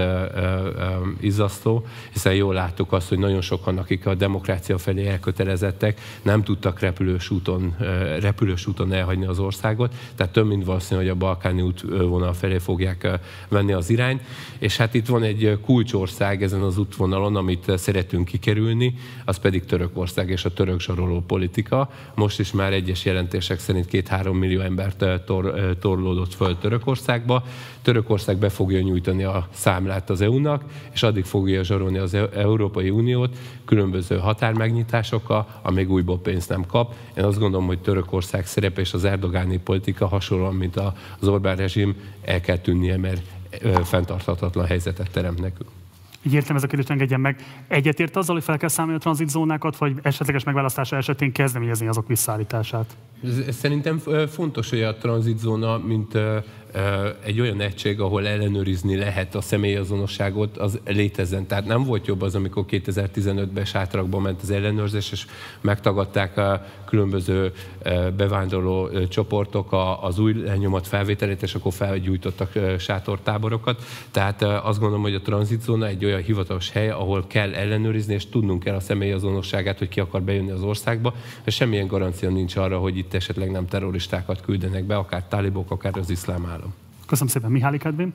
izzasztó, 1.19 1.85
hiszen 2.11 2.33
jól 2.33 2.53
láttuk 2.53 2.91
azt, 2.91 3.09
hogy 3.09 3.19
nagyon 3.19 3.41
sokan, 3.41 3.77
akik 3.77 4.05
a 4.05 4.15
demokrácia 4.15 4.77
felé 4.77 5.07
elkötelezettek, 5.07 5.33
elkötelezettek, 5.35 6.01
nem 6.21 6.43
tudtak 6.43 6.79
repülős 6.79 7.29
úton, 7.29 7.75
repülős 8.19 8.67
úton 8.67 8.93
elhagyni 8.93 9.25
az 9.25 9.39
országot, 9.39 9.93
tehát 10.15 10.33
több 10.33 10.47
mint 10.47 10.65
valószínű, 10.65 10.99
hogy 10.99 11.09
a 11.09 11.15
balkáni 11.15 11.61
útvonal 11.61 12.33
felé 12.33 12.57
fogják 12.57 13.19
venni 13.49 13.71
az 13.73 13.89
irányt, 13.89 14.21
és 14.59 14.77
hát 14.77 14.93
itt 14.93 15.07
van 15.07 15.23
egy 15.23 15.59
kulcsország 15.61 16.43
ezen 16.43 16.61
az 16.61 16.77
útvonalon, 16.77 17.35
amit 17.35 17.71
szeretünk 17.77 18.25
kikerülni, 18.25 18.95
az 19.25 19.37
pedig 19.37 19.65
Törökország 19.65 20.29
és 20.29 20.45
a 20.45 20.53
török 20.53 20.79
zsaroló 20.79 21.21
politika. 21.21 21.89
Most 22.15 22.39
is 22.39 22.51
már 22.51 22.73
egyes 22.73 23.05
jelentések 23.05 23.59
szerint 23.59 23.85
két-három 23.85 24.37
millió 24.37 24.61
embert 24.61 25.05
tor, 25.25 25.75
torlódott 25.79 26.33
föl 26.33 26.57
Törökországba. 26.57 27.43
Törökország 27.85 28.37
be 28.37 28.49
fogja 28.49 28.81
nyújtani 28.81 29.23
a 29.23 29.47
számlát 29.51 30.09
az 30.09 30.21
EU-nak, 30.21 30.63
és 30.93 31.03
addig 31.03 31.25
fogja 31.25 31.63
zsarolni 31.63 31.97
az 31.97 32.13
e-, 32.13 32.29
Európai 32.33 32.89
Uniót 32.89 33.37
különböző 33.65 34.17
határmegnyitásokkal, 34.17 35.47
amíg 35.61 35.91
újból 35.91 36.19
pénzt 36.19 36.49
nem 36.49 36.65
kap. 36.65 36.93
Én 37.17 37.23
azt 37.23 37.39
gondolom, 37.39 37.65
hogy 37.67 37.79
Törökország 37.79 38.45
szerepe 38.45 38.81
és 38.81 38.93
az 38.93 39.03
erdogáni 39.03 39.57
politika 39.57 40.07
hasonlóan, 40.07 40.55
mint 40.55 40.75
az 41.19 41.27
Orbán 41.27 41.55
rezsim, 41.55 41.95
el 42.21 42.41
kell 42.41 42.57
tűnnie, 42.57 42.97
mert 42.97 43.21
fenntarthatatlan 43.83 44.65
helyzetet 44.65 45.11
teremt 45.11 45.41
nekünk. 45.41 45.69
Így 46.25 46.33
értem 46.33 46.55
ez 46.55 46.63
a 46.63 46.67
kérdést, 46.67 46.89
engedjen 46.89 47.19
meg. 47.19 47.35
Egyetért 47.67 48.15
azzal, 48.15 48.35
hogy 48.35 48.43
fel 48.43 48.57
kell 48.57 48.69
számolni 48.69 48.97
a 48.97 49.01
tranzitzónákat, 49.01 49.77
vagy 49.77 49.93
esetleges 50.01 50.43
megválasztása 50.43 50.95
esetén 50.95 51.31
kezdeményezni 51.31 51.87
azok 51.87 52.07
visszaállítását? 52.07 52.95
Szerintem 53.49 54.01
fontos, 54.27 54.69
hogy 54.69 54.81
a 54.81 54.95
tranzitzóna, 54.95 55.77
mint 55.77 56.17
egy 57.23 57.39
olyan 57.39 57.61
egység, 57.61 57.99
ahol 57.99 58.27
ellenőrizni 58.27 58.97
lehet 58.97 59.35
a 59.35 59.41
személyazonosságot, 59.41 60.57
az 60.57 60.79
létezzen. 60.85 61.47
Tehát 61.47 61.65
nem 61.65 61.83
volt 61.83 62.07
jobb 62.07 62.21
az, 62.21 62.35
amikor 62.35 62.65
2015-ben 62.69 63.65
sátrakba 63.65 64.19
ment 64.19 64.41
az 64.41 64.49
ellenőrzés, 64.49 65.11
és 65.11 65.25
megtagadták 65.61 66.37
a 66.37 66.65
különböző 66.85 67.53
bevándorló 68.17 68.89
csoportok 69.07 69.75
az 70.01 70.19
új 70.19 70.33
lenyomat 70.33 70.87
felvételét, 70.87 71.43
és 71.43 71.55
akkor 71.55 71.73
felgyújtottak 71.73 72.51
sátortáborokat. 72.79 73.83
Tehát 74.11 74.41
azt 74.41 74.79
gondolom, 74.79 75.03
hogy 75.03 75.13
a 75.13 75.21
tranzitzóna 75.21 75.87
egy 75.87 76.05
olyan 76.05 76.21
hivatalos 76.21 76.71
hely, 76.71 76.89
ahol 76.89 77.27
kell 77.27 77.53
ellenőrizni, 77.53 78.13
és 78.13 78.29
tudnunk 78.29 78.63
kell 78.63 78.75
a 78.75 78.79
személyazonosságát, 78.79 79.77
hogy 79.77 79.89
ki 79.89 79.99
akar 79.99 80.21
bejönni 80.21 80.51
az 80.51 80.61
országba, 80.61 81.13
és 81.45 81.55
semmilyen 81.55 81.87
garancia 81.87 82.29
nincs 82.29 82.55
arra, 82.55 82.77
hogy 82.77 82.97
itt 82.97 83.13
esetleg 83.13 83.51
nem 83.51 83.67
terroristákat 83.67 84.41
küldenek 84.41 84.83
be, 84.83 84.95
akár 84.95 85.27
talibok, 85.27 85.71
akár 85.71 85.97
az 85.97 86.09
iszlám 86.09 86.45
állam. 86.45 86.64
Köszönöm 87.05 87.33
szépen, 87.33 87.51
Mihály 87.51 87.77
Kedvin. 87.77 88.13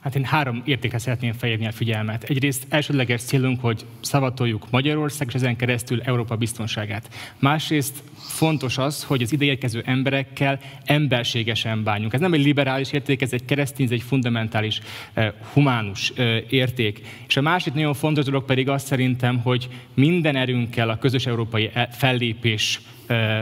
Hát 0.00 0.16
én 0.16 0.24
három 0.24 0.62
értékre 0.64 0.98
szeretném 0.98 1.32
felhívni 1.32 1.66
a 1.66 1.72
figyelmet. 1.72 2.22
Egyrészt 2.22 2.66
elsődleges 2.68 3.22
célunk, 3.22 3.60
hogy 3.60 3.84
szavatoljuk 4.00 4.70
Magyarország 4.70 5.26
és 5.28 5.34
ezen 5.34 5.56
keresztül 5.56 6.00
Európa 6.02 6.36
biztonságát. 6.36 7.08
Másrészt 7.38 8.02
fontos 8.16 8.78
az, 8.78 9.04
hogy 9.04 9.22
az 9.22 9.32
ideérkező 9.32 9.82
emberekkel 9.86 10.58
emberségesen 10.84 11.82
bánjunk. 11.82 12.12
Ez 12.12 12.20
nem 12.20 12.32
egy 12.32 12.44
liberális 12.44 12.92
érték, 12.92 13.22
ez 13.22 13.32
egy 13.32 13.44
keresztény, 13.44 13.86
ez 13.86 13.92
egy 13.92 14.02
fundamentális, 14.02 14.80
eh, 15.12 15.32
humánus 15.52 16.10
eh, 16.10 16.42
érték. 16.48 17.00
És 17.28 17.36
a 17.36 17.40
másik 17.40 17.74
nagyon 17.74 17.94
fontos 17.94 18.24
dolog 18.24 18.44
pedig 18.44 18.68
az 18.68 18.82
szerintem, 18.82 19.38
hogy 19.38 19.68
minden 19.94 20.36
erőnkkel 20.36 20.88
a 20.88 20.98
közös 20.98 21.26
európai 21.26 21.70
e- 21.72 21.88
fellépés 21.92 22.80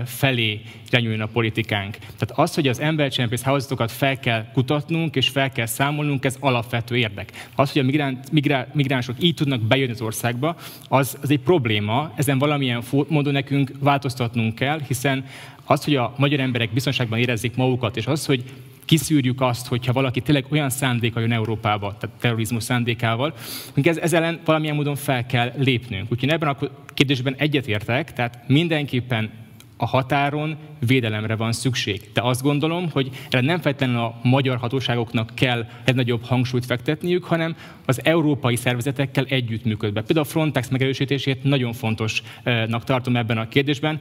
felé 0.05 0.61
irányuljon 0.91 1.21
a 1.21 1.27
politikánk. 1.27 1.97
Tehát 1.97 2.31
az, 2.35 2.55
hogy 2.55 2.69
az 2.69 2.81
embercsempész 2.81 3.43
hálózatokat 3.43 3.93
fel 3.93 4.19
kell 4.19 4.45
kutatnunk 4.53 5.17
és 5.17 5.29
fel 5.29 5.53
kell 5.53 5.67
számolnunk, 5.67 6.25
ez 6.25 6.37
alapvető 6.41 6.97
érdek. 6.97 7.49
Az, 7.55 7.73
hogy 7.73 7.83
a 7.83 7.85
migráns, 7.85 8.19
migrá, 8.33 8.67
migránsok 8.73 9.17
így 9.19 9.35
tudnak 9.35 9.61
bejönni 9.61 9.93
az 9.93 10.01
országba, 10.01 10.57
az, 10.89 11.19
az 11.23 11.31
egy 11.31 11.41
probléma, 11.41 12.13
ezen 12.15 12.39
valamilyen 12.39 12.83
módon 13.09 13.33
nekünk 13.33 13.71
változtatnunk 13.79 14.55
kell, 14.55 14.81
hiszen 14.87 15.25
az, 15.65 15.85
hogy 15.85 15.97
a 15.97 16.15
magyar 16.17 16.41
emberek 16.41 16.73
biztonságban 16.73 17.19
érezzék 17.19 17.57
magukat, 17.57 17.97
és 17.97 18.07
az, 18.07 18.27
hogy 18.27 18.45
kiszűrjük 18.85 19.41
azt, 19.41 19.67
hogyha 19.67 19.93
valaki 19.93 20.21
tényleg 20.21 20.45
olyan 20.49 20.71
szándéka 20.71 21.21
jön 21.21 21.33
Európába, 21.33 21.97
tehát 22.01 22.17
terrorizmus 22.21 22.63
szándékával, 22.63 23.35
ez, 23.83 23.97
ezzel 23.97 24.23
ellen 24.23 24.41
valamilyen 24.45 24.75
módon 24.75 24.97
fel 24.97 25.27
kell 25.27 25.53
lépnünk. 25.57 26.13
Úgyhogy 26.13 26.29
ebben 26.29 26.49
a 26.49 26.57
kérdésben 26.95 27.35
egyetértek, 27.35 28.13
tehát 28.13 28.45
mindenképpen 28.47 29.31
a 29.77 29.87
határon 29.87 30.57
védelemre 30.87 31.37
van 31.37 31.53
szükség. 31.53 32.11
De 32.13 32.21
azt 32.21 32.43
gondolom, 32.43 32.91
hogy 32.91 33.11
erre 33.31 33.47
nem 33.47 33.61
feltétlenül 33.61 34.01
a 34.01 34.21
magyar 34.23 34.59
hatóságoknak 34.59 35.31
kell 35.35 35.67
egy 35.85 35.95
nagyobb 35.95 36.25
hangsúlyt 36.25 36.65
fektetniük, 36.67 37.25
hanem 37.25 37.57
az 37.87 38.05
európai 38.05 38.57
szervezetekkel 38.57 39.25
együttműködve. 39.25 40.03
Például 40.03 40.27
a 40.27 40.31
Frontex 40.31 40.69
megerősítését 40.69 41.45
nagyon 41.45 41.73
fontosnak 41.73 42.85
tartom 42.85 43.17
ebben 43.17 43.39
a 43.39 43.49
kérdésben, 43.49 43.99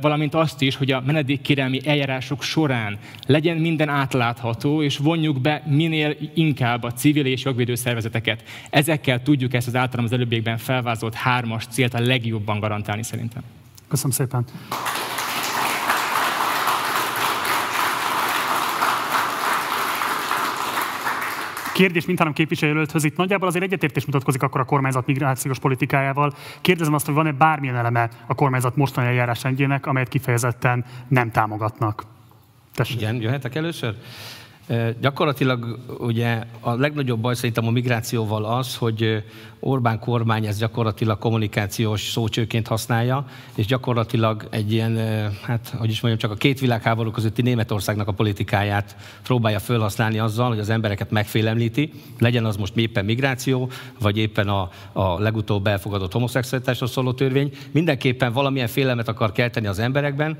valamint 0.00 0.34
azt 0.34 0.60
is, 0.60 0.76
hogy 0.76 0.90
a 0.90 1.02
menedékkérelmi 1.06 1.80
eljárások 1.84 2.42
során 2.42 2.98
legyen 3.26 3.56
minden 3.56 3.88
átlátható, 3.88 4.82
és 4.82 4.98
vonjuk 4.98 5.40
be 5.40 5.62
minél 5.66 6.16
inkább 6.34 6.82
a 6.82 6.92
civil 6.92 7.26
és 7.26 7.44
jogvédő 7.44 7.74
szervezeteket. 7.74 8.42
Ezekkel 8.70 9.22
tudjuk 9.22 9.54
ezt 9.54 9.66
az 9.66 9.76
általam 9.76 10.04
az 10.04 10.12
előbbiekben 10.12 10.58
felvázolt 10.58 11.14
hármas 11.14 11.66
célt 11.66 11.94
a 11.94 12.00
legjobban 12.00 12.58
garantálni 12.58 13.02
szerintem. 13.02 13.42
Köszönöm 13.88 14.12
szépen. 14.12 14.44
Kérdés 21.74 22.06
mindhárom 22.06 22.34
képviselőjelölthöz 22.34 23.04
itt 23.04 23.16
nagyjából 23.16 23.48
azért 23.48 23.64
egyetértés 23.64 24.04
mutatkozik 24.04 24.42
akkor 24.42 24.60
a 24.60 24.64
kormányzat 24.64 25.06
migrációs 25.06 25.58
politikájával. 25.58 26.32
Kérdezem 26.60 26.94
azt, 26.94 27.06
hogy 27.06 27.14
van-e 27.14 27.32
bármilyen 27.32 27.76
eleme 27.76 28.08
a 28.26 28.34
kormányzat 28.34 28.76
mostani 28.76 29.06
eljárásrendjének, 29.06 29.86
amelyet 29.86 30.08
kifejezetten 30.08 30.84
nem 31.08 31.30
támogatnak? 31.30 32.04
Tessék. 32.74 33.00
Igen, 33.00 33.20
jöhetek 33.20 33.54
először? 33.54 33.94
Gyakorlatilag 35.00 35.78
ugye 35.98 36.42
a 36.60 36.74
legnagyobb 36.74 37.20
baj 37.20 37.34
szerintem 37.34 37.66
a 37.66 37.70
migrációval 37.70 38.44
az, 38.44 38.76
hogy 38.76 39.24
Orbán 39.60 39.98
kormány 39.98 40.46
ezt 40.46 40.58
gyakorlatilag 40.58 41.18
kommunikációs 41.18 42.10
szócsőként 42.10 42.66
használja, 42.66 43.26
és 43.54 43.66
gyakorlatilag 43.66 44.46
egy 44.50 44.72
ilyen, 44.72 44.96
hát 45.42 45.74
hogy 45.78 45.90
is 45.90 46.00
mondjam, 46.00 46.18
csak 46.18 46.30
a 46.30 46.40
két 46.40 46.60
világháború 46.60 47.10
közötti 47.10 47.42
Németországnak 47.42 48.08
a 48.08 48.12
politikáját 48.12 48.96
próbálja 49.22 49.58
felhasználni 49.58 50.18
azzal, 50.18 50.48
hogy 50.48 50.58
az 50.58 50.70
embereket 50.70 51.10
megfélemlíti, 51.10 51.92
legyen 52.18 52.44
az 52.44 52.56
most 52.56 52.76
éppen 52.76 53.04
migráció, 53.04 53.70
vagy 54.00 54.16
éppen 54.16 54.48
a, 54.48 54.70
a 54.92 55.20
legutóbb 55.20 55.66
elfogadott 55.66 56.12
homoszexualitásról 56.12 56.88
szóló 56.88 57.12
törvény. 57.12 57.52
Mindenképpen 57.70 58.32
valamilyen 58.32 58.68
félelmet 58.68 59.08
akar 59.08 59.32
kelteni 59.32 59.66
az 59.66 59.78
emberekben, 59.78 60.38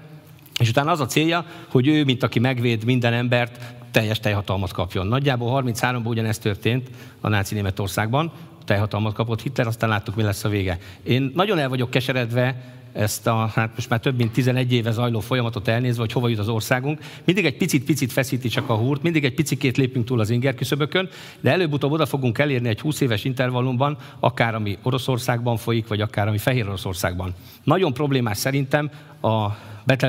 és 0.59 0.69
utána 0.69 0.91
az 0.91 1.01
a 1.01 1.07
célja, 1.07 1.45
hogy 1.69 1.89
ő, 1.89 2.05
mint 2.05 2.23
aki 2.23 2.39
megvéd 2.39 2.85
minden 2.85 3.13
embert, 3.13 3.59
teljes 3.95 4.21
teljhatalmat 4.21 4.73
kapjon. 4.73 5.07
Nagyjából 5.07 5.63
33-ban 5.65 6.07
ugyanezt 6.07 6.43
történt 6.43 6.91
a 7.21 7.29
náci 7.29 7.55
Németországban, 7.55 8.33
teljhatalmat 8.65 9.15
kapott 9.15 9.43
Hitler, 9.43 9.67
aztán 9.67 9.89
láttuk, 9.89 10.15
mi 10.15 10.23
lesz 10.23 10.45
a 10.45 10.49
vége. 10.49 10.79
Én 11.03 11.33
nagyon 11.35 11.59
el 11.59 11.69
vagyok 11.69 11.91
keseredve 11.91 12.73
ezt 12.93 13.27
a, 13.27 13.51
hát 13.55 13.71
most 13.75 13.89
már 13.89 14.01
több 14.01 14.17
mint 14.17 14.33
11 14.33 14.73
éve 14.73 14.91
zajló 14.91 15.21
folyamatot 15.21 15.69
elnézve, 15.69 16.01
hogy 16.01 16.13
hova 16.13 16.29
jut 16.29 16.39
az 16.39 16.49
országunk. 16.49 17.01
Mindig 17.25 17.45
egy 17.45 17.57
picit-picit 17.57 18.13
feszíti 18.13 18.49
csak 18.49 18.69
a 18.69 18.75
húrt, 18.75 19.03
mindig 19.03 19.25
egy 19.25 19.35
picikét 19.35 19.77
lépünk 19.77 20.05
túl 20.05 20.21
az 20.21 20.31
inger 20.31 20.55
küszöbökön, 20.55 21.09
de 21.41 21.51
előbb-utóbb 21.51 21.93
oda 21.93 22.07
fogunk 22.07 22.39
elérni 22.39 22.69
egy 22.69 22.81
20 22.81 23.01
éves 23.01 23.25
intervallumban, 23.25 23.97
akár 24.21 24.55
ami 24.55 24.79
Oroszországban 24.83 25.57
folyik, 25.57 25.89
vagy 25.89 26.01
akár 26.01 26.29
ami 26.29 26.39
Fehér 26.39 26.67
Oroszországban. 26.67 27.35
Nagyon 27.65 27.93
problémás 27.93 28.39
szerintem 28.39 28.91
a 29.23 29.49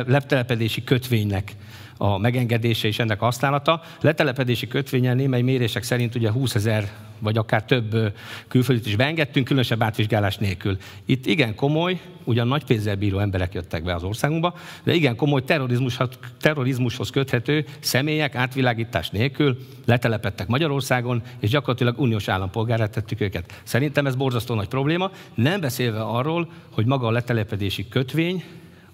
letelepedési 0.05 0.83
kötvénynek 0.83 1.55
a 1.97 2.17
megengedése 2.17 2.87
és 2.87 2.99
ennek 2.99 3.21
a 3.21 3.25
használata. 3.25 3.81
Letelepedési 4.01 4.67
kötvényen 4.67 5.15
némely 5.15 5.41
mérések 5.41 5.83
szerint 5.83 6.15
ugye 6.15 6.31
20 6.31 6.55
ezer 6.55 6.89
vagy 7.19 7.37
akár 7.37 7.63
több 7.63 8.13
külföldit 8.47 8.85
is 8.85 8.95
beengedtünk, 8.95 9.45
különösebb 9.45 9.83
átvizsgálás 9.83 10.37
nélkül. 10.37 10.77
Itt 11.05 11.25
igen 11.25 11.55
komoly, 11.55 11.99
ugyan 12.23 12.47
nagy 12.47 12.63
pénzzel 12.63 12.95
bíró 12.95 13.19
emberek 13.19 13.53
jöttek 13.53 13.83
be 13.83 13.93
az 13.93 14.03
országunkba, 14.03 14.53
de 14.83 14.93
igen 14.93 15.15
komoly 15.15 15.43
terrorizmus, 15.43 15.97
terrorizmushoz 16.41 17.09
köthető 17.09 17.65
személyek 17.79 18.35
átvilágítás 18.35 19.09
nélkül 19.09 19.57
letelepettek 19.85 20.47
Magyarországon, 20.47 21.21
és 21.39 21.49
gyakorlatilag 21.49 21.99
uniós 21.99 22.27
állampolgárát 22.27 22.91
tettük 22.91 23.21
őket. 23.21 23.61
Szerintem 23.63 24.05
ez 24.05 24.15
borzasztó 24.15 24.55
nagy 24.55 24.67
probléma, 24.67 25.11
nem 25.33 25.59
beszélve 25.59 26.01
arról, 26.01 26.49
hogy 26.71 26.85
maga 26.85 27.07
a 27.07 27.11
letelepedési 27.11 27.87
kötvény 27.87 28.43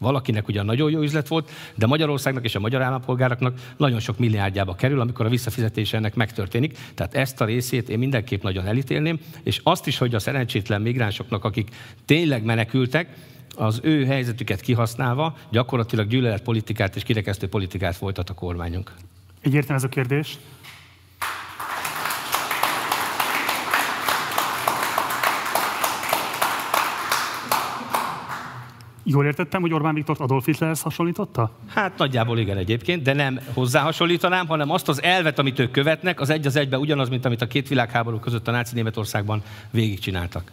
Valakinek 0.01 0.47
ugyan 0.47 0.65
nagyon 0.65 0.91
jó 0.91 1.01
üzlet 1.01 1.27
volt, 1.27 1.51
de 1.75 1.85
Magyarországnak 1.85 2.43
és 2.43 2.55
a 2.55 2.59
magyar 2.59 2.81
állampolgáraknak 2.81 3.59
nagyon 3.77 3.99
sok 3.99 4.17
milliárdjába 4.17 4.75
kerül, 4.75 4.99
amikor 4.99 5.25
a 5.25 5.29
visszafizetése 5.29 5.97
ennek 5.97 6.15
megtörténik. 6.15 6.77
Tehát 6.93 7.15
ezt 7.15 7.41
a 7.41 7.45
részét 7.45 7.89
én 7.89 7.99
mindenképp 7.99 8.43
nagyon 8.43 8.65
elítélném, 8.65 9.19
és 9.43 9.59
azt 9.63 9.87
is, 9.87 9.97
hogy 9.97 10.15
a 10.15 10.19
szerencsétlen 10.19 10.81
migránsoknak, 10.81 11.43
akik 11.43 11.69
tényleg 12.05 12.43
menekültek, 12.43 13.07
az 13.55 13.79
ő 13.83 14.05
helyzetüket 14.05 14.61
kihasználva 14.61 15.37
gyakorlatilag 15.51 16.07
gyűlöletpolitikát 16.07 16.95
és 16.95 17.03
kirekesztő 17.03 17.47
politikát 17.47 17.95
folytat 17.95 18.29
a 18.29 18.33
kormányunk. 18.33 18.91
Egyértelmű 19.41 19.75
ez 19.75 19.83
a 19.83 19.89
kérdés. 19.89 20.37
Jól 29.03 29.25
értettem, 29.25 29.61
hogy 29.61 29.73
Orbán 29.73 29.93
Viktort 29.93 30.19
Adolf 30.19 30.45
Hitlerhez 30.45 30.81
hasonlította? 30.81 31.51
Hát 31.67 31.97
nagyjából 31.97 32.39
igen 32.39 32.57
egyébként, 32.57 33.01
de 33.01 33.13
nem 33.13 33.39
hozzá 33.53 33.81
hasonlítanám, 33.81 34.47
hanem 34.47 34.71
azt 34.71 34.89
az 34.89 35.01
elvet, 35.01 35.39
amit 35.39 35.59
ők 35.59 35.71
követnek, 35.71 36.19
az 36.19 36.29
egy 36.29 36.45
az 36.45 36.55
egybe 36.55 36.77
ugyanaz, 36.77 37.09
mint 37.09 37.25
amit 37.25 37.41
a 37.41 37.47
két 37.47 37.67
világháború 37.67 38.19
között 38.19 38.47
a 38.47 38.51
náci 38.51 38.75
Németországban 38.75 39.41
végigcsináltak. 39.71 40.51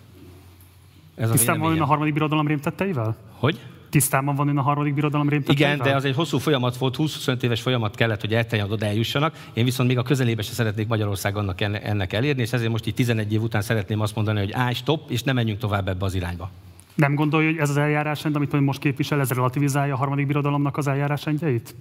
Ez 1.15 1.31
Tisztán 1.31 1.59
van 1.59 1.81
a 1.81 1.85
harmadik 1.85 2.13
birodalom 2.13 2.47
rémtetteivel? 2.47 3.17
Hogy? 3.33 3.59
Tisztában 3.91 4.35
van 4.35 4.49
ön 4.49 4.59
a 4.59 4.63
harmadik 4.63 4.95
birodalom 4.95 5.29
rémtetteivel? 5.29 5.75
Igen, 5.75 5.87
de 5.87 5.97
az 5.97 6.05
egy 6.05 6.15
hosszú 6.15 6.39
folyamat 6.39 6.77
volt, 6.77 6.97
20-25 6.99 7.43
éves 7.43 7.61
folyamat 7.61 7.95
kellett, 7.95 8.21
hogy 8.21 8.35
elteljen 8.35 8.71
oda 8.71 8.87
eljussanak. 8.87 9.35
Én 9.53 9.65
viszont 9.65 9.89
még 9.89 9.99
a 9.99 10.03
közelébe 10.03 10.43
se 10.43 10.53
szeretnék 10.53 10.87
Magyarország 10.87 11.37
annak 11.37 11.61
ennek 11.61 12.13
elérni, 12.13 12.43
és 12.43 12.53
ezért 12.53 12.71
most 12.71 12.87
így 12.87 12.95
11 12.95 13.33
év 13.33 13.43
után 13.43 13.63
szeretném 13.63 14.01
azt 14.01 14.15
mondani, 14.15 14.39
hogy 14.39 14.53
állj, 14.53 14.75
stop, 14.75 15.11
és 15.11 15.23
nem 15.23 15.35
menjünk 15.35 15.59
tovább 15.59 15.89
ebbe 15.89 16.05
az 16.05 16.15
irányba. 16.15 16.51
Nem 16.99 17.15
gondolja, 17.15 17.49
hogy 17.51 17.59
ez 17.59 17.71
az 17.71 17.77
eljárásrend, 17.77 18.37
amit 18.37 18.61
most 18.61 18.81
képvisel, 18.81 19.21
ez 19.21 19.31
relativizálja 19.31 19.95
a 19.95 19.97
harmadik 19.97 20.27
birodalomnak 20.27 20.77
az 20.77 20.87
eljárásrendjeit? 20.87 21.75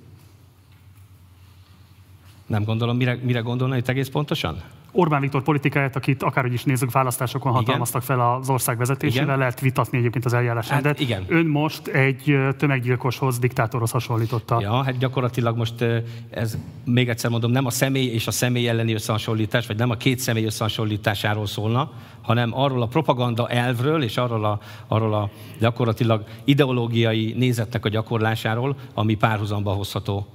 Nem 2.47 2.63
gondolom, 2.63 2.97
mire, 2.97 3.19
mire 3.21 3.39
gondolna 3.39 3.77
itt 3.77 3.87
egész 3.87 4.07
pontosan? 4.07 4.61
Orbán 4.91 5.21
Viktor 5.21 5.43
politikáját, 5.43 5.95
akit 5.95 6.23
akárhogy 6.23 6.53
is 6.53 6.63
nézzük, 6.63 6.91
választásokon 6.91 7.51
igen. 7.51 7.63
hatalmaztak 7.63 8.01
fel 8.01 8.19
az 8.19 8.49
ország 8.49 8.77
vezetésével, 8.77 9.23
igen. 9.23 9.37
lehet 9.37 9.59
vitatni 9.59 9.97
egyébként 9.97 10.25
az 10.25 10.33
eljárás 10.33 10.67
hát, 10.67 10.83
rendet. 10.83 11.01
Igen. 11.01 11.25
Ön 11.27 11.45
most 11.45 11.87
egy 11.87 12.37
tömeggyilkoshoz, 12.57 13.39
diktátorhoz 13.39 13.91
hasonlította. 13.91 14.61
Ja, 14.61 14.83
hát 14.83 14.97
gyakorlatilag 14.97 15.57
most 15.57 15.85
ez, 16.29 16.57
még 16.85 17.09
egyszer 17.09 17.29
mondom, 17.29 17.51
nem 17.51 17.65
a 17.65 17.69
személy 17.69 18.05
és 18.05 18.27
a 18.27 18.31
személy 18.31 18.67
elleni 18.67 18.93
összehasonlítás, 18.93 19.67
vagy 19.67 19.77
nem 19.77 19.89
a 19.89 19.95
két 19.95 20.19
személy 20.19 20.45
összehasonlításáról 20.45 21.45
szólna, 21.45 21.91
hanem 22.21 22.51
arról 22.53 22.81
a 22.81 22.87
propaganda 22.87 23.49
elvről 23.49 24.03
és 24.03 24.17
arról 24.17 24.45
a, 24.45 24.59
arról 24.87 25.13
a 25.13 25.29
gyakorlatilag 25.59 26.23
ideológiai 26.43 27.33
nézetnek 27.37 27.85
a 27.85 27.89
gyakorlásáról, 27.89 28.75
ami 28.93 29.15
párhuzamba 29.15 29.71
hozható 29.71 30.27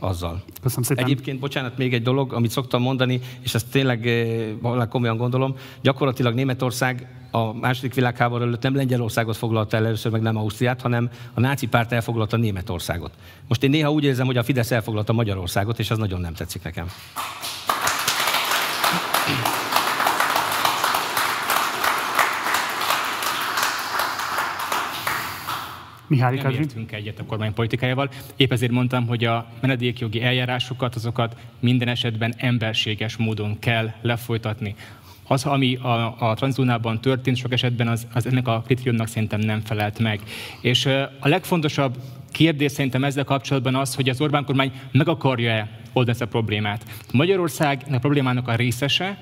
azzal. 0.00 0.42
Köszönöm 0.62 0.84
szépen. 0.84 1.04
Egyébként, 1.04 1.40
bocsánat, 1.40 1.78
még 1.78 1.94
egy 1.94 2.02
dolog, 2.02 2.32
amit 2.32 2.50
szoktam 2.50 2.82
mondani, 2.82 3.20
és 3.40 3.54
ezt 3.54 3.70
tényleg 3.70 4.08
valami 4.60 4.88
komolyan 4.88 5.16
gondolom, 5.16 5.56
gyakorlatilag 5.82 6.34
Németország 6.34 7.08
a 7.30 7.52
második 7.52 7.94
világháború 7.94 8.42
előtt 8.42 8.62
nem 8.62 8.74
Lengyelországot 8.74 9.36
foglalta 9.36 9.76
el 9.76 9.86
először, 9.86 10.12
meg 10.12 10.20
nem 10.20 10.36
Ausztriát, 10.36 10.80
hanem 10.80 11.10
a 11.34 11.40
náci 11.40 11.66
párt 11.66 11.92
elfoglalta 11.92 12.36
Németországot. 12.36 13.12
Most 13.48 13.62
én 13.62 13.70
néha 13.70 13.90
úgy 13.92 14.04
érzem, 14.04 14.26
hogy 14.26 14.36
a 14.36 14.42
Fidesz 14.42 14.70
elfoglalta 14.70 15.12
Magyarországot, 15.12 15.78
és 15.78 15.90
ez 15.90 15.98
nagyon 15.98 16.20
nem 16.20 16.34
tetszik 16.34 16.62
nekem. 16.62 16.86
Mihály 26.10 26.36
nem 26.36 26.50
értünk 26.50 26.92
egyet 26.92 27.18
a 27.18 27.24
kormány 27.24 27.54
politikájával. 27.54 28.10
Épp 28.36 28.52
ezért 28.52 28.72
mondtam, 28.72 29.06
hogy 29.06 29.24
a 29.24 29.46
menedékjogi 29.60 30.22
eljárásokat, 30.22 30.94
azokat 30.94 31.36
minden 31.60 31.88
esetben 31.88 32.34
emberséges 32.36 33.16
módon 33.16 33.58
kell 33.58 33.90
lefolytatni. 34.00 34.74
Az, 35.26 35.44
ami 35.44 35.74
a, 35.76 36.16
a 36.18 36.34
transzónában 36.34 37.00
történt, 37.00 37.36
sok 37.36 37.52
esetben 37.52 37.88
az, 37.88 38.06
az 38.12 38.26
ennek 38.26 38.48
a 38.48 38.62
kritériumnak 38.66 39.06
szerintem 39.06 39.40
nem 39.40 39.60
felelt 39.60 39.98
meg. 39.98 40.20
És 40.60 40.86
a 41.20 41.28
legfontosabb 41.28 41.96
kérdés 42.32 42.72
szerintem 42.72 43.04
ezzel 43.04 43.24
kapcsolatban 43.24 43.74
az, 43.74 43.94
hogy 43.94 44.08
az 44.08 44.20
Orbán 44.20 44.44
kormány 44.44 44.72
meg 44.92 45.08
akarja-e 45.08 45.68
oldani 45.92 46.12
ezt 46.12 46.22
a 46.22 46.26
problémát. 46.26 46.84
Magyarország 47.12 47.84
a 47.90 47.98
problémának 47.98 48.48
a 48.48 48.54
részese, 48.54 49.18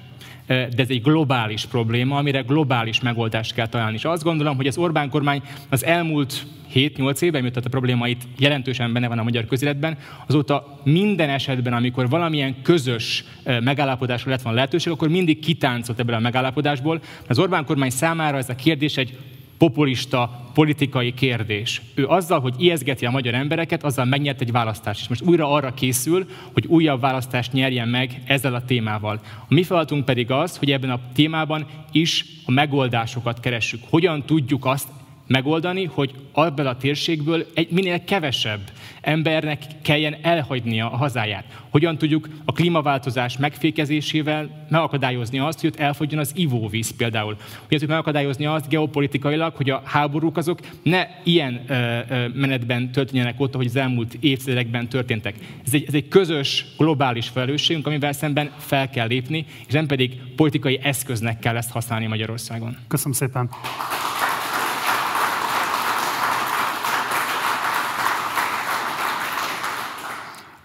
de 0.48 0.68
ez 0.76 0.88
egy 0.88 1.02
globális 1.02 1.64
probléma, 1.64 2.16
amire 2.16 2.40
globális 2.40 3.00
megoldást 3.00 3.54
kell 3.54 3.66
találni. 3.66 3.96
És 3.96 4.04
azt 4.04 4.22
gondolom, 4.22 4.56
hogy 4.56 4.66
az 4.66 4.78
Orbán 4.78 5.10
kormány 5.10 5.42
az 5.68 5.84
elmúlt 5.84 6.46
7-8 6.74 7.22
évben, 7.22 7.42
miután 7.42 7.62
a 7.66 7.68
problémait 7.68 8.28
jelentősen 8.38 8.92
benne 8.92 9.08
van 9.08 9.18
a 9.18 9.22
magyar 9.22 9.46
közéletben, 9.46 9.98
azóta 10.26 10.80
minden 10.84 11.30
esetben, 11.30 11.72
amikor 11.72 12.08
valamilyen 12.08 12.62
közös 12.62 13.24
megállapodásra 13.44 14.30
lett 14.30 14.42
van 14.42 14.54
lehetőség, 14.54 14.92
akkor 14.92 15.08
mindig 15.08 15.38
kitáncolt 15.38 15.98
ebből 15.98 16.14
a 16.14 16.18
megállapodásból. 16.18 17.00
Az 17.28 17.38
Orbán 17.38 17.64
kormány 17.64 17.90
számára 17.90 18.36
ez 18.36 18.48
a 18.48 18.54
kérdés 18.54 18.96
egy 18.96 19.18
populista 19.58 20.50
politikai 20.54 21.14
kérdés. 21.14 21.82
Ő 21.94 22.06
azzal, 22.06 22.40
hogy 22.40 22.54
ijeszgeti 22.58 23.06
a 23.06 23.10
magyar 23.10 23.34
embereket, 23.34 23.84
azzal 23.84 24.04
megnyert 24.04 24.40
egy 24.40 24.52
választást. 24.52 25.00
És 25.00 25.08
most 25.08 25.22
újra 25.22 25.50
arra 25.50 25.74
készül, 25.74 26.26
hogy 26.52 26.66
újabb 26.66 27.00
választást 27.00 27.52
nyerjen 27.52 27.88
meg 27.88 28.22
ezzel 28.26 28.54
a 28.54 28.64
témával. 28.64 29.20
A 29.48 29.54
mi 29.54 29.62
feladatunk 29.62 30.04
pedig 30.04 30.30
az, 30.30 30.56
hogy 30.56 30.70
ebben 30.70 30.90
a 30.90 31.00
témában 31.14 31.66
is 31.92 32.24
a 32.46 32.50
megoldásokat 32.50 33.40
keressük. 33.40 33.80
Hogyan 33.90 34.22
tudjuk 34.22 34.64
azt 34.64 34.88
megoldani, 35.28 35.84
hogy 35.84 36.14
abból 36.32 36.66
a 36.66 36.76
térségből 36.76 37.46
egy 37.54 37.70
minél 37.70 38.04
kevesebb 38.04 38.60
embernek 39.00 39.62
kelljen 39.82 40.16
elhagynia 40.22 40.90
a 40.90 40.96
hazáját. 40.96 41.44
Hogyan 41.70 41.98
tudjuk 41.98 42.28
a 42.44 42.52
klímaváltozás 42.52 43.36
megfékezésével 43.36 44.66
megakadályozni 44.68 45.38
azt, 45.38 45.60
hogy 45.60 45.74
elfogyjon 45.76 46.20
az 46.20 46.32
ivóvíz 46.34 46.96
például. 46.96 47.34
Hogyan 47.34 47.66
tudjuk 47.68 47.90
megakadályozni 47.90 48.46
azt 48.46 48.68
geopolitikailag, 48.68 49.56
hogy 49.56 49.70
a 49.70 49.82
háborúk 49.84 50.36
azok 50.36 50.60
ne 50.82 51.06
ilyen 51.24 51.64
ö, 51.68 51.98
ö, 52.08 52.28
menetben 52.34 52.92
történjenek 52.92 53.40
ott, 53.40 53.54
ahogy 53.54 53.66
az 53.66 53.76
elmúlt 53.76 54.16
évtizedekben 54.20 54.88
történtek. 54.88 55.34
Ez 55.66 55.74
egy, 55.74 55.84
ez 55.86 55.94
egy 55.94 56.08
közös, 56.08 56.64
globális 56.78 57.28
felelősségünk, 57.28 57.86
amivel 57.86 58.12
szemben 58.12 58.50
fel 58.58 58.90
kell 58.90 59.06
lépni, 59.06 59.46
és 59.66 59.72
nem 59.72 59.86
pedig 59.86 60.20
politikai 60.36 60.80
eszköznek 60.82 61.38
kell 61.38 61.56
ezt 61.56 61.70
használni 61.70 62.06
Magyarországon. 62.06 62.76
Köszönöm 62.88 63.12
szépen. 63.12 63.50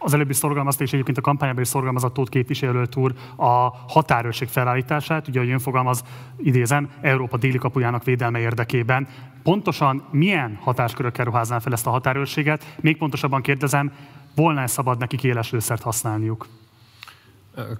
Az 0.03 0.13
előbbi 0.13 0.33
szorgalmazta, 0.33 0.83
és 0.83 0.93
egyébként 0.93 1.17
a 1.17 1.21
kampányában 1.21 1.61
is 1.61 1.67
szorgalmazott 1.67 2.13
Tóth 2.13 2.31
képviselőt 2.31 2.95
úr 2.95 3.13
a 3.35 3.69
határőrség 3.87 4.47
felállítását, 4.47 5.27
ugye 5.27 5.39
a 5.39 5.43
jön 5.43 5.59
fogalmaz, 5.59 6.03
idézem, 6.37 6.89
Európa 7.01 7.37
déli 7.37 7.57
kapujának 7.57 8.03
védelme 8.03 8.39
érdekében. 8.39 9.07
Pontosan 9.43 10.03
milyen 10.11 10.59
hatáskörökkel 10.61 11.25
ruházná 11.25 11.59
fel 11.59 11.73
ezt 11.73 11.87
a 11.87 11.89
határőrséget? 11.89 12.75
Még 12.81 12.97
pontosabban 12.97 13.41
kérdezem, 13.41 13.91
volna-e 14.35 14.67
szabad 14.67 14.99
nekik 14.99 15.23
éles 15.23 15.51
lőszert 15.51 15.81
használniuk? 15.81 16.47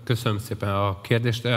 Köszönöm 0.04 0.38
szépen 0.38 0.70
a 0.70 1.02
kérdést. 1.02 1.48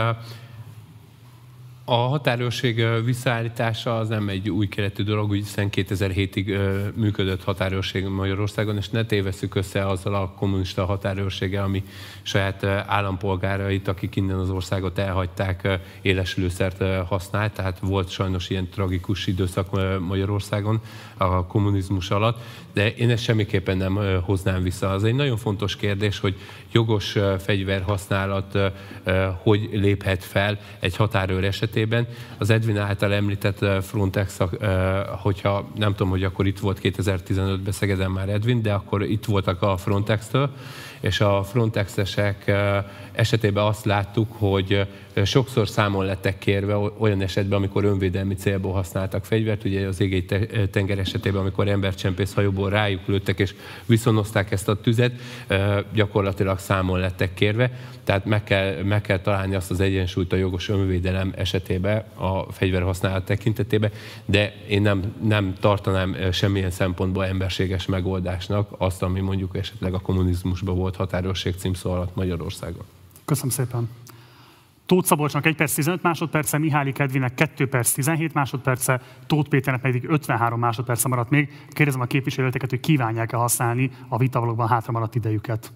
A 1.88 1.94
határőrség 1.94 2.84
visszaállítása 3.04 3.98
az 3.98 4.08
nem 4.08 4.28
egy 4.28 4.50
új 4.50 4.68
keletű 4.68 5.02
dolog, 5.02 5.34
hiszen 5.34 5.68
2007-ig 5.72 6.58
működött 6.94 7.44
határőrség 7.44 8.04
Magyarországon, 8.04 8.76
és 8.76 8.88
ne 8.88 9.04
tévesszük 9.04 9.54
össze 9.54 9.86
azzal 9.86 10.14
a 10.14 10.30
kommunista 10.30 10.84
határőrséggel, 10.84 11.64
ami 11.64 11.84
saját 12.22 12.64
állampolgárait, 12.64 13.88
akik 13.88 14.16
innen 14.16 14.38
az 14.38 14.50
országot 14.50 14.98
elhagyták, 14.98 15.78
élesülőszert 16.02 17.06
használt, 17.08 17.52
tehát 17.52 17.78
volt 17.78 18.08
sajnos 18.08 18.50
ilyen 18.50 18.68
tragikus 18.68 19.26
időszak 19.26 19.98
Magyarországon 20.00 20.80
a 21.16 21.46
kommunizmus 21.46 22.10
alatt, 22.10 22.38
de 22.76 22.94
én 22.94 23.10
ezt 23.10 23.22
semmiképpen 23.22 23.76
nem 23.76 24.20
hoznám 24.22 24.62
vissza. 24.62 24.90
Az 24.90 25.04
egy 25.04 25.14
nagyon 25.14 25.36
fontos 25.36 25.76
kérdés, 25.76 26.18
hogy 26.18 26.34
jogos 26.72 27.16
fegyverhasználat 27.38 28.58
hogy 29.42 29.68
léphet 29.72 30.24
fel 30.24 30.58
egy 30.80 30.96
határőr 30.96 31.44
esetében. 31.44 32.06
Az 32.38 32.50
Edwin 32.50 32.78
által 32.78 33.12
említett 33.12 33.84
Frontex, 33.84 34.38
hogyha 35.22 35.68
nem 35.74 35.90
tudom, 35.90 36.10
hogy 36.10 36.24
akkor 36.24 36.46
itt 36.46 36.58
volt 36.58 36.80
2015-ben 36.82 37.72
Szegeden 37.72 38.10
már 38.10 38.28
Edwin, 38.28 38.62
de 38.62 38.72
akkor 38.72 39.02
itt 39.02 39.24
voltak 39.24 39.62
a 39.62 39.76
Frontex-től, 39.76 40.50
és 41.00 41.20
a 41.20 41.42
Frontexesek 41.42 42.52
esetében 43.12 43.64
azt 43.64 43.84
láttuk, 43.84 44.32
hogy 44.32 44.86
sokszor 45.24 45.68
számon 45.68 46.04
lettek 46.04 46.38
kérve 46.38 46.76
olyan 46.76 47.20
esetben, 47.20 47.58
amikor 47.58 47.84
önvédelmi 47.84 48.34
célból 48.34 48.72
használtak 48.72 49.24
fegyvert, 49.24 49.64
ugye 49.64 49.86
az 49.86 50.00
égei 50.00 50.24
tenger 50.70 50.98
esetében, 50.98 51.40
amikor 51.40 51.68
embercsempész 51.68 52.34
hajóból 52.34 52.70
rájuk 52.70 53.06
lőttek 53.06 53.38
és 53.38 53.54
viszonozták 53.86 54.50
ezt 54.50 54.68
a 54.68 54.80
tüzet, 54.80 55.12
gyakorlatilag 55.92 56.58
számon 56.58 56.98
lettek 56.98 57.34
kérve. 57.34 57.70
Tehát 58.04 58.24
meg 58.24 58.44
kell, 58.44 58.82
meg 58.82 59.00
kell 59.00 59.18
találni 59.18 59.54
azt 59.54 59.70
az 59.70 59.80
egyensúlyt 59.80 60.32
a 60.32 60.36
jogos 60.36 60.68
önvédelem 60.68 61.32
esetében 61.36 62.04
a 62.14 62.52
fegyverhasználat 62.52 63.24
tekintetében, 63.24 63.90
de 64.24 64.54
én 64.68 64.82
nem, 64.82 65.14
nem 65.22 65.54
tartanám 65.60 66.16
semmilyen 66.32 66.70
szempontból 66.70 67.26
emberséges 67.26 67.86
megoldásnak 67.86 68.68
azt, 68.78 69.02
ami 69.02 69.20
mondjuk 69.20 69.56
esetleg 69.56 69.94
a 69.94 70.00
kommunizmusban 70.00 70.76
volt 70.76 70.96
határőrség 70.96 71.54
címszó 71.56 71.90
alatt 71.90 72.14
Magyarországon. 72.14 72.84
Köszönöm 73.24 73.50
szépen. 73.50 73.88
Tóth 74.86 75.06
Szabolcsnak 75.06 75.46
1 75.46 75.54
perc 75.54 75.74
15 75.74 76.02
másodperce, 76.02 76.58
Mihály 76.58 76.92
Kedvinek 76.92 77.34
2 77.34 77.68
perc 77.68 77.92
17 77.92 78.34
másodperce, 78.34 79.00
Tóth 79.26 79.48
Péternek 79.48 79.82
pedig 79.82 80.04
53 80.08 80.58
másodperce 80.60 81.08
maradt 81.08 81.30
még. 81.30 81.48
Kérdezem 81.70 82.00
a 82.00 82.04
képviselőteket, 82.04 82.70
hogy 82.70 82.80
kívánják-e 82.80 83.36
használni 83.36 83.90
a 84.08 84.18
vitavalókban 84.18 84.68
hátra 84.68 84.92
maradt 84.92 85.14
idejüket. 85.14 85.72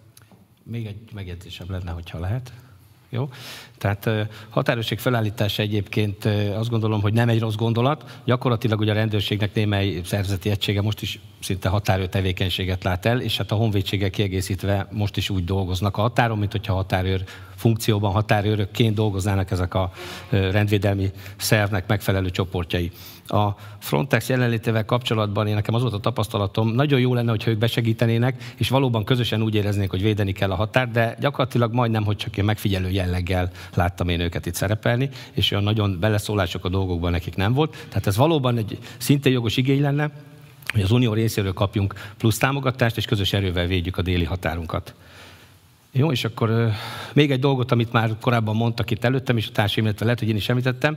Még 0.63 0.87
egy 0.87 1.11
megjegyzésem 1.15 1.67
lenne, 1.71 1.91
hogyha 1.91 2.19
lehet. 2.19 2.53
Jó? 3.09 3.29
Tehát 3.79 4.11
határőrség 4.49 4.99
felállítása 4.99 5.63
egyébként 5.63 6.25
azt 6.55 6.71
gondolom, 6.71 7.01
hogy 7.01 7.13
nem 7.13 7.29
egy 7.29 7.41
rossz 7.41 7.55
gondolat. 7.55 8.21
Gyakorlatilag 8.25 8.81
ugye 8.81 8.91
a 8.91 8.95
rendőrségnek 8.95 9.55
némely 9.55 10.01
szervezeti 10.05 10.51
egysége 10.51 10.83
most 10.83 11.03
is 11.03 11.21
szinte 11.41 11.69
határőr 11.69 12.09
tevékenységet 12.09 12.85
lát 12.85 13.07
el, 13.07 13.21
és 13.21 13.37
hát 13.37 13.51
a 13.51 13.55
honvédséggel 13.55 14.11
kiegészítve 14.11 14.89
most 14.91 15.17
is 15.17 15.31
úgy 15.31 15.45
dolgoznak 15.45 15.97
a 15.97 16.01
határon, 16.01 16.39
mint 16.39 16.53
hogyha 16.53 16.75
határőr 16.75 17.25
funkcióban 17.61 18.13
határőrökként 18.13 18.95
dolgoznának 18.95 19.51
ezek 19.51 19.75
a 19.75 19.91
rendvédelmi 20.31 21.11
szervnek 21.37 21.87
megfelelő 21.87 22.31
csoportjai. 22.31 22.91
A 23.27 23.49
Frontex 23.79 24.29
jelenlétével 24.29 24.85
kapcsolatban 24.85 25.47
én 25.47 25.55
nekem 25.55 25.75
az 25.75 25.83
volt 25.83 25.95
a 25.95 25.99
tapasztalatom, 25.99 26.69
nagyon 26.69 27.01
jó 27.01 27.15
lenne, 27.15 27.31
hogyha 27.31 27.51
ők 27.51 27.59
besegítenének, 27.59 28.55
és 28.57 28.69
valóban 28.69 29.05
közösen 29.05 29.43
úgy 29.43 29.55
éreznék, 29.55 29.91
hogy 29.91 30.03
védeni 30.03 30.33
kell 30.33 30.51
a 30.51 30.55
határ, 30.55 30.91
de 30.91 31.17
gyakorlatilag 31.21 31.73
majdnem, 31.73 32.05
hogy 32.05 32.17
csak 32.17 32.35
ilyen 32.35 32.47
megfigyelő 32.47 32.91
jelleggel 32.91 33.51
láttam 33.75 34.09
én 34.09 34.21
őket 34.21 34.47
itt 34.47 34.55
szerepelni, 34.55 35.09
és 35.33 35.51
olyan 35.51 35.65
nagyon 35.65 35.97
beleszólások 36.01 36.65
a 36.65 36.69
dolgokban 36.69 37.11
nekik 37.11 37.37
nem 37.37 37.53
volt. 37.53 37.87
Tehát 37.89 38.07
ez 38.07 38.17
valóban 38.17 38.57
egy 38.57 38.79
szintén 38.99 39.33
jogos 39.33 39.57
igény 39.57 39.81
lenne, 39.81 40.11
hogy 40.73 40.83
az 40.83 40.91
Unió 40.91 41.13
részéről 41.13 41.53
kapjunk 41.53 41.95
plusz 42.19 42.39
támogatást, 42.39 42.97
és 42.97 43.05
közös 43.05 43.33
erővel 43.33 43.67
védjük 43.67 43.97
a 43.97 44.03
déli 44.03 44.25
határunkat. 44.25 44.95
Jó, 45.93 46.11
és 46.11 46.25
akkor 46.25 46.71
még 47.13 47.31
egy 47.31 47.41
dolgot, 47.41 47.73
amit 47.73 47.93
már 47.93 48.17
korábban 48.21 48.57
mondtak 48.57 48.91
itt 48.91 49.05
előttem, 49.05 49.37
és 49.37 49.49
a 49.49 49.53
társaim, 49.53 49.87
illetve 49.87 50.05
lehet, 50.05 50.21
hogy 50.21 50.29
én 50.29 50.37
is 50.37 50.49
említettem. 50.49 50.97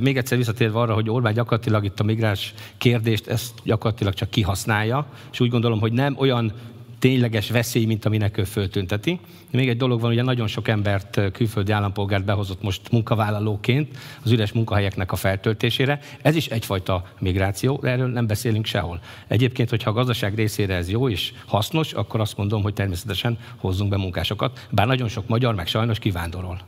Még 0.00 0.16
egyszer 0.16 0.38
visszatérve 0.38 0.78
arra, 0.78 0.94
hogy 0.94 1.10
Orbán 1.10 1.32
gyakorlatilag 1.32 1.84
itt 1.84 2.00
a 2.00 2.04
migráns 2.04 2.54
kérdést, 2.78 3.26
ezt 3.26 3.52
gyakorlatilag 3.64 4.14
csak 4.14 4.30
kihasználja, 4.30 5.06
és 5.32 5.40
úgy 5.40 5.50
gondolom, 5.50 5.80
hogy 5.80 5.92
nem 5.92 6.16
olyan 6.18 6.52
tényleges 6.98 7.50
veszély, 7.50 7.84
mint 7.84 8.04
aminek 8.04 8.38
ő 8.38 8.44
föltünteti. 8.44 9.20
Még 9.50 9.68
egy 9.68 9.76
dolog 9.76 10.00
van, 10.00 10.10
ugye 10.10 10.22
nagyon 10.22 10.46
sok 10.46 10.68
embert, 10.68 11.20
külföldi 11.32 11.72
állampolgárt 11.72 12.24
behozott 12.24 12.62
most 12.62 12.90
munkavállalóként 12.90 13.96
az 14.24 14.30
üres 14.30 14.52
munkahelyeknek 14.52 15.12
a 15.12 15.16
feltöltésére. 15.16 16.00
Ez 16.22 16.34
is 16.36 16.46
egyfajta 16.46 17.04
migráció, 17.18 17.78
de 17.82 17.90
erről 17.90 18.08
nem 18.08 18.26
beszélünk 18.26 18.66
sehol. 18.66 19.00
Egyébként, 19.26 19.70
hogyha 19.70 19.90
a 19.90 19.92
gazdaság 19.92 20.34
részére 20.34 20.74
ez 20.74 20.90
jó 20.90 21.08
és 21.08 21.32
hasznos, 21.46 21.92
akkor 21.92 22.20
azt 22.20 22.36
mondom, 22.36 22.62
hogy 22.62 22.74
természetesen 22.74 23.38
hozzunk 23.56 23.90
be 23.90 23.96
munkásokat, 23.96 24.66
bár 24.70 24.86
nagyon 24.86 25.08
sok 25.08 25.28
magyar 25.28 25.54
meg 25.54 25.66
sajnos 25.66 25.98
kivándorol. 25.98 26.58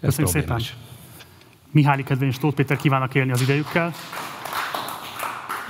Ez 0.00 0.16
Köszönjük 0.16 0.32
problémás. 0.32 0.62
szépen. 0.62 0.88
Mihály 1.70 2.02
Kedvény 2.02 2.28
és 2.28 2.38
Tóth 2.38 2.56
Péter 2.56 2.76
kívánnak 2.76 3.14
élni 3.14 3.32
az 3.32 3.40
idejükkel. 3.40 3.92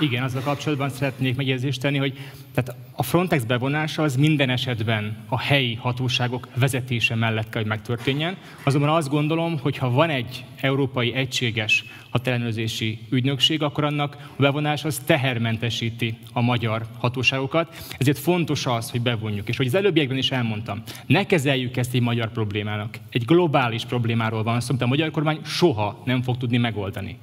Igen, 0.01 0.23
azzal 0.23 0.41
kapcsolatban 0.41 0.89
szeretnék 0.89 1.35
megjegyzést 1.35 1.81
tenni, 1.81 1.97
hogy 1.97 2.17
tehát 2.53 2.75
a 2.95 3.03
Frontex 3.03 3.43
bevonása 3.43 4.03
az 4.03 4.15
minden 4.15 4.49
esetben 4.49 5.17
a 5.27 5.39
helyi 5.39 5.75
hatóságok 5.75 6.47
vezetése 6.55 7.15
mellett 7.15 7.49
kell, 7.49 7.61
hogy 7.61 7.69
megtörténjen. 7.69 8.37
Azonban 8.63 8.89
azt 8.89 9.09
gondolom, 9.09 9.59
hogy 9.59 9.77
ha 9.77 9.89
van 9.89 10.09
egy 10.09 10.45
európai 10.61 11.13
egységes 11.13 11.85
határellenőrzési 12.09 12.99
ügynökség, 13.09 13.61
akkor 13.61 13.83
annak 13.83 14.17
a 14.35 14.41
bevonás 14.41 14.85
az 14.85 15.01
tehermentesíti 15.05 16.17
a 16.33 16.41
magyar 16.41 16.85
hatóságokat. 16.97 17.85
Ezért 17.97 18.19
fontos 18.19 18.65
az, 18.65 18.91
hogy 18.91 19.01
bevonjuk. 19.01 19.49
És 19.49 19.57
hogy 19.57 19.67
az 19.67 19.75
előbbiekben 19.75 20.17
is 20.17 20.31
elmondtam, 20.31 20.83
ne 21.05 21.25
kezeljük 21.25 21.77
ezt 21.77 21.93
egy 21.93 22.01
magyar 22.01 22.31
problémának. 22.31 22.97
Egy 23.09 23.25
globális 23.25 23.85
problémáról 23.85 24.43
van 24.43 24.59
szó, 24.59 24.69
amit 24.69 24.81
a 24.81 24.87
magyar 24.87 25.11
kormány 25.11 25.39
soha 25.43 26.01
nem 26.05 26.21
fog 26.21 26.37
tudni 26.37 26.57
megoldani. 26.57 27.17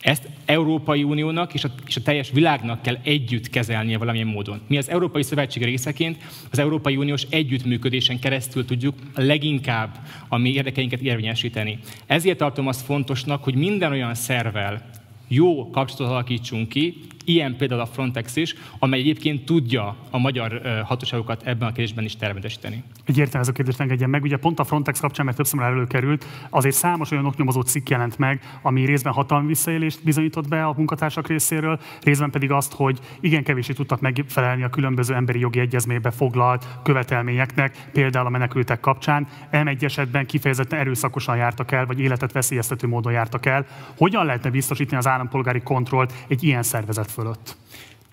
Ezt 0.00 0.28
Európai 0.44 1.02
Uniónak 1.02 1.54
és 1.54 1.64
a, 1.64 1.70
és 1.86 1.96
a 1.96 2.02
teljes 2.02 2.30
világnak 2.30 2.82
kell 2.82 2.98
együtt 3.02 3.50
kezelnie 3.50 3.98
valamilyen 3.98 4.26
módon. 4.26 4.60
Mi 4.66 4.76
az 4.76 4.90
Európai 4.90 5.22
Szövetség 5.22 5.64
részeként 5.64 6.22
az 6.50 6.58
Európai 6.58 6.96
Uniós 6.96 7.22
együttműködésen 7.30 8.18
keresztül 8.18 8.64
tudjuk 8.64 8.94
leginkább 9.14 9.98
a 10.28 10.36
mi 10.38 10.52
érdekeinket 10.52 11.00
érvényesíteni. 11.00 11.78
Ezért 12.06 12.38
tartom 12.38 12.66
azt 12.66 12.84
fontosnak, 12.84 13.44
hogy 13.44 13.54
minden 13.54 13.92
olyan 13.92 14.14
szervel 14.14 14.90
jó 15.28 15.70
kapcsolatot 15.70 16.16
alakítsunk 16.16 16.68
ki, 16.68 16.96
ilyen 17.30 17.56
például 17.56 17.80
a 17.80 17.86
Frontex 17.86 18.36
is, 18.36 18.54
amely 18.78 19.00
egyébként 19.00 19.44
tudja 19.44 19.96
a 20.10 20.18
magyar 20.18 20.60
hatóságokat 20.84 21.42
ebben 21.42 21.68
a 21.68 21.72
kérdésben 21.72 22.04
is 22.04 22.16
termetesíteni. 22.16 22.82
Egy 23.04 23.18
értelmező 23.18 23.52
kérdést 23.52 23.80
engedjen 23.80 24.10
meg. 24.10 24.22
Ugye 24.22 24.36
pont 24.36 24.58
a 24.58 24.64
Frontex 24.64 25.00
kapcsán, 25.00 25.24
mert 25.24 25.36
többször 25.36 25.60
előkerült, 25.60 26.26
azért 26.50 26.74
számos 26.74 27.10
olyan 27.10 27.26
oknyomozó 27.26 27.60
cikk 27.60 27.88
jelent 27.88 28.18
meg, 28.18 28.42
ami 28.62 28.84
részben 28.84 29.12
hatalmi 29.12 29.46
visszaélést 29.46 30.04
bizonyított 30.04 30.48
be 30.48 30.64
a 30.64 30.74
munkatársak 30.76 31.28
részéről, 31.28 31.80
részben 32.02 32.30
pedig 32.30 32.50
azt, 32.50 32.72
hogy 32.72 32.98
igen 33.20 33.44
kevésé 33.44 33.72
tudtak 33.72 34.00
megfelelni 34.00 34.62
a 34.62 34.68
különböző 34.68 35.14
emberi 35.14 35.38
jogi 35.38 35.60
egyezménybe 35.60 36.10
foglalt 36.10 36.66
követelményeknek, 36.82 37.88
például 37.92 38.26
a 38.26 38.30
menekültek 38.30 38.80
kapcsán. 38.80 39.26
M1 39.52 39.82
esetben 39.82 40.26
kifejezetten 40.26 40.78
erőszakosan 40.78 41.36
jártak 41.36 41.72
el, 41.72 41.86
vagy 41.86 42.00
életet 42.00 42.32
veszélyeztető 42.32 42.86
módon 42.86 43.12
jártak 43.12 43.46
el. 43.46 43.66
Hogyan 43.96 44.24
lehetne 44.24 44.50
biztosítani 44.50 44.96
az 44.96 45.06
állampolgári 45.06 45.60
kontrollt 45.60 46.12
egy 46.28 46.44
ilyen 46.44 46.62
szervezet 46.62 47.10
fölött? 47.20 47.56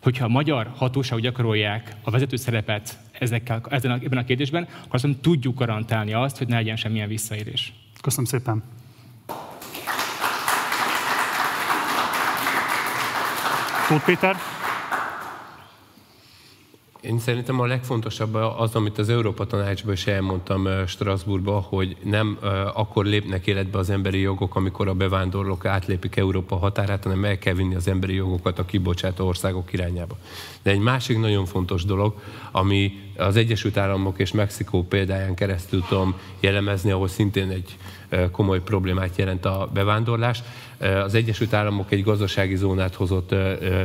Hogyha 0.01 0.26
a 0.26 0.28
magyar 0.28 0.72
hatóságok 0.76 1.24
gyakorolják 1.24 1.95
a 2.03 2.12
vezető 2.12 2.36
szerepet 2.36 2.99
ezekkel, 3.12 3.62
ezen 3.70 3.91
a, 3.91 3.93
ebben 3.93 4.18
a 4.18 4.24
kérdésben, 4.24 4.64
akkor 4.64 4.95
azt 4.95 5.03
mondom, 5.03 5.22
tudjuk 5.22 5.58
garantálni 5.58 6.14
azt, 6.14 6.38
hogy 6.38 6.47
ne 6.47 6.55
legyen 6.55 6.76
semmilyen 6.76 7.08
visszaérés. 7.08 7.74
Köszönöm 8.01 8.26
szépen. 8.26 8.64
Tóth 13.88 14.05
Péter? 14.05 14.57
Én 17.08 17.20
szerintem 17.20 17.60
a 17.60 17.66
legfontosabb 17.66 18.34
az, 18.36 18.76
amit 18.76 18.97
az 18.97 19.10
Európa 19.10 19.45
Tanácsban 19.45 19.93
is 19.93 20.08
elmondtam 20.08 20.68
Strasbourgba, 20.88 21.60
hogy 21.60 21.95
nem 22.03 22.38
akkor 22.74 23.05
lépnek 23.05 23.47
életbe 23.47 23.78
az 23.78 23.89
emberi 23.89 24.20
jogok, 24.20 24.55
amikor 24.55 24.88
a 24.88 24.93
bevándorlók 24.93 25.66
átlépik 25.66 26.16
Európa 26.16 26.55
határát, 26.55 27.03
hanem 27.03 27.26
el 27.26 27.38
kell 27.38 27.53
vinni 27.53 27.76
az 27.76 27.88
emberi 27.88 28.14
jogokat 28.14 28.60
a 28.60 28.66
kibocsátó 28.66 29.28
országok 29.28 29.74
irányába. 29.74 30.18
De 30.62 30.72
egy 30.72 30.80
másik 30.80 31.20
nagyon 31.20 31.45
fontos 31.45 31.86
dolog, 31.86 32.14
ami 32.51 32.99
az 33.18 33.36
Egyesült 33.36 33.78
Államok 33.78 34.20
és 34.20 34.32
Mexikó 34.32 34.84
példáján 34.84 35.36
keresztül 35.36 35.84
tudom 35.88 36.16
jellemezni, 36.39 36.91
ahol 36.91 37.08
szintén 37.08 37.49
egy 37.49 37.78
komoly 38.32 38.62
problémát 38.62 39.18
jelent 39.18 39.45
a 39.45 39.70
bevándorlás. 39.74 40.43
Az 41.03 41.14
Egyesült 41.14 41.53
Államok 41.53 41.91
egy 41.91 42.03
gazdasági 42.03 42.55
zónát 42.55 42.95
hozott 42.95 43.36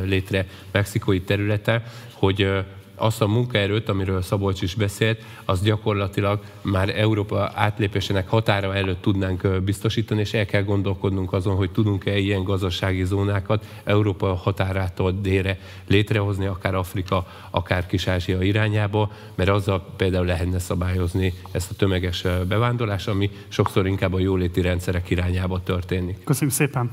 létre 0.04 0.46
mexikói 0.72 1.20
területe, 1.20 1.84
hogy 2.12 2.64
azt 3.02 3.20
a 3.22 3.26
munkaerőt, 3.26 3.88
amiről 3.88 4.22
Szabolcs 4.22 4.62
is 4.62 4.74
beszélt, 4.74 5.22
az 5.44 5.62
gyakorlatilag 5.62 6.40
már 6.62 6.98
Európa 6.98 7.50
átlépésének 7.54 8.28
határa 8.28 8.74
előtt 8.74 9.02
tudnánk 9.02 9.62
biztosítani, 9.64 10.20
és 10.20 10.34
el 10.34 10.46
kell 10.46 10.62
gondolkodnunk 10.62 11.32
azon, 11.32 11.56
hogy 11.56 11.70
tudunk-e 11.70 12.18
ilyen 12.18 12.42
gazdasági 12.42 13.04
zónákat 13.04 13.66
Európa 13.84 14.34
határától 14.34 15.12
délre 15.12 15.58
létrehozni, 15.86 16.46
akár 16.46 16.74
Afrika, 16.74 17.26
akár 17.50 17.86
Kis-Ázsia 17.86 18.42
irányába, 18.42 19.12
mert 19.34 19.50
azzal 19.50 19.86
például 19.96 20.26
lehetne 20.26 20.58
szabályozni 20.58 21.34
ezt 21.50 21.70
a 21.70 21.74
tömeges 21.74 22.24
bevándorlást, 22.48 23.08
ami 23.08 23.30
sokszor 23.48 23.86
inkább 23.86 24.12
a 24.12 24.18
jóléti 24.18 24.60
rendszerek 24.60 25.10
irányába 25.10 25.62
történik. 25.62 26.24
Köszönjük 26.24 26.56
szépen! 26.56 26.90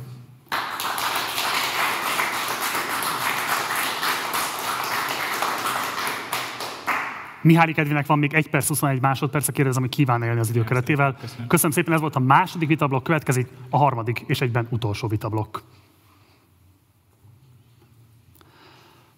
Mihály 7.42 7.72
Kedvinek 7.72 8.06
van 8.06 8.20
még 8.20 8.34
1 8.34 8.50
perc 8.50 8.68
21 8.68 9.02
másodperc, 9.02 9.52
kérdezem, 9.52 9.82
hogy 9.82 9.92
kíván 9.92 10.24
élni 10.24 10.40
az 10.40 10.50
időkeretével. 10.50 11.16
Köszönöm. 11.20 11.48
Köszönöm 11.48 11.72
szépen, 11.72 11.94
ez 11.94 12.00
volt 12.00 12.16
a 12.16 12.20
második 12.20 12.68
vitablok, 12.68 13.04
következik 13.04 13.48
a 13.70 13.78
harmadik 13.78 14.24
és 14.28 14.42
egyben 14.42 14.68
utolsó 14.70 15.08
vitablok. 15.08 15.64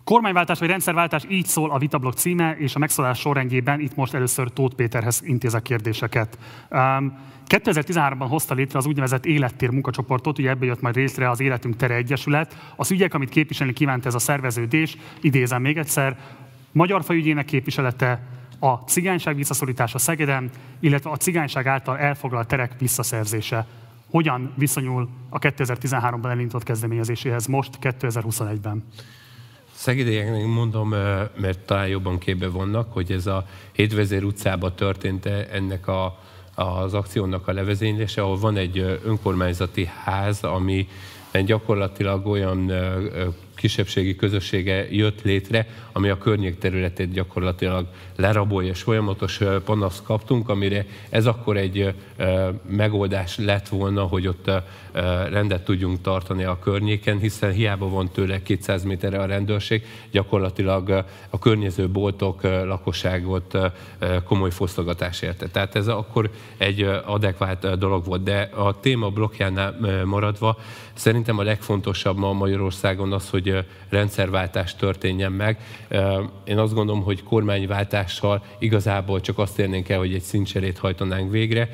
Kormányváltás 0.04 0.60
vagy 0.60 0.68
rendszerváltás, 0.68 1.24
így 1.30 1.46
szól 1.46 1.72
a 1.72 1.78
vitablok 1.78 2.14
címe, 2.14 2.56
és 2.58 2.76
a 2.76 2.80
megszólás 2.80 3.20
sorrendjében 3.20 3.80
itt 3.80 3.96
most 3.96 4.14
először 4.14 4.50
Tóth 4.50 4.76
Péterhez 4.76 5.22
intézek 5.24 5.62
kérdéseket. 5.62 6.38
Um, 6.70 7.18
2013-ban 7.48 8.26
hozta 8.30 8.54
létre 8.54 8.78
az 8.78 8.86
úgynevezett 8.86 9.26
élettér 9.26 9.70
munkacsoportot, 9.70 10.40
ugye 10.40 10.50
ebből 10.50 10.68
jött 10.68 10.82
majd 10.82 10.96
részre 10.96 11.30
az 11.30 11.40
Életünk 11.40 11.76
Tere 11.76 11.96
Egyesület. 11.96 12.74
Az 12.76 12.92
ügyek, 12.92 13.14
amit 13.14 13.30
képviselni 13.30 13.74
kívánt 13.74 14.06
ez 14.06 14.16
a 14.16 14.20
szerveződés, 14.20 14.98
idézem 15.22 15.62
még 15.62 15.78
egyszer, 15.78 16.18
Magyar 16.72 17.04
fajügyének 17.04 17.46
képviselete, 17.46 18.22
a 18.60 18.74
cigányság 18.74 19.36
visszaszorítása 19.36 19.98
Szegeden, 19.98 20.50
illetve 20.80 21.10
a 21.10 21.18
cigányság 21.18 21.68
által 21.68 21.98
elfoglalt 21.98 22.48
terek 22.48 22.80
visszaszerzése. 22.80 23.66
Hogyan 24.10 24.54
viszonyul 24.56 25.10
a 25.30 25.40
2013-ban 25.40 26.30
elindított 26.30 26.64
kezdeményezéséhez 26.64 27.46
most, 27.46 27.78
2021-ben? 27.82 28.84
Szegedieknek 29.72 30.46
mondom, 30.46 30.90
mert 31.36 31.60
talán 31.66 31.88
jobban 31.88 32.18
képbe 32.18 32.48
vannak, 32.48 32.94
hogy 32.94 33.12
ez 33.12 33.28
a 33.28 33.46
Hétvezér 33.72 34.24
utcában 34.24 34.76
történt 34.76 35.26
ennek 35.26 35.88
a, 35.88 36.20
az 36.56 36.94
akciónak 36.94 37.48
a 37.48 37.54
levezénylése, 37.54 38.22
ahol 38.22 38.40
van 38.40 38.58
egy 38.58 39.00
önkormányzati 39.04 39.90
ház, 40.04 40.44
ami 40.44 40.88
gyakorlatilag 41.46 42.28
olyan 42.28 42.72
kisebbségi 43.56 44.16
közössége 44.16 44.92
jött 44.92 45.22
létre, 45.22 45.68
ami 45.92 46.10
a 46.10 46.18
környék 46.18 46.58
területét 46.58 47.12
gyakorlatilag 47.12 47.86
lerabolja, 48.16 48.70
és 48.70 48.82
folyamatos 48.82 49.40
panaszt 49.66 50.04
kaptunk, 50.04 50.50
amire 50.50 50.86
ez 51.10 51.26
akkor 51.26 51.58
egy 51.58 51.94
megoldás 52.70 53.38
lett 53.38 53.68
volna, 53.68 54.04
hogy 54.04 54.28
ott 54.28 54.52
rendet 55.30 55.64
tudjunk 55.64 56.02
tartani 56.02 56.44
a 56.44 56.60
környéken, 56.60 57.20
hiszen 57.20 57.52
hiába 57.52 57.90
van 57.90 58.10
tőle 58.10 58.44
200 58.44 58.84
méterre 58.84 59.20
a 59.20 59.26
rendőrség, 59.26 59.86
gyakorlatilag 60.12 61.06
a 61.30 61.40
környező 61.40 61.90
boltok 61.90 62.42
lakosságot 62.44 63.58
komoly 64.26 64.52
fosztogatás 64.52 65.22
érte. 65.22 65.48
Tehát 65.48 65.76
ez 65.76 65.88
akkor 65.88 66.30
egy 66.58 66.82
adekvát 67.06 67.78
dolog 67.78 68.06
volt, 68.06 68.24
de 68.24 68.50
a 68.56 68.80
téma 68.80 69.10
blokkjánál 69.10 69.76
maradva 70.06 70.58
szerintem 70.94 71.38
a 71.38 71.44
legfontosabb 71.44 72.18
ma 72.18 72.34
Magyarországon 72.34 73.14
az, 73.14 73.30
hogy 73.30 73.66
rendszerváltás 73.90 74.76
történjen 74.76 75.32
meg. 75.32 75.60
Én 76.44 76.58
azt 76.58 76.74
gondolom, 76.74 77.04
hogy 77.04 77.24
kormányváltással 77.24 78.44
igazából 78.60 79.22
csak 79.22 79.38
azt 79.38 79.60
érnénk 79.60 79.90
el, 79.90 79.98
hogy 79.98 80.14
egy 80.14 80.22
szintcserét 80.22 80.78
hajtanánk 80.78 81.32
végre, 81.32 81.70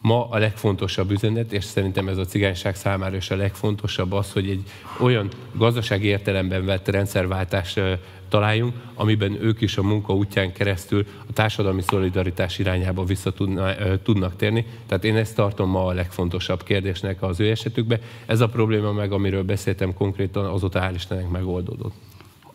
ma 0.00 0.28
a 0.30 0.38
legfontosabb 0.38 1.10
üzenet, 1.10 1.52
és 1.52 1.64
szerintem 1.64 2.08
ez 2.08 2.16
a 2.16 2.24
cigányság 2.24 2.76
számára 2.76 3.16
is 3.16 3.30
a 3.30 3.36
legfontosabb 3.36 4.12
az, 4.12 4.32
hogy 4.32 4.48
egy 4.48 4.62
olyan 5.00 5.28
gazdasági 5.52 6.06
értelemben 6.06 6.64
vett 6.64 6.88
rendszerváltást 6.88 7.80
találjunk, 8.28 8.74
amiben 8.94 9.42
ők 9.42 9.60
is 9.60 9.76
a 9.76 9.82
munka 9.82 10.14
útján 10.14 10.52
keresztül 10.52 11.06
a 11.28 11.32
társadalmi 11.32 11.82
szolidaritás 11.82 12.58
irányába 12.58 13.04
vissza 13.04 13.32
tudna, 13.32 13.74
tudnak 14.02 14.36
térni. 14.36 14.66
Tehát 14.86 15.04
én 15.04 15.16
ezt 15.16 15.34
tartom 15.34 15.70
ma 15.70 15.86
a 15.86 15.92
legfontosabb 15.92 16.62
kérdésnek 16.62 17.22
az 17.22 17.40
ő 17.40 17.50
esetükben. 17.50 18.00
Ez 18.26 18.40
a 18.40 18.48
probléma 18.48 18.92
meg, 18.92 19.12
amiről 19.12 19.42
beszéltem 19.42 19.94
konkrétan, 19.94 20.44
azóta 20.44 20.80
hál' 20.80 20.94
Istennek 20.94 21.28
megoldódott. 21.28 21.94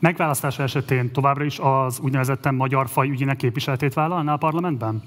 Megválasztása 0.03 0.63
esetén 0.63 1.11
továbbra 1.11 1.43
is 1.43 1.59
az 1.59 1.99
úgynevezetten 1.99 2.55
magyar 2.55 2.87
faj 2.87 3.09
ügyének 3.09 3.37
képviseletét 3.37 3.93
vállalná 3.93 4.33
a 4.33 4.37
parlamentben? 4.37 5.03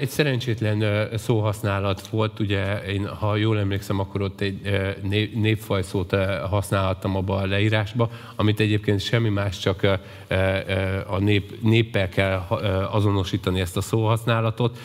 Egy 0.00 0.08
szerencsétlen 0.08 1.08
szóhasználat 1.18 2.08
volt, 2.08 2.40
ugye 2.40 2.82
én, 2.82 3.06
ha 3.06 3.36
jól 3.36 3.58
emlékszem, 3.58 3.98
akkor 3.98 4.22
ott 4.22 4.40
egy 4.40 4.60
népfaj 5.34 5.82
szót 5.82 6.16
használhattam 6.50 7.16
abba 7.16 7.36
a 7.36 7.46
leírásba, 7.46 8.10
amit 8.36 8.60
egyébként 8.60 9.00
semmi 9.00 9.28
más, 9.28 9.58
csak 9.58 9.82
a 11.06 11.18
nép, 11.18 11.62
néppel 11.62 12.08
kell 12.08 12.38
azonosítani 12.90 13.60
ezt 13.60 13.76
a 13.76 13.80
szóhasználatot 13.80 14.78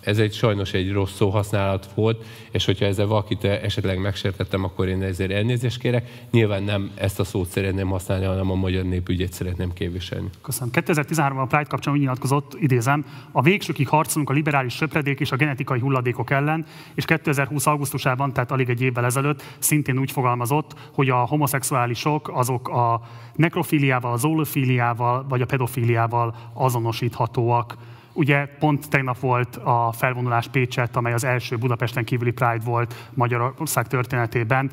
ez 0.00 0.18
egy 0.18 0.32
sajnos 0.32 0.72
egy 0.72 0.92
rossz 0.92 1.14
szóhasználat 1.14 1.88
volt, 1.94 2.24
és 2.50 2.64
hogyha 2.64 2.84
ezzel 2.84 3.06
valakit 3.06 3.44
esetleg 3.44 4.00
megsértettem, 4.00 4.64
akkor 4.64 4.88
én 4.88 5.02
ezért 5.02 5.30
elnézést 5.30 5.78
kérek. 5.78 6.08
Nyilván 6.30 6.62
nem 6.62 6.90
ezt 6.94 7.20
a 7.20 7.24
szót 7.24 7.48
szeretném 7.48 7.88
használni, 7.88 8.24
hanem 8.24 8.50
a 8.50 8.54
magyar 8.54 8.84
népügyet 8.84 9.32
szeretném 9.32 9.72
képviselni. 9.72 10.28
Köszönöm. 10.42 10.70
2013-ban 10.74 11.42
a 11.42 11.46
Pride 11.46 11.64
kapcsán 11.64 11.94
úgy 11.94 12.00
nyilatkozott, 12.00 12.56
idézem, 12.60 13.04
a 13.32 13.42
végsőkig 13.42 13.88
harcolunk 13.88 14.30
a 14.30 14.32
liberális 14.32 14.74
söpredék 14.74 15.20
és 15.20 15.32
a 15.32 15.36
genetikai 15.36 15.78
hulladékok 15.78 16.30
ellen, 16.30 16.66
és 16.94 17.04
2020. 17.04 17.66
augusztusában, 17.66 18.32
tehát 18.32 18.50
alig 18.50 18.68
egy 18.68 18.82
évvel 18.82 19.04
ezelőtt 19.04 19.42
szintén 19.58 19.98
úgy 19.98 20.10
fogalmazott, 20.10 20.74
hogy 20.92 21.08
a 21.08 21.16
homoszexuálisok 21.16 22.30
azok 22.34 22.68
a 22.68 23.00
nekrofíliával, 23.34 24.12
a 24.12 24.16
zoolofíliával 24.16 25.26
vagy 25.28 25.40
a 25.40 25.46
pedofíliával 25.46 26.34
azonosíthatóak. 26.52 27.76
Ugye 28.20 28.46
pont 28.58 28.88
tegnap 28.88 29.18
volt 29.18 29.56
a 29.56 29.92
felvonulás 29.92 30.48
Pécset, 30.48 30.96
amely 30.96 31.12
az 31.12 31.24
első 31.24 31.56
Budapesten 31.56 32.04
kívüli 32.04 32.30
Pride 32.30 32.64
volt 32.64 33.10
Magyarország 33.14 33.86
történetében. 33.86 34.70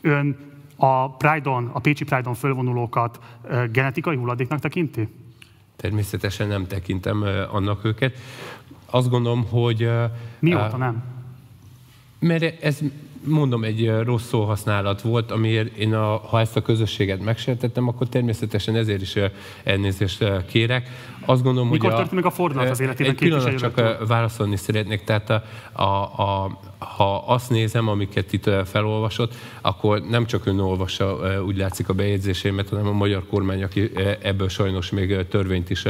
Ön 0.00 0.36
a 0.76 1.10
Pride-on, 1.10 1.70
a 1.72 1.78
Pécsi 1.78 2.04
Pride-on 2.04 2.34
fölvonulókat 2.34 3.20
genetikai 3.72 4.16
hulladéknak 4.16 4.58
tekinti? 4.58 5.08
Természetesen 5.76 6.48
nem 6.48 6.66
tekintem 6.66 7.24
annak 7.50 7.84
őket. 7.84 8.16
Azt 8.86 9.08
gondolom, 9.08 9.46
hogy... 9.48 9.90
Mióta 10.38 10.76
nem? 10.76 11.04
Mert 12.18 12.62
ez 12.62 12.78
mondom, 13.26 13.64
egy 13.64 13.90
rossz 14.02 14.26
szóhasználat 14.26 15.00
volt, 15.00 15.30
amiért 15.30 15.76
én, 15.76 15.94
a, 15.94 16.16
ha 16.16 16.40
ezt 16.40 16.56
a 16.56 16.62
közösséget 16.62 17.24
megsértettem, 17.24 17.88
akkor 17.88 18.08
természetesen 18.08 18.76
ezért 18.76 19.02
is 19.02 19.14
elnézést 19.64 20.24
kérek. 20.46 20.88
Azt 21.24 21.42
gondolom, 21.42 21.68
Mikor 21.68 21.88
hogy 21.88 21.98
történt 21.98 22.22
meg 22.22 22.24
a 22.24 22.34
fordulat 22.34 22.70
az 22.70 22.80
életében? 22.80 23.12
Egy 23.12 23.18
pillanat 23.18 23.56
csak 23.56 24.06
válaszolni 24.06 24.56
szeretnék. 24.56 25.04
Tehát 25.04 25.30
a, 25.30 25.42
a, 25.72 26.02
a, 26.22 26.58
ha 26.78 27.16
azt 27.16 27.50
nézem, 27.50 27.88
amiket 27.88 28.32
itt 28.32 28.50
felolvasott, 28.64 29.34
akkor 29.60 30.02
nem 30.02 30.26
csak 30.26 30.46
ön 30.46 30.58
olvassa, 30.58 31.18
úgy 31.46 31.56
látszik 31.56 31.88
a 31.88 31.92
bejegyzésémet, 31.92 32.68
hanem 32.68 32.86
a 32.86 32.92
magyar 32.92 33.26
kormány, 33.26 33.62
aki 33.62 33.90
ebből 34.22 34.48
sajnos 34.48 34.90
még 34.90 35.26
törvényt 35.28 35.70
is 35.70 35.84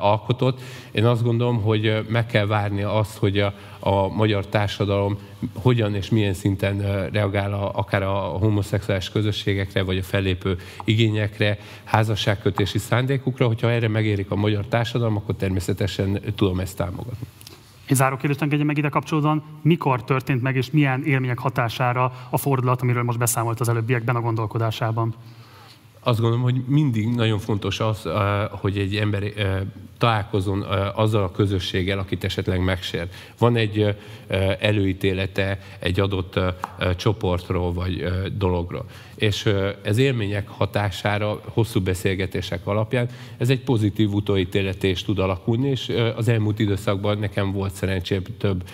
alkotott. 0.00 0.60
Én 0.90 1.04
azt 1.04 1.22
gondolom, 1.22 1.62
hogy 1.62 2.04
meg 2.08 2.26
kell 2.26 2.46
várni 2.46 2.82
azt, 2.82 3.16
hogy 3.16 3.38
a, 3.38 3.54
a 3.78 4.08
magyar 4.08 4.46
társadalom 4.46 5.18
hogyan 5.54 5.94
és 5.94 6.10
milyen 6.10 6.34
szinten 6.34 7.08
reagál 7.10 7.52
a, 7.52 7.70
akár 7.74 8.02
a 8.02 8.14
homoszexuális 8.14 9.10
közösségekre, 9.10 9.82
vagy 9.82 9.98
a 9.98 10.02
fellépő 10.02 10.58
igényekre, 10.84 11.58
házasságkötési 11.84 12.78
szándékukra, 12.78 13.46
hogyha 13.46 13.70
erre 13.70 13.88
megérik 13.88 14.30
a 14.30 14.36
magyar 14.36 14.66
társadalom, 14.66 15.16
akkor 15.16 15.34
természetesen 15.34 16.20
tudom 16.34 16.60
ezt 16.60 16.76
támogatni. 16.76 17.26
Egy 17.92 17.98
záró 17.98 18.16
kérdést 18.16 18.42
engedje 18.42 18.64
meg 18.64 18.78
ide 18.78 18.88
kapcsolódóan, 18.88 19.42
mikor 19.62 20.04
történt 20.04 20.42
meg 20.42 20.56
és 20.56 20.70
milyen 20.70 21.04
élmények 21.04 21.38
hatására 21.38 22.12
a 22.30 22.38
fordulat, 22.38 22.82
amiről 22.82 23.02
most 23.02 23.18
beszámolt 23.18 23.60
az 23.60 23.68
előbbiekben 23.68 24.16
a 24.16 24.20
gondolkodásában? 24.20 25.14
Azt 26.04 26.20
gondolom, 26.20 26.44
hogy 26.44 26.62
mindig 26.66 27.08
nagyon 27.08 27.38
fontos 27.38 27.80
az, 27.80 28.08
hogy 28.50 28.78
egy 28.78 28.96
ember 28.96 29.22
találkozon 29.98 30.62
azzal 30.94 31.22
a 31.22 31.30
közösséggel, 31.30 31.98
akit 31.98 32.24
esetleg 32.24 32.64
megsér. 32.64 33.08
Van 33.38 33.56
egy 33.56 33.96
előítélete 34.60 35.58
egy 35.78 36.00
adott 36.00 36.40
csoportról 36.96 37.72
vagy 37.72 38.04
dologról. 38.36 38.84
És 39.14 39.52
ez 39.82 39.98
élmények 39.98 40.48
hatására, 40.48 41.40
hosszú 41.44 41.80
beszélgetések 41.80 42.66
alapján 42.66 43.08
ez 43.36 43.50
egy 43.50 43.60
pozitív 43.60 44.12
utóítéleté 44.12 44.88
is 44.88 45.02
tud 45.02 45.18
alakulni, 45.18 45.68
és 45.68 45.92
az 46.16 46.28
elmúlt 46.28 46.58
időszakban 46.58 47.18
nekem 47.18 47.52
volt 47.52 47.72
szerencsém 47.72 48.22
több 48.38 48.68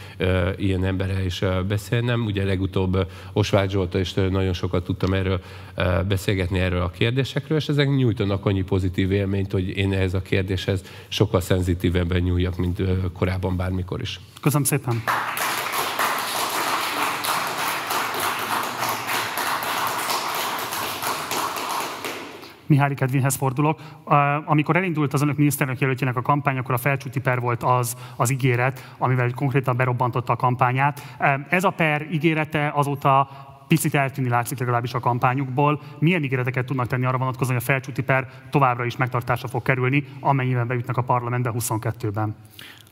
ilyen 0.57 0.85
emberrel 0.85 1.24
is 1.24 1.43
beszélnem. 1.68 2.24
Ugye 2.24 2.45
legutóbb 2.45 3.11
Osvágy 3.33 3.70
Zsolta 3.70 3.99
is 3.99 4.14
nagyon 4.14 4.53
sokat 4.53 4.85
tudtam 4.85 5.12
erről 5.12 5.41
beszélgetni 6.09 6.59
erről 6.59 6.83
a 6.83 6.91
kérdésekről, 7.19 7.59
és 7.59 7.69
ezek 7.69 7.89
nyújtanak 7.89 8.47
annyi 8.47 8.62
pozitív 8.62 9.12
élményt, 9.12 9.53
hogy 9.53 9.77
én 9.77 9.93
ehhez 9.93 10.14
a 10.14 10.23
kérdéshez 10.23 10.83
sokkal 11.09 11.41
szenzitívebben 11.41 12.21
nyúljak, 12.21 12.57
mint 12.57 12.83
korábban 13.12 13.57
bármikor 13.57 14.01
is. 14.01 14.21
Köszönöm 14.41 14.64
szépen! 14.64 15.03
Mihály 22.66 22.95
Kedvinhez 22.95 23.35
fordulok. 23.35 23.81
Amikor 24.45 24.77
elindult 24.77 25.12
az 25.12 25.23
önök 25.23 25.37
miniszterelnök 25.37 25.81
jelöltjének 25.81 26.16
a 26.16 26.23
kampány, 26.23 26.59
akkor 26.59 26.75
a 26.75 26.79
felcsúti 26.79 27.21
per 27.21 27.41
volt 27.41 27.62
az, 27.62 27.97
az 28.16 28.31
ígéret, 28.31 28.95
amivel 28.99 29.31
konkrétan 29.35 29.77
berobbantotta 29.77 30.33
a 30.33 30.37
kampányát. 30.37 31.16
Ez 31.49 31.64
a 31.64 31.71
per 31.71 32.07
ígérete 32.12 32.73
azóta 32.75 33.29
picit 33.69 33.95
eltűnni 33.95 34.29
látszik 34.29 34.59
legalábbis 34.59 34.95
a 34.95 35.01
kampányukból. 35.01 35.81
Milyen 35.99 36.25
ígéreteket 36.25 36.66
tudnak 36.66 36.87
tenni 36.87 37.05
arra 37.05 37.19
vonatkozóan, 37.19 37.55
hogy 37.55 37.64
a 37.69 37.73
felcsúti 37.73 38.03
per 38.03 38.29
továbbra 38.51 38.85
is 38.85 38.97
megtartásra 38.97 39.49
fog 39.49 39.62
kerülni, 39.62 40.05
amennyiben 40.21 40.66
beütnek 40.66 40.97
a 40.97 41.03
parlamentbe 41.03 41.53
22-ben? 41.59 42.35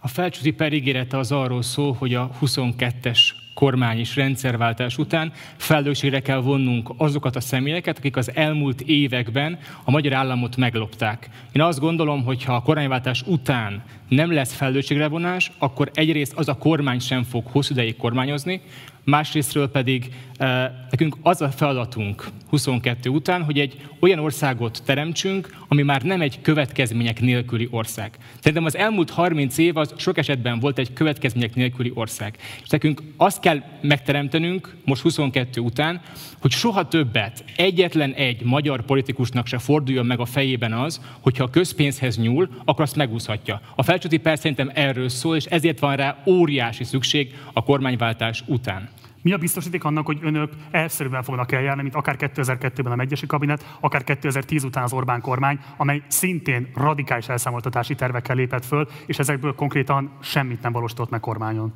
A 0.00 0.08
felcsúti 0.08 0.50
per 0.50 0.72
ígérete 0.72 1.18
az 1.18 1.32
arról 1.32 1.62
szól, 1.62 1.92
hogy 1.92 2.14
a 2.14 2.30
22-es 2.40 3.18
kormány 3.54 3.98
és 3.98 4.16
rendszerváltás 4.16 4.98
után 4.98 5.32
felelősségre 5.56 6.20
kell 6.20 6.40
vonnunk 6.40 6.90
azokat 6.96 7.36
a 7.36 7.40
személyeket, 7.40 7.98
akik 7.98 8.16
az 8.16 8.30
elmúlt 8.34 8.80
években 8.80 9.58
a 9.84 9.90
magyar 9.90 10.12
államot 10.12 10.56
meglopták. 10.56 11.28
Én 11.52 11.62
azt 11.62 11.80
gondolom, 11.80 12.24
hogy 12.24 12.44
ha 12.44 12.54
a 12.54 12.62
kormányváltás 12.62 13.22
után 13.22 13.82
nem 14.08 14.32
lesz 14.32 14.52
felelősségre 14.52 15.08
vonás, 15.08 15.52
akkor 15.58 15.90
egyrészt 15.94 16.32
az 16.32 16.48
a 16.48 16.54
kormány 16.58 16.98
sem 16.98 17.22
fog 17.22 17.46
hosszú 17.46 17.72
ideig 17.72 17.96
kormányozni, 17.96 18.60
másrésztről 19.06 19.70
pedig 19.70 20.12
eh, 20.36 20.70
nekünk 20.90 21.16
az 21.22 21.40
a 21.40 21.50
feladatunk 21.50 22.28
22 22.48 23.10
után, 23.10 23.42
hogy 23.42 23.58
egy 23.58 23.88
olyan 24.00 24.18
országot 24.18 24.82
teremtsünk, 24.84 25.54
ami 25.68 25.82
már 25.82 26.02
nem 26.02 26.20
egy 26.20 26.40
következmények 26.40 27.20
nélküli 27.20 27.68
ország. 27.70 28.18
Szerintem 28.38 28.64
az 28.64 28.76
elmúlt 28.76 29.10
30 29.10 29.58
év 29.58 29.76
az 29.76 29.94
sok 29.96 30.18
esetben 30.18 30.58
volt 30.58 30.78
egy 30.78 30.92
következmények 30.92 31.54
nélküli 31.54 31.90
ország. 31.94 32.36
És 32.62 32.68
nekünk 32.68 33.02
azt 33.16 33.40
kell 33.40 33.62
megteremtenünk 33.80 34.76
most 34.84 35.02
22 35.02 35.60
után, 35.60 36.00
hogy 36.40 36.50
soha 36.50 36.88
többet 36.88 37.44
egyetlen 37.56 38.12
egy 38.12 38.42
magyar 38.42 38.84
politikusnak 38.84 39.46
se 39.46 39.58
forduljon 39.58 40.06
meg 40.06 40.20
a 40.20 40.24
fejében 40.24 40.72
az, 40.72 41.00
hogyha 41.20 41.44
a 41.44 41.50
közpénzhez 41.50 42.18
nyúl, 42.18 42.48
akkor 42.64 42.84
azt 42.84 42.96
megúszhatja. 42.96 43.60
A 43.74 43.82
felcsúti 43.82 44.16
perc 44.16 44.40
szerintem 44.40 44.70
erről 44.74 45.08
szól, 45.08 45.36
és 45.36 45.44
ezért 45.44 45.78
van 45.78 45.96
rá 45.96 46.22
óriási 46.26 46.84
szükség 46.84 47.34
a 47.52 47.62
kormányváltás 47.62 48.42
után. 48.46 48.88
Mi 49.26 49.32
a 49.32 49.38
biztosíték 49.38 49.84
annak, 49.84 50.06
hogy 50.06 50.18
önök 50.22 50.52
elszerűen 50.70 51.22
fognak 51.22 51.52
eljárni, 51.52 51.82
mint 51.82 51.94
akár 51.94 52.16
2002-ben 52.18 52.92
a 52.92 52.96
Megyesi 52.96 53.26
Kabinet, 53.26 53.76
akár 53.80 54.04
2010 54.04 54.64
után 54.64 54.82
az 54.82 54.92
Orbán 54.92 55.20
kormány, 55.20 55.58
amely 55.76 56.02
szintén 56.08 56.68
radikális 56.74 57.28
elszámoltatási 57.28 57.94
tervekkel 57.94 58.36
lépett 58.36 58.64
föl, 58.64 58.88
és 59.06 59.18
ezekből 59.18 59.54
konkrétan 59.54 60.16
semmit 60.22 60.62
nem 60.62 60.72
valósított 60.72 61.10
meg 61.10 61.20
kormányon? 61.20 61.72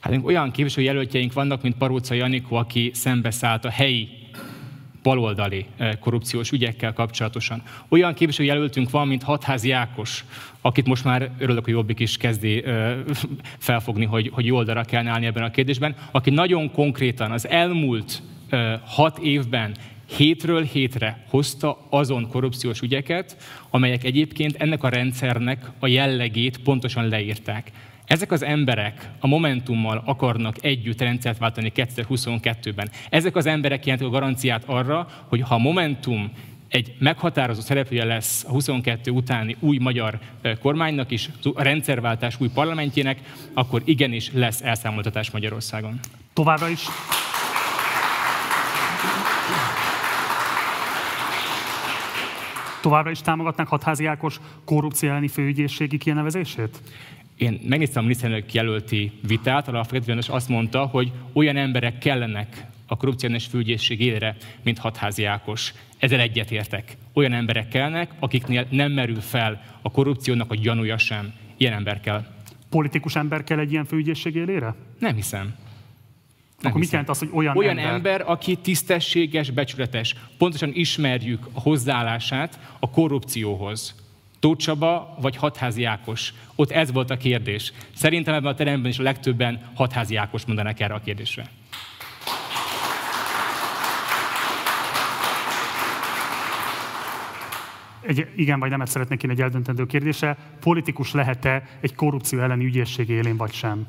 Hát 0.00 0.20
olyan 0.24 0.50
képviselőjelöltjeink 0.50 1.32
vannak, 1.32 1.62
mint 1.62 1.76
Paróca 1.76 2.14
Janikó, 2.14 2.56
aki 2.56 2.90
szembeszállt 2.94 3.64
a 3.64 3.70
helyi 3.70 4.08
baloldali 5.02 5.66
eh, 5.76 5.92
korrupciós 6.00 6.50
ügyekkel 6.50 6.92
kapcsolatosan. 6.92 7.62
Olyan 7.88 8.14
képviselőjelöltünk 8.14 8.90
van, 8.90 9.08
mint 9.08 9.22
Hatházi 9.22 9.70
Ákos, 9.70 10.24
akit 10.60 10.86
most 10.86 11.04
már 11.04 11.30
örülök, 11.38 11.64
hogy 11.64 11.72
Jobbik 11.72 11.98
is 11.98 12.16
kezdi 12.16 12.64
eh, 12.64 12.96
felfogni, 13.58 14.04
hogy, 14.04 14.30
hogy 14.32 14.46
jó 14.46 14.56
oldalra 14.56 14.84
kell 14.84 15.06
állni 15.06 15.26
ebben 15.26 15.42
a 15.42 15.50
kérdésben, 15.50 15.96
aki 16.10 16.30
nagyon 16.30 16.72
konkrétan 16.72 17.30
az 17.30 17.48
elmúlt 17.48 18.22
eh, 18.48 18.80
hat 18.84 19.18
évben 19.18 19.76
hétről 20.16 20.62
hétre 20.62 21.24
hozta 21.28 21.86
azon 21.90 22.28
korrupciós 22.28 22.80
ügyeket, 22.80 23.36
amelyek 23.70 24.04
egyébként 24.04 24.56
ennek 24.56 24.82
a 24.82 24.88
rendszernek 24.88 25.70
a 25.78 25.86
jellegét 25.86 26.58
pontosan 26.58 27.08
leírták 27.08 27.70
Ezek 28.10 28.32
az 28.32 28.42
emberek 28.42 29.10
a 29.20 29.26
Momentummal 29.26 30.02
akarnak 30.04 30.64
együtt 30.64 31.00
rendszert 31.00 31.38
váltani 31.38 31.72
2022-ben. 31.74 32.90
Ezek 33.10 33.36
az 33.36 33.46
emberek 33.46 33.84
jelentik 33.84 34.08
a 34.08 34.10
garanciát 34.10 34.62
arra, 34.66 35.06
hogy 35.28 35.40
ha 35.40 35.58
Momentum 35.58 36.32
egy 36.68 36.94
meghatározó 36.98 37.60
szereplője 37.60 38.04
lesz 38.04 38.44
a 38.44 38.50
22 38.50 39.10
utáni 39.10 39.56
új 39.60 39.78
magyar 39.78 40.18
kormánynak 40.60 41.10
is, 41.10 41.30
a 41.54 41.62
rendszerváltás 41.62 42.40
új 42.40 42.48
parlamentjének, 42.54 43.20
akkor 43.54 43.82
igenis 43.84 44.32
lesz 44.32 44.62
elszámoltatás 44.62 45.30
Magyarországon. 45.30 46.00
Továbbra 46.32 46.68
is 46.68 46.86
Továbbra 52.80 53.10
is 53.10 53.20
támogatnak 53.20 53.68
hatházi 53.68 54.06
Ákos 54.06 54.40
korrupció 54.64 55.08
elleni 55.08 55.28
főügyészségi 55.28 55.98
kinevezését? 55.98 56.80
Én 57.40 57.60
megnéztem 57.68 58.02
a 58.02 58.06
miniszterelnök 58.06 58.54
jelölti 58.54 59.12
vitát, 59.26 59.68
alapvetően 59.68 60.22
azt 60.26 60.48
mondta, 60.48 60.86
hogy 60.86 61.12
olyan 61.32 61.56
emberek 61.56 61.98
kellenek 61.98 62.66
a 62.86 62.96
korrupciós 62.96 63.46
főügyészség 63.46 64.00
élre, 64.00 64.36
mint 64.62 64.78
hatházi 64.78 65.24
Ákos. 65.24 65.74
Ezzel 65.98 66.20
egyetértek. 66.20 66.96
Olyan 67.12 67.32
emberek 67.32 67.68
kellnek, 67.68 68.10
akiknél 68.18 68.66
nem 68.70 68.92
merül 68.92 69.20
fel 69.20 69.62
a 69.82 69.90
korrupciónak 69.90 70.50
a 70.50 70.54
gyanúja 70.54 70.98
sem. 70.98 71.32
Ilyen 71.56 71.72
ember 71.72 72.00
kell. 72.00 72.26
Politikus 72.68 73.16
ember 73.16 73.44
kell 73.44 73.58
egy 73.58 73.72
ilyen 73.72 73.84
főügyészség 73.84 74.34
élére? 74.34 74.74
Nem 74.98 75.14
hiszem. 75.14 75.40
Nem 75.42 75.52
Akkor 76.72 76.80
hiszem. 76.80 76.80
mit 76.80 76.90
jelent 76.90 77.08
az, 77.08 77.18
hogy 77.18 77.28
olyan, 77.32 77.56
olyan 77.56 77.78
ember... 77.78 77.92
ember, 77.92 78.22
aki 78.26 78.56
tisztességes, 78.56 79.50
becsületes. 79.50 80.14
Pontosan 80.38 80.70
ismerjük 80.72 81.48
a 81.52 81.60
hozzáállását 81.60 82.76
a 82.78 82.90
korrupcióhoz. 82.90 83.99
Tóth 84.40 84.64
Csaba 84.64 85.16
vagy 85.20 85.36
Hatházi 85.36 85.84
Ákos? 85.84 86.34
Ott 86.54 86.70
ez 86.70 86.92
volt 86.92 87.10
a 87.10 87.16
kérdés. 87.16 87.72
Szerintem 87.94 88.34
ebben 88.34 88.52
a 88.52 88.54
teremben 88.54 88.90
is 88.90 88.98
a 88.98 89.02
legtöbben 89.02 89.70
Hatházi 89.74 90.16
Ákos 90.16 90.44
mondanak 90.44 90.80
erre 90.80 90.94
a 90.94 91.00
kérdésre. 91.00 91.50
egy 98.10 98.28
igen 98.36 98.58
vagy 98.58 98.70
nemet 98.70 98.88
szeretnék 98.88 99.22
én 99.22 99.30
egy 99.30 99.40
eldöntendő 99.40 99.86
kérdése. 99.86 100.36
Politikus 100.60 101.12
lehet-e 101.12 101.68
egy 101.80 101.94
korrupció 101.94 102.40
elleni 102.40 102.64
ügyészség 102.64 103.08
élén, 103.08 103.36
vagy 103.36 103.52
sem? 103.52 103.86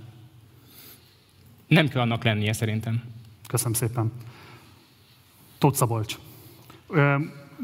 Nem 1.67 1.87
kell 1.87 2.01
annak 2.01 2.23
lennie 2.23 2.53
szerintem. 2.53 3.03
Köszönöm 3.47 3.73
szépen. 3.73 4.11
Tóth 5.57 5.77
Szabolcs. 5.77 6.17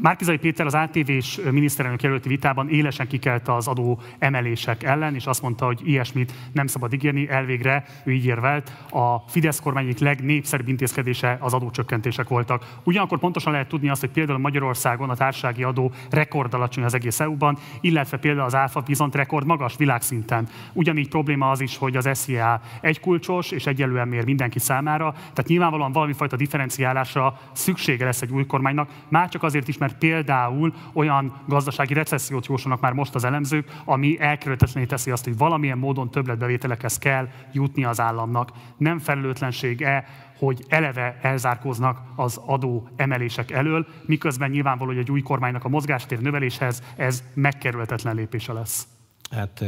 Márkizai 0.02 0.36
Péter 0.36 0.66
az 0.66 0.74
ATV-s 0.74 1.40
miniszterelnök 1.50 2.02
jelölti 2.02 2.28
vitában 2.28 2.68
élesen 2.68 3.06
kikelte 3.06 3.54
az 3.54 3.66
adó 3.66 4.00
emelések 4.18 4.82
ellen, 4.82 5.14
és 5.14 5.26
azt 5.26 5.42
mondta, 5.42 5.64
hogy 5.64 5.80
ilyesmit 5.84 6.32
nem 6.52 6.66
szabad 6.66 6.92
ígérni, 6.92 7.28
elvégre 7.28 7.84
ő 8.04 8.12
így 8.12 8.24
érvelt. 8.24 8.72
A 8.90 9.18
Fidesz 9.18 9.60
kormány 9.60 9.94
legnépszerűbb 9.98 10.68
intézkedése 10.68 11.36
az 11.40 11.54
adócsökkentések 11.54 12.28
voltak. 12.28 12.76
Ugyanakkor 12.84 13.18
pontosan 13.18 13.52
lehet 13.52 13.68
tudni 13.68 13.88
azt, 13.88 14.00
hogy 14.00 14.10
például 14.10 14.38
Magyarországon 14.38 15.10
a 15.10 15.14
társasági 15.14 15.62
adó 15.62 15.92
rekord 16.10 16.54
alacsony 16.54 16.84
az 16.84 16.94
egész 16.94 17.20
EU-ban, 17.20 17.58
illetve 17.80 18.16
például 18.16 18.46
az 18.46 18.54
áfa 18.54 18.82
viszont 18.86 19.14
rekord 19.14 19.46
magas 19.46 19.76
világszinten. 19.76 20.48
Ugyanígy 20.72 21.08
probléma 21.08 21.50
az 21.50 21.60
is, 21.60 21.76
hogy 21.76 21.96
az 21.96 22.08
SZIA 22.12 22.60
egy 22.80 23.00
kulcsos 23.00 23.50
és 23.50 23.66
egyelően 23.66 24.08
mér 24.08 24.24
mindenki 24.24 24.58
számára, 24.58 25.12
tehát 25.12 25.46
nyilvánvalóan 25.46 25.92
valami 25.92 26.12
fajta 26.12 26.36
differenciálásra 26.36 27.38
szüksége 27.52 28.04
lesz 28.04 28.22
egy 28.22 28.32
új 28.32 28.46
kormánynak, 28.46 28.90
már 29.08 29.28
csak 29.28 29.42
azért 29.42 29.68
is, 29.68 29.78
mert 29.78 29.87
mert 29.88 29.98
például 29.98 30.74
olyan 30.92 31.40
gazdasági 31.46 31.94
recessziót 31.94 32.46
jósolnak 32.46 32.80
már 32.80 32.92
most 32.92 33.14
az 33.14 33.24
elemzők, 33.24 33.80
ami 33.84 34.20
elkerülhetetlené 34.20 34.86
teszi 34.86 35.10
azt, 35.10 35.24
hogy 35.24 35.36
valamilyen 35.36 35.78
módon 35.78 36.10
többletbevételekhez 36.10 36.98
kell 36.98 37.28
jutni 37.52 37.84
az 37.84 38.00
államnak. 38.00 38.50
Nem 38.76 38.98
felelőtlenség-e, 38.98 40.04
hogy 40.38 40.64
eleve 40.68 41.18
elzárkóznak 41.22 42.00
az 42.16 42.40
adó 42.46 42.88
emelések 42.96 43.50
elől, 43.50 43.86
miközben 44.06 44.50
nyilvánvaló, 44.50 44.90
hogy 44.90 45.00
egy 45.00 45.10
új 45.10 45.22
kormánynak 45.22 45.64
a 45.64 45.68
mozgástér 45.68 46.20
növeléshez 46.20 46.82
ez 46.96 47.22
megkerülhetetlen 47.34 48.14
lépése 48.14 48.52
lesz. 48.52 48.86
Hát 49.30 49.64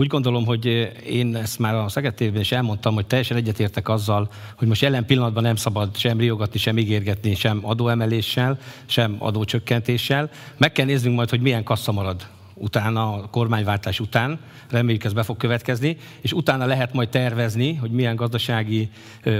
úgy 0.00 0.06
gondolom, 0.06 0.46
hogy 0.46 0.92
én 1.06 1.36
ezt 1.36 1.58
már 1.58 1.74
a 1.74 1.88
Szegedtében 1.88 2.40
is 2.40 2.52
elmondtam, 2.52 2.94
hogy 2.94 3.06
teljesen 3.06 3.36
egyetértek 3.36 3.88
azzal, 3.88 4.30
hogy 4.56 4.68
most 4.68 4.82
jelen 4.82 5.06
pillanatban 5.06 5.42
nem 5.42 5.56
szabad 5.56 5.96
sem 5.96 6.18
riogatni, 6.18 6.58
sem 6.58 6.78
ígérgetni, 6.78 7.34
sem 7.34 7.60
adóemeléssel, 7.62 8.58
sem 8.86 9.16
adócsökkentéssel. 9.18 10.30
Meg 10.56 10.72
kell 10.72 10.86
néznünk 10.86 11.16
majd, 11.16 11.30
hogy 11.30 11.40
milyen 11.40 11.64
kassa 11.64 11.92
marad 11.92 12.26
utána, 12.54 13.12
a 13.12 13.28
kormányváltás 13.30 14.00
után, 14.00 14.38
reméljük 14.70 15.04
ez 15.04 15.12
be 15.12 15.22
fog 15.22 15.36
következni, 15.36 15.96
és 16.20 16.32
utána 16.32 16.66
lehet 16.66 16.92
majd 16.92 17.08
tervezni, 17.08 17.74
hogy 17.74 17.90
milyen 17.90 18.16
gazdasági 18.16 18.90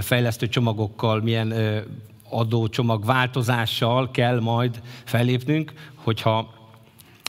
fejlesztő 0.01 0.49
csomagokkal, 0.49 1.21
milyen 1.21 1.55
adócsomag 2.31 3.05
változással 3.05 4.11
kell 4.11 4.41
majd 4.41 4.83
fellépnünk, 5.05 5.73
hogyha 5.95 6.60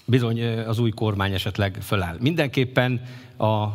bizony 0.05 0.43
az 0.43 0.79
új 0.79 0.89
kormány 0.89 1.33
esetleg 1.33 1.77
föláll. 1.81 2.17
Mindenképpen 2.19 3.01
a 3.37 3.67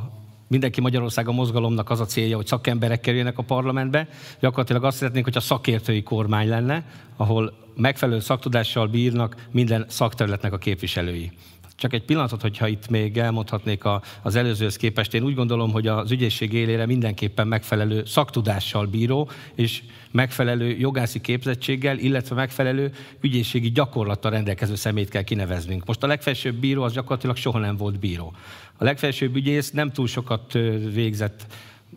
mindenki 0.48 0.80
Magyarország 0.80 1.28
a 1.28 1.32
mozgalomnak 1.32 1.90
az 1.90 2.00
a 2.00 2.04
célja, 2.04 2.36
hogy 2.36 2.46
szakemberek 2.46 3.00
kerüljenek 3.00 3.38
a 3.38 3.42
parlamentbe. 3.42 4.08
Gyakorlatilag 4.40 4.84
azt 4.84 4.96
szeretnénk, 4.96 5.24
hogy 5.24 5.36
a 5.36 5.40
szakértői 5.40 6.02
kormány 6.02 6.48
lenne, 6.48 6.84
ahol 7.16 7.52
megfelelő 7.76 8.20
szaktudással 8.20 8.86
bírnak 8.86 9.48
minden 9.50 9.84
szakterületnek 9.88 10.52
a 10.52 10.58
képviselői. 10.58 11.32
Csak 11.76 11.92
egy 11.92 12.02
pillanatot, 12.02 12.40
hogyha 12.40 12.66
itt 12.66 12.88
még 12.88 13.18
elmondhatnék 13.18 13.84
a, 13.84 14.02
az 14.22 14.34
előzőhöz 14.34 14.76
képest, 14.76 15.14
én 15.14 15.22
úgy 15.22 15.34
gondolom, 15.34 15.72
hogy 15.72 15.86
az 15.86 16.10
ügyészség 16.10 16.52
élére 16.52 16.86
mindenképpen 16.86 17.46
megfelelő 17.46 18.04
szaktudással 18.04 18.86
bíró, 18.86 19.30
és 19.54 19.82
megfelelő 20.10 20.76
jogászi 20.78 21.20
képzettséggel, 21.20 21.98
illetve 21.98 22.34
megfelelő 22.34 22.92
ügyészségi 23.20 23.70
gyakorlattal 23.70 24.30
rendelkező 24.30 24.74
szemét 24.74 25.08
kell 25.08 25.22
kineveznünk. 25.22 25.86
Most 25.86 26.02
a 26.02 26.06
legfelsőbb 26.06 26.54
bíró 26.54 26.82
az 26.82 26.92
gyakorlatilag 26.92 27.36
soha 27.36 27.58
nem 27.58 27.76
volt 27.76 27.98
bíró. 27.98 28.32
A 28.76 28.84
legfelsőbb 28.84 29.36
ügyész 29.36 29.70
nem 29.70 29.92
túl 29.92 30.06
sokat 30.06 30.52
végzett 30.92 31.46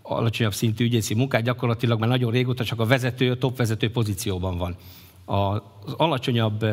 alacsonyabb 0.02 0.54
szintű 0.54 0.86
ügyészi 0.86 1.14
munkát, 1.14 1.44
gyakorlatilag 1.44 2.00
már 2.00 2.10
nagyon 2.10 2.32
régóta 2.32 2.64
csak 2.64 2.80
a 2.80 2.86
vezető, 2.86 3.32
a 3.32 3.38
top 3.38 3.58
vezető 3.58 3.92
pozícióban 3.92 4.58
van. 4.58 4.76
Az 5.26 5.94
alacsonyabb 5.98 6.66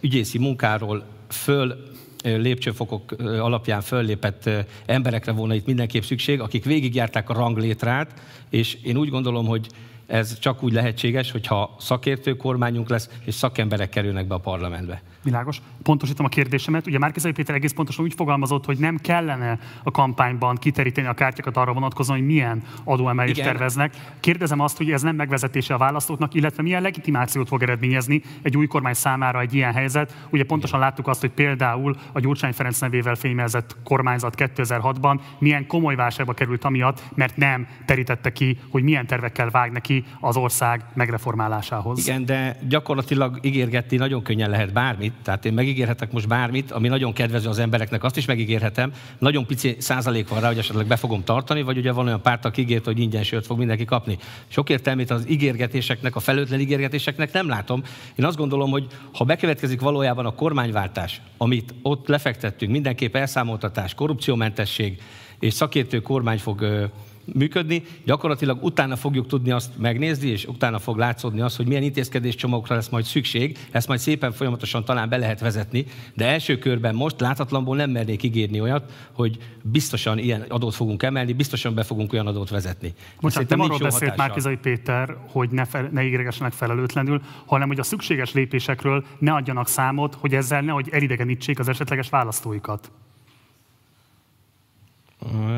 ügyészi 0.00 0.38
munkáról 0.38 1.04
föl 1.28 1.92
lépcsőfokok 2.24 3.14
alapján 3.20 3.80
föllépett 3.80 4.50
emberekre 4.86 5.32
volna 5.32 5.54
itt 5.54 5.66
mindenképp 5.66 6.02
szükség, 6.02 6.40
akik 6.40 6.64
végigjárták 6.64 7.30
a 7.30 7.34
ranglétrát, 7.34 8.20
és 8.50 8.78
én 8.82 8.96
úgy 8.96 9.08
gondolom, 9.08 9.46
hogy 9.46 9.66
ez 10.06 10.38
csak 10.38 10.62
úgy 10.62 10.72
lehetséges, 10.72 11.30
hogyha 11.30 11.76
szakértő 11.78 12.36
kormányunk 12.36 12.88
lesz, 12.88 13.08
és 13.24 13.34
szakemberek 13.34 13.88
kerülnek 13.88 14.26
be 14.26 14.34
a 14.34 14.38
parlamentbe. 14.38 15.02
Világos. 15.24 15.60
Pontosítom 15.82 16.26
a 16.26 16.28
kérdésemet. 16.28 16.86
Ugye 16.86 16.98
Márkizai 16.98 17.32
Péter 17.32 17.54
egész 17.54 17.72
pontosan 17.72 18.04
úgy 18.04 18.14
fogalmazott, 18.14 18.64
hogy 18.64 18.78
nem 18.78 18.96
kellene 18.96 19.58
a 19.82 19.90
kampányban 19.90 20.56
kiteríteni 20.56 21.06
a 21.06 21.12
kártyákat 21.12 21.56
arra 21.56 21.72
vonatkozóan, 21.72 22.18
hogy 22.18 22.26
milyen 22.26 22.62
adóemelést 22.84 23.38
Igen. 23.38 23.50
terveznek. 23.52 23.94
Kérdezem 24.20 24.60
azt, 24.60 24.76
hogy 24.76 24.90
ez 24.90 25.02
nem 25.02 25.16
megvezetése 25.16 25.74
a 25.74 25.78
választóknak, 25.78 26.34
illetve 26.34 26.62
milyen 26.62 26.82
legitimációt 26.82 27.48
fog 27.48 27.62
eredményezni 27.62 28.22
egy 28.42 28.56
új 28.56 28.66
kormány 28.66 28.94
számára 28.94 29.40
egy 29.40 29.54
ilyen 29.54 29.72
helyzet. 29.72 30.26
Ugye 30.30 30.44
pontosan 30.44 30.78
Igen. 30.78 30.90
láttuk 30.90 31.08
azt, 31.08 31.20
hogy 31.20 31.30
például 31.30 31.96
a 32.12 32.20
Gyurcsány 32.20 32.52
Ferenc 32.52 32.78
nevével 32.78 33.14
fémjelzett 33.14 33.76
kormányzat 33.84 34.34
2006-ban 34.38 35.20
milyen 35.38 35.66
komoly 35.66 35.94
válságba 35.94 36.32
került 36.32 36.64
amiatt, 36.64 37.02
mert 37.14 37.36
nem 37.36 37.66
terítette 37.84 38.32
ki, 38.32 38.58
hogy 38.70 38.82
milyen 38.82 39.06
tervekkel 39.06 39.50
vág 39.50 39.72
neki 39.72 40.04
az 40.20 40.36
ország 40.36 40.84
megreformálásához. 40.94 41.98
Igen, 41.98 42.24
de 42.24 42.56
gyakorlatilag 42.68 43.38
ígérgetni 43.42 43.96
nagyon 43.96 44.22
könnyen 44.22 44.50
lehet 44.50 44.72
bármit 44.72 45.13
tehát 45.22 45.44
én 45.44 45.52
megígérhetek 45.52 46.12
most 46.12 46.28
bármit, 46.28 46.70
ami 46.70 46.88
nagyon 46.88 47.12
kedvező 47.12 47.48
az 47.48 47.58
embereknek, 47.58 48.04
azt 48.04 48.16
is 48.16 48.24
megígérhetem. 48.24 48.92
Nagyon 49.18 49.46
pici 49.46 49.76
százalék 49.78 50.28
van 50.28 50.40
rá, 50.40 50.46
hogy 50.46 50.58
esetleg 50.58 50.86
be 50.86 50.96
fogom 50.96 51.24
tartani, 51.24 51.62
vagy 51.62 51.76
ugye 51.76 51.92
van 51.92 52.06
olyan 52.06 52.22
párt, 52.22 52.44
aki 52.44 52.60
ígért, 52.60 52.84
hogy 52.84 52.98
ingyen 52.98 53.22
sört 53.22 53.46
fog 53.46 53.58
mindenki 53.58 53.84
kapni. 53.84 54.18
Sok 54.48 54.70
értelmét 54.70 55.10
az 55.10 55.28
ígérgetéseknek, 55.28 56.16
a 56.16 56.20
felőtlen 56.20 56.60
ígérgetéseknek 56.60 57.32
nem 57.32 57.48
látom. 57.48 57.82
Én 58.14 58.24
azt 58.24 58.36
gondolom, 58.36 58.70
hogy 58.70 58.86
ha 59.12 59.24
bekövetkezik 59.24 59.80
valójában 59.80 60.26
a 60.26 60.34
kormányváltás, 60.34 61.20
amit 61.36 61.74
ott 61.82 62.08
lefektettünk, 62.08 62.72
mindenképp 62.72 63.16
elszámoltatás, 63.16 63.94
korrupciómentesség 63.94 65.00
és 65.38 65.54
szakértő 65.54 66.00
kormány 66.00 66.38
fog 66.38 66.90
működni, 67.32 67.82
gyakorlatilag 68.04 68.64
utána 68.64 68.96
fogjuk 68.96 69.26
tudni 69.26 69.50
azt 69.50 69.78
megnézni, 69.78 70.28
és 70.28 70.46
utána 70.46 70.78
fog 70.78 70.96
látszódni 70.96 71.40
az, 71.40 71.56
hogy 71.56 71.66
milyen 71.66 71.82
intézkedéscsomagokra 71.82 72.74
lesz 72.74 72.88
majd 72.88 73.04
szükség, 73.04 73.58
ezt 73.70 73.88
majd 73.88 74.00
szépen 74.00 74.32
folyamatosan 74.32 74.84
talán 74.84 75.08
be 75.08 75.16
lehet 75.16 75.40
vezetni, 75.40 75.86
de 76.14 76.26
első 76.26 76.58
körben 76.58 76.94
most 76.94 77.20
láthatlanból 77.20 77.76
nem 77.76 77.90
mernék 77.90 78.22
ígérni 78.22 78.60
olyat, 78.60 78.92
hogy 79.12 79.38
biztosan 79.62 80.18
ilyen 80.18 80.44
adót 80.48 80.74
fogunk 80.74 81.02
emelni, 81.02 81.32
biztosan 81.32 81.74
be 81.74 81.82
fogunk 81.82 82.12
olyan 82.12 82.26
adót 82.26 82.50
vezetni. 82.50 82.94
Most 83.20 83.48
nem 83.48 83.60
arról 83.60 83.78
beszélt 83.78 84.16
Márkizai 84.16 84.56
Péter, 84.56 85.16
hogy 85.30 85.50
ne, 85.50 85.64
fel, 85.64 85.88
ne 85.92 86.04
ígéregessenek 86.04 86.52
felelőtlenül, 86.52 87.22
hanem 87.46 87.68
hogy 87.68 87.78
a 87.78 87.82
szükséges 87.82 88.32
lépésekről 88.32 89.04
ne 89.18 89.32
adjanak 89.32 89.68
számot, 89.68 90.14
hogy 90.14 90.34
ezzel 90.34 90.60
nehogy 90.60 90.88
elidegenítsék 90.90 91.58
az 91.58 91.68
esetleges 91.68 92.08
választóikat. 92.08 92.90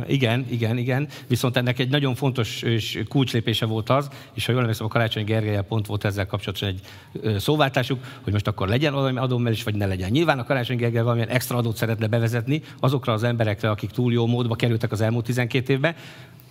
Igen, 0.06 0.46
igen, 0.50 0.78
igen. 0.78 1.08
Viszont 1.26 1.56
ennek 1.56 1.78
egy 1.78 1.88
nagyon 1.88 2.14
fontos 2.14 2.62
és 2.62 3.02
kulcslépése 3.08 3.66
volt 3.66 3.90
az, 3.90 4.08
és 4.34 4.46
ha 4.46 4.52
jól 4.52 4.60
emlékszem, 4.60 4.86
a 4.86 4.88
Karácsony 4.88 5.24
Gergely 5.24 5.60
pont 5.68 5.86
volt 5.86 6.04
ezzel 6.04 6.26
kapcsolatban 6.26 6.68
egy 6.68 7.40
szóváltásuk, 7.40 7.98
hogy 8.22 8.32
most 8.32 8.46
akkor 8.46 8.68
legyen 8.68 8.92
valami 8.92 9.18
adómelés, 9.18 9.62
vagy 9.62 9.74
ne 9.74 9.86
legyen. 9.86 10.10
Nyilván 10.10 10.38
a 10.38 10.44
Karácsony 10.44 10.76
Gergely 10.76 11.02
valamilyen 11.02 11.28
extra 11.28 11.56
adót 11.56 11.76
szeretne 11.76 12.06
bevezetni 12.06 12.62
azokra 12.80 13.12
az 13.12 13.22
emberekre, 13.22 13.70
akik 13.70 13.90
túl 13.90 14.12
jó 14.12 14.26
módba 14.26 14.54
kerültek 14.54 14.92
az 14.92 15.00
elmúlt 15.00 15.24
12 15.24 15.72
évben, 15.72 15.94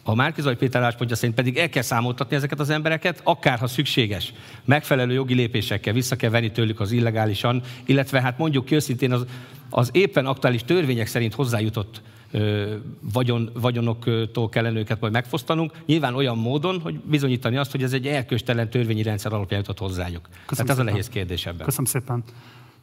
a 0.07 0.15
Márkizaj 0.15 0.55
Péter 0.55 0.81
álláspontja 0.81 1.15
szerint 1.15 1.35
pedig 1.35 1.57
el 1.57 1.69
kell 1.69 1.81
számoltatni 1.81 2.35
ezeket 2.35 2.59
az 2.59 2.69
embereket, 2.69 3.21
akár 3.23 3.59
ha 3.59 3.67
szükséges, 3.67 4.33
megfelelő 4.65 5.13
jogi 5.13 5.33
lépésekkel 5.33 5.93
vissza 5.93 6.15
kell 6.15 6.29
venni 6.29 6.51
tőlük 6.51 6.79
az 6.79 6.91
illegálisan, 6.91 7.61
illetve 7.85 8.21
hát 8.21 8.37
mondjuk 8.37 8.65
ki 8.65 8.75
őszintén 8.75 9.11
az, 9.11 9.25
az 9.69 9.89
éppen 9.93 10.25
aktuális 10.25 10.63
törvények 10.63 11.07
szerint 11.07 11.33
hozzájutott 11.33 12.01
vagyon, 13.13 13.49
vagyonoktól 13.53 14.49
kellene 14.49 14.79
őket 14.79 14.99
majd 14.99 15.13
megfosztanunk, 15.13 15.71
nyilván 15.85 16.15
olyan 16.15 16.37
módon, 16.37 16.79
hogy 16.79 16.99
bizonyítani 16.99 17.57
azt, 17.57 17.71
hogy 17.71 17.83
ez 17.83 17.93
egy 17.93 18.07
elköstelen 18.07 18.69
törvényi 18.69 19.03
rendszer 19.03 19.33
alapján 19.33 19.59
jutott 19.59 19.79
hozzájuk. 19.79 20.29
Köszönöm 20.45 20.45
Tehát 20.65 20.69
ez 20.69 20.79
a 20.79 20.83
nehéz 20.83 21.09
kérdés 21.09 21.45
ebben. 21.45 21.65
Köszönöm 21.65 21.85
szépen. 21.85 22.23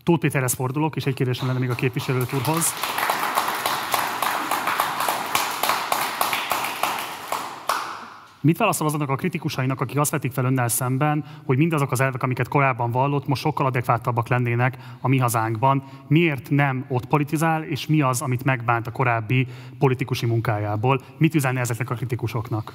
Tóth 0.02 0.20
Péterhez 0.20 0.52
fordulok, 0.52 0.96
és 0.96 1.06
egy 1.06 1.14
kérdésem 1.14 1.46
lenne 1.46 1.58
még 1.58 1.70
a 1.70 1.74
képviselőt 1.74 2.32
úrhoz. 2.32 2.66
Mit 8.42 8.58
válaszol 8.58 8.86
azoknak 8.86 9.08
a 9.08 9.16
kritikusainak, 9.16 9.80
akik 9.80 9.98
azt 9.98 10.10
vetik 10.10 10.32
fel 10.32 10.44
önnel 10.44 10.68
szemben, 10.68 11.24
hogy 11.44 11.56
mindazok 11.56 11.92
az 11.92 12.00
elvek, 12.00 12.22
amiket 12.22 12.48
korábban 12.48 12.90
vallott, 12.90 13.26
most 13.26 13.42
sokkal 13.42 13.66
adekvátabbak 13.66 14.28
lennének 14.28 14.76
a 15.00 15.08
mi 15.08 15.18
hazánkban? 15.18 15.82
Miért 16.06 16.50
nem 16.50 16.84
ott 16.88 17.06
politizál, 17.06 17.62
és 17.62 17.86
mi 17.86 18.00
az, 18.00 18.20
amit 18.20 18.44
megbánt 18.44 18.86
a 18.86 18.90
korábbi 18.90 19.46
politikusi 19.78 20.26
munkájából? 20.26 21.00
Mit 21.16 21.34
üzenne 21.34 21.60
ezeknek 21.60 21.90
a 21.90 21.94
kritikusoknak? 21.94 22.74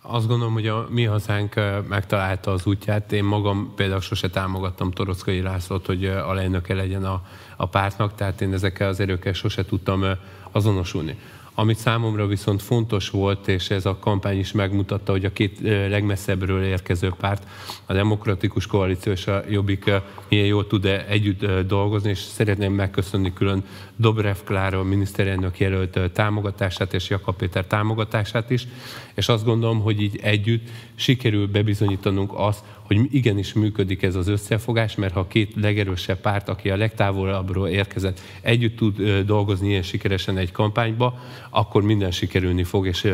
Azt 0.00 0.26
gondolom, 0.26 0.52
hogy 0.52 0.66
a 0.66 0.86
mi 0.90 1.04
hazánk 1.04 1.54
megtalálta 1.88 2.50
az 2.50 2.66
útját. 2.66 3.12
Én 3.12 3.24
magam 3.24 3.72
például 3.76 4.00
sose 4.00 4.30
támogattam 4.30 4.90
Torockai 4.90 5.40
Lászlót, 5.40 5.86
hogy 5.86 6.04
alelnöke 6.04 6.74
legyen 6.74 7.04
a, 7.04 7.22
a 7.56 7.66
pártnak, 7.66 8.14
tehát 8.14 8.40
én 8.40 8.52
ezekkel 8.52 8.88
az 8.88 9.00
erőkkel 9.00 9.32
sose 9.32 9.64
tudtam 9.64 10.04
azonosulni. 10.52 11.18
Amit 11.58 11.76
számomra 11.78 12.26
viszont 12.26 12.62
fontos 12.62 13.10
volt, 13.10 13.48
és 13.48 13.70
ez 13.70 13.86
a 13.86 13.98
kampány 13.98 14.38
is 14.38 14.52
megmutatta, 14.52 15.12
hogy 15.12 15.24
a 15.24 15.32
két 15.32 15.60
legmesszebbről 15.88 16.62
érkező 16.62 17.12
párt, 17.18 17.46
a 17.86 17.92
Demokratikus 17.92 18.66
Koalíció 18.66 19.12
és 19.12 19.26
a 19.26 19.42
Jobbik 19.48 19.90
milyen 20.28 20.46
jól 20.46 20.66
tud 20.66 20.84
-e 20.84 21.04
együtt 21.08 21.66
dolgozni, 21.66 22.10
és 22.10 22.18
szeretném 22.18 22.72
megköszönni 22.72 23.32
külön 23.32 23.64
Dobrev 23.96 24.36
Klára 24.44 24.82
miniszterelnök 24.82 25.58
jelölt 25.58 26.10
támogatását 26.12 26.94
és 26.94 27.08
Jakab 27.08 27.36
Péter 27.36 27.64
támogatását 27.64 28.50
is, 28.50 28.66
és 29.14 29.28
azt 29.28 29.44
gondolom, 29.44 29.80
hogy 29.80 30.02
így 30.02 30.18
együtt 30.22 30.68
sikerül 30.94 31.46
bebizonyítanunk 31.46 32.32
azt, 32.34 32.64
hogy 32.82 33.14
igenis 33.14 33.52
működik 33.52 34.02
ez 34.02 34.14
az 34.14 34.28
összefogás, 34.28 34.94
mert 34.94 35.12
ha 35.12 35.20
a 35.20 35.26
két 35.26 35.54
legerősebb 35.54 36.20
párt, 36.20 36.48
aki 36.48 36.70
a 36.70 36.76
legtávolabbról 36.76 37.68
érkezett, 37.68 38.20
együtt 38.40 38.76
tud 38.76 39.20
dolgozni 39.26 39.68
ilyen 39.68 39.82
sikeresen 39.82 40.38
egy 40.38 40.52
kampányba, 40.52 41.18
akkor 41.50 41.82
minden 41.82 42.10
sikerülni 42.10 42.64
fog, 42.64 42.86
és 42.86 43.12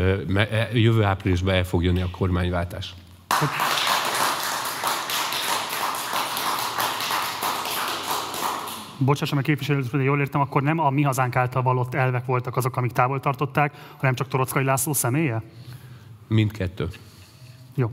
jövő 0.73 1.03
áprilisban 1.03 1.55
el 1.55 1.65
fog 1.65 1.85
jönni 1.85 2.01
a 2.01 2.11
kormányváltás. 2.11 2.95
Bocsássam, 9.05 9.39
a 9.39 9.41
képviselő, 9.41 9.85
hogy 9.91 10.05
jól 10.05 10.21
értem, 10.21 10.41
akkor 10.41 10.63
nem 10.63 10.79
a 10.79 10.91
mi 10.91 11.03
hazánk 11.03 11.37
által 11.37 11.63
valott 11.63 11.95
elvek 11.95 12.27
voltak 12.27 12.57
azok, 12.57 12.77
amik 12.77 12.93
távol 12.93 13.21
tartották, 13.21 13.75
hanem 13.97 14.15
csak 14.15 14.29
Torockai 14.29 14.65
László 14.65 14.93
személye? 14.93 15.43
Mindkettő. 16.29 16.89
Jó 17.75 17.91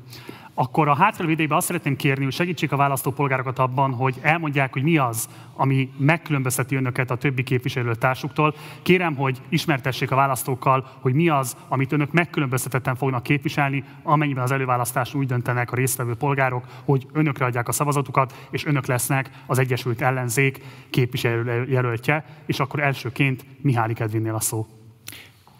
akkor 0.59 0.87
a 0.87 0.95
hátralévő 0.95 1.31
idejében 1.31 1.57
azt 1.57 1.65
szeretném 1.65 1.95
kérni, 1.95 2.23
hogy 2.23 2.33
segítsék 2.33 2.71
a 2.71 2.75
választópolgárokat 2.75 3.59
abban, 3.59 3.93
hogy 3.93 4.15
elmondják, 4.21 4.73
hogy 4.73 4.83
mi 4.83 4.97
az, 4.97 5.29
ami 5.55 5.89
megkülönbözteti 5.97 6.75
önöket 6.75 7.11
a 7.11 7.15
többi 7.15 7.43
képviselő 7.43 7.95
társuktól. 7.95 8.55
Kérem, 8.81 9.15
hogy 9.15 9.41
ismertessék 9.49 10.11
a 10.11 10.15
választókkal, 10.15 10.89
hogy 10.99 11.13
mi 11.13 11.29
az, 11.29 11.57
amit 11.67 11.91
önök 11.91 12.11
megkülönböztetetten 12.11 12.95
fognak 12.95 13.23
képviselni, 13.23 13.83
amennyiben 14.03 14.43
az 14.43 14.51
előválasztáson 14.51 15.19
úgy 15.19 15.27
döntenek 15.27 15.71
a 15.71 15.75
résztvevő 15.75 16.15
polgárok, 16.15 16.65
hogy 16.85 17.07
önökre 17.13 17.45
adják 17.45 17.67
a 17.67 17.71
szavazatukat, 17.71 18.47
és 18.51 18.65
önök 18.65 18.85
lesznek 18.85 19.29
az 19.45 19.59
Egyesült 19.59 20.01
Ellenzék 20.01 20.63
képviselőjelöltje, 20.89 22.25
és 22.45 22.59
akkor 22.59 22.79
elsőként 22.79 23.45
Mihály 23.61 23.93
Kedvinnél 23.93 24.35
a 24.35 24.39
szó. 24.39 24.67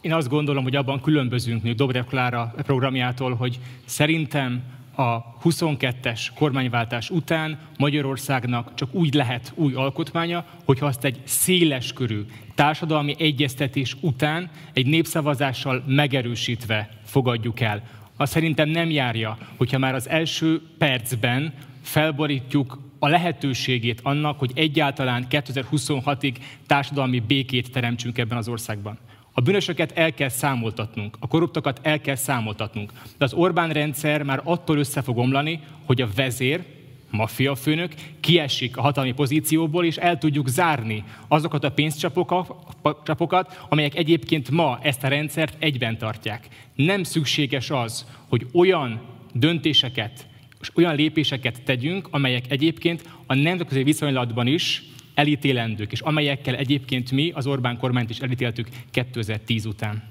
Én 0.02 0.14
azt 0.14 0.30
gondolom, 0.30 0.64
hogy 0.64 0.76
abban 0.76 1.02
különbözünk 1.02 1.64
még 1.64 1.76
Dobrev 1.76 2.06
Klára 2.06 2.54
programjától, 2.58 3.36
hogy 3.36 3.60
szerintem 3.86 4.78
a 5.00 5.36
22-es 5.44 6.28
kormányváltás 6.36 7.10
után 7.10 7.60
Magyarországnak 7.78 8.74
csak 8.74 8.94
úgy 8.94 9.14
lehet 9.14 9.52
új 9.56 9.74
alkotmánya, 9.74 10.46
hogyha 10.66 10.86
azt 10.86 11.04
egy 11.04 11.20
széles 11.24 11.94
körű 11.94 12.26
társadalmi 12.56 13.16
egyeztetés 13.20 13.96
után 14.02 14.50
egy 14.74 14.86
népszavazással 14.86 15.84
megerősítve 15.88 16.90
fogadjuk 17.04 17.60
el. 17.60 17.84
Azt 18.18 18.32
szerintem 18.32 18.70
nem 18.70 18.90
járja, 18.90 19.38
hogyha 19.58 19.78
már 19.78 19.96
az 19.96 20.10
első 20.10 20.62
percben 20.78 21.54
felborítjuk 21.82 22.80
a 23.00 23.08
lehetőségét 23.08 24.00
annak, 24.04 24.40
hogy 24.40 24.52
egyáltalán 24.56 25.26
2026-ig 25.30 26.36
társadalmi 26.68 27.20
békét 27.20 27.72
teremtsünk 27.72 28.18
ebben 28.18 28.38
az 28.38 28.48
országban. 28.48 28.98
A 29.40 29.42
bűnösöket 29.42 29.92
el 29.92 30.14
kell 30.14 30.30
számoltatnunk, 30.30 31.18
a 31.20 31.28
korruptokat 31.28 31.80
el 31.84 32.02
kell 32.02 32.16
számoltatnunk. 32.16 32.92
De 33.18 33.26
az 33.26 33.34
Orbán 33.34 33.70
rendszer 33.70 34.24
már 34.24 34.42
attól 34.44 34.78
össze 34.78 35.02
fog 35.02 35.18
omlani, 35.18 35.60
hogy 35.86 36.02
a 36.02 36.08
vezér, 36.16 36.64
maffia 37.10 37.56
főnök 37.56 37.94
kiesik 38.20 38.78
a 38.78 38.82
hatalmi 38.82 39.14
pozícióból, 39.14 39.86
és 39.86 39.96
el 39.96 40.18
tudjuk 40.18 40.48
zárni 40.48 41.04
azokat 41.28 41.64
a 41.64 41.72
pénzcsapokat, 41.72 43.66
amelyek 43.70 43.96
egyébként 43.96 44.50
ma 44.50 44.80
ezt 44.82 45.04
a 45.04 45.08
rendszert 45.08 45.56
egyben 45.60 45.98
tartják. 45.98 46.48
Nem 46.76 47.04
szükséges 47.04 47.70
az, 47.70 48.06
hogy 48.28 48.48
olyan 48.54 49.02
döntéseket 49.34 50.28
és 50.62 50.72
olyan 50.76 50.96
lépéseket 50.96 51.64
tegyünk, 51.64 52.08
amelyek 52.12 52.52
egyébként 52.52 53.10
a 53.26 53.34
nemzetközi 53.34 53.84
viszonylatban 53.84 54.48
is 54.48 54.84
elítélendők, 55.20 55.92
és 55.92 56.00
amelyekkel 56.00 56.56
egyébként 56.56 57.12
mi 57.12 57.32
az 57.36 57.48
Orbán 57.48 57.78
kormányt 57.78 58.10
is 58.10 58.20
elítéltük 58.20 58.68
2010 58.92 59.66
után. 59.66 60.04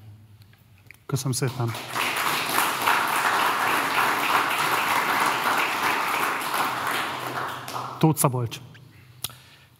Köszönöm 1.05 1.31
szépen. 1.31 1.71
Tóth 7.97 8.19
Szabolcs. 8.19 8.57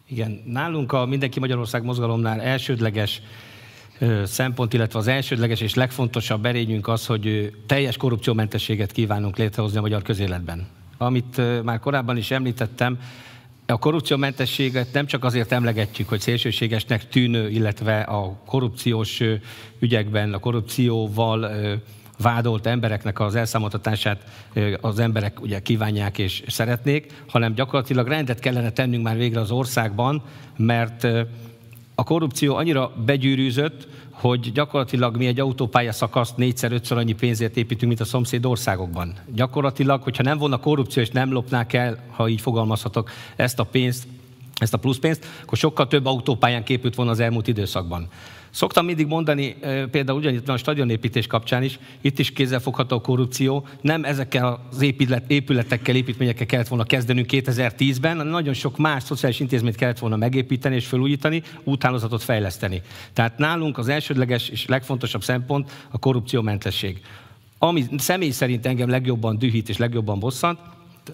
Igen, 0.08 0.42
nálunk 0.46 0.92
a 0.92 1.06
Mindenki 1.06 1.40
Magyarország 1.40 1.84
mozgalomnál 1.84 2.40
elsődleges 2.40 3.22
szempont, 4.24 4.72
illetve 4.72 4.98
az 4.98 5.06
elsődleges 5.06 5.60
és 5.60 5.74
legfontosabb 5.74 6.44
erényünk 6.44 6.88
az, 6.88 7.06
hogy 7.06 7.54
teljes 7.66 7.96
korrupciómentességet 7.96 8.92
kívánunk 8.92 9.36
létrehozni 9.36 9.78
a 9.78 9.80
magyar 9.80 10.02
közéletben. 10.02 10.66
Amit 10.98 11.62
már 11.62 11.78
korábban 11.78 12.16
is 12.16 12.30
említettem, 12.30 12.98
a 13.72 13.76
korrupciómentességet 13.76 14.92
nem 14.92 15.06
csak 15.06 15.24
azért 15.24 15.52
emlegetjük, 15.52 16.08
hogy 16.08 16.20
szélsőségesnek 16.20 17.08
tűnő, 17.08 17.48
illetve 17.48 18.00
a 18.00 18.42
korrupciós 18.46 19.20
ügyekben, 19.78 20.32
a 20.32 20.38
korrupcióval 20.38 21.50
vádolt 22.18 22.66
embereknek 22.66 23.20
az 23.20 23.34
elszámoltatását 23.34 24.48
az 24.80 24.98
emberek 24.98 25.40
ugye 25.40 25.60
kívánják 25.60 26.18
és 26.18 26.42
szeretnék, 26.46 27.12
hanem 27.28 27.54
gyakorlatilag 27.54 28.08
rendet 28.08 28.38
kellene 28.38 28.70
tennünk 28.70 29.04
már 29.04 29.16
végre 29.16 29.40
az 29.40 29.50
országban, 29.50 30.22
mert 30.56 31.04
a 31.94 32.04
korrupció 32.04 32.56
annyira 32.56 32.92
begyűrűzött, 33.06 33.88
hogy 34.20 34.52
gyakorlatilag 34.52 35.16
mi 35.16 35.26
egy 35.26 35.40
autópálya 35.40 35.92
szakaszt 35.92 36.36
négyszer-ötször 36.36 36.98
annyi 36.98 37.12
pénzért 37.12 37.56
építünk, 37.56 37.88
mint 37.88 38.00
a 38.00 38.04
szomszéd 38.04 38.46
országokban. 38.46 39.14
Gyakorlatilag, 39.34 40.02
hogyha 40.02 40.22
nem 40.22 40.38
volna 40.38 40.56
korrupció 40.56 41.02
és 41.02 41.10
nem 41.10 41.32
lopnák 41.32 41.72
el, 41.72 41.98
ha 42.10 42.28
így 42.28 42.40
fogalmazhatok, 42.40 43.10
ezt 43.36 43.58
a 43.58 43.64
pénzt, 43.64 44.06
ezt 44.60 44.74
a 44.74 44.78
pluszpénzt, 44.78 45.26
akkor 45.42 45.58
sokkal 45.58 45.86
több 45.86 46.06
autópályán 46.06 46.64
képült 46.64 46.94
volna 46.94 47.10
az 47.10 47.20
elmúlt 47.20 47.48
időszakban. 47.48 48.08
Szoktam 48.50 48.84
mindig 48.84 49.06
mondani, 49.06 49.56
például 49.90 50.18
ugyanitt 50.18 50.48
a 50.48 50.56
stadionépítés 50.56 51.26
kapcsán 51.26 51.62
is, 51.62 51.78
itt 52.00 52.18
is 52.18 52.32
kézzelfogható 52.32 52.96
a 52.96 53.00
korrupció, 53.00 53.66
nem 53.80 54.04
ezekkel 54.04 54.66
az 54.70 54.82
épület, 54.82 55.30
épületekkel, 55.30 55.94
építményekkel 55.94 56.46
kellett 56.46 56.68
volna 56.68 56.84
kezdenünk 56.84 57.26
2010-ben, 57.32 58.16
hanem 58.16 58.32
nagyon 58.32 58.54
sok 58.54 58.78
más 58.78 59.02
szociális 59.02 59.40
intézményt 59.40 59.76
kellett 59.76 59.98
volna 59.98 60.16
megépíteni 60.16 60.74
és 60.74 60.86
felújítani, 60.86 61.42
úthálózatot 61.64 62.22
fejleszteni. 62.22 62.82
Tehát 63.12 63.38
nálunk 63.38 63.78
az 63.78 63.88
elsődleges 63.88 64.48
és 64.48 64.66
legfontosabb 64.66 65.22
szempont 65.22 65.72
a 65.90 65.98
korrupciómentesség. 65.98 67.00
Ami 67.58 67.84
személy 67.96 68.30
szerint 68.30 68.66
engem 68.66 68.88
legjobban 68.88 69.38
dühít 69.38 69.68
és 69.68 69.76
legjobban 69.76 70.18
bosszant, 70.18 70.58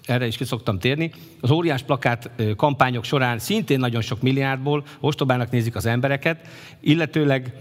erre 0.05 0.27
is 0.27 0.37
ki 0.37 0.43
szoktam 0.43 0.79
térni. 0.79 1.11
Az 1.41 1.51
óriás 1.51 1.83
plakát 1.83 2.29
kampányok 2.55 3.03
során 3.03 3.39
szintén 3.39 3.79
nagyon 3.79 4.01
sok 4.01 4.21
milliárdból 4.21 4.83
ostobának 4.99 5.51
nézik 5.51 5.75
az 5.75 5.85
embereket, 5.85 6.47
illetőleg 6.79 7.53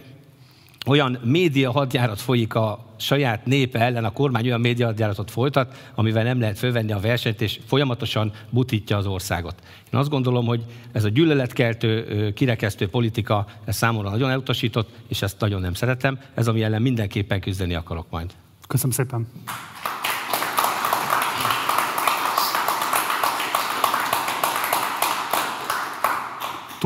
olyan 0.87 1.19
média 1.25 1.71
hadjárat 1.71 2.21
folyik 2.21 2.55
a 2.55 2.85
saját 2.97 3.47
népe 3.47 3.81
ellen, 3.81 4.05
a 4.05 4.13
kormány 4.13 4.47
olyan 4.47 4.61
média 4.61 4.87
hadjáratot 4.87 5.31
folytat, 5.31 5.91
amivel 5.95 6.25
nem 6.25 6.41
lehet 6.41 6.59
fölvenni 6.59 6.93
a 6.93 7.01
versenyt, 7.01 7.41
és 7.41 7.61
folyamatosan 7.67 8.33
butítja 8.51 8.97
az 8.97 9.07
országot. 9.07 9.55
Én 9.93 10.01
azt 10.01 10.09
gondolom, 10.11 10.47
hogy 10.47 10.65
ez 10.93 11.05
a 11.05 11.09
gyűlöletkeltő, 11.09 12.33
kirekesztő 12.33 12.89
politika, 12.89 13.47
ez 13.65 13.77
számomra 13.77 14.11
nagyon 14.11 14.31
elutasított, 14.31 14.91
és 15.09 15.23
ezt 15.23 15.41
nagyon 15.41 15.61
nem 15.61 15.75
szeretem. 15.75 16.19
Ez, 16.35 16.49
ami 16.49 16.63
ellen 16.63 16.83
mindenképpen 16.83 17.41
küzdeni 17.41 17.75
akarok 17.75 18.07
majd. 18.11 18.33
Köszönöm 18.67 18.93
szépen. 18.93 19.27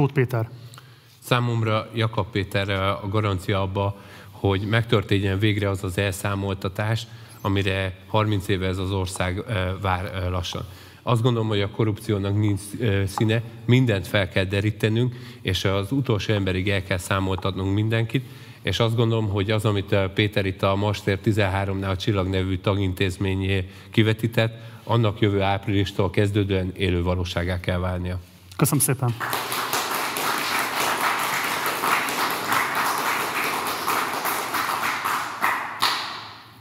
Tóth 0.00 0.12
Péter. 0.12 0.48
Számomra 1.18 1.88
Jakab 1.94 2.30
Péter 2.30 2.70
a 2.70 3.08
garancia 3.10 3.62
abba, 3.62 3.96
hogy 4.30 4.60
megtörténjen 4.60 5.38
végre 5.38 5.68
az 5.68 5.84
az 5.84 5.98
elszámoltatás, 5.98 7.06
amire 7.40 7.98
30 8.06 8.48
éve 8.48 8.66
ez 8.66 8.78
az 8.78 8.90
ország 8.90 9.44
vár 9.80 10.28
lassan. 10.30 10.64
Azt 11.02 11.22
gondolom, 11.22 11.48
hogy 11.48 11.60
a 11.60 11.70
korrupciónak 11.70 12.38
nincs 12.38 12.60
színe, 13.06 13.42
mindent 13.64 14.06
fel 14.06 14.28
kell 14.28 14.44
derítenünk, 14.44 15.14
és 15.42 15.64
az 15.64 15.92
utolsó 15.92 16.34
emberig 16.34 16.70
el 16.70 16.82
kell 16.82 16.98
számoltatnunk 16.98 17.74
mindenkit, 17.74 18.24
és 18.62 18.78
azt 18.78 18.96
gondolom, 18.96 19.28
hogy 19.28 19.50
az, 19.50 19.64
amit 19.64 19.96
Péter 20.14 20.46
itt 20.46 20.62
a 20.62 20.76
Master 20.76 21.18
13-nál 21.24 21.90
a 21.90 21.96
Csillag 21.96 22.28
nevű 22.28 22.58
tagintézményé 22.58 23.70
kivetített, 23.90 24.54
annak 24.84 25.20
jövő 25.20 25.40
áprilistól 25.40 26.10
kezdődően 26.10 26.72
élő 26.76 27.02
valóságá 27.02 27.60
kell 27.60 27.78
válnia. 27.78 28.20
Köszönöm 28.56 28.80
szépen! 28.80 29.14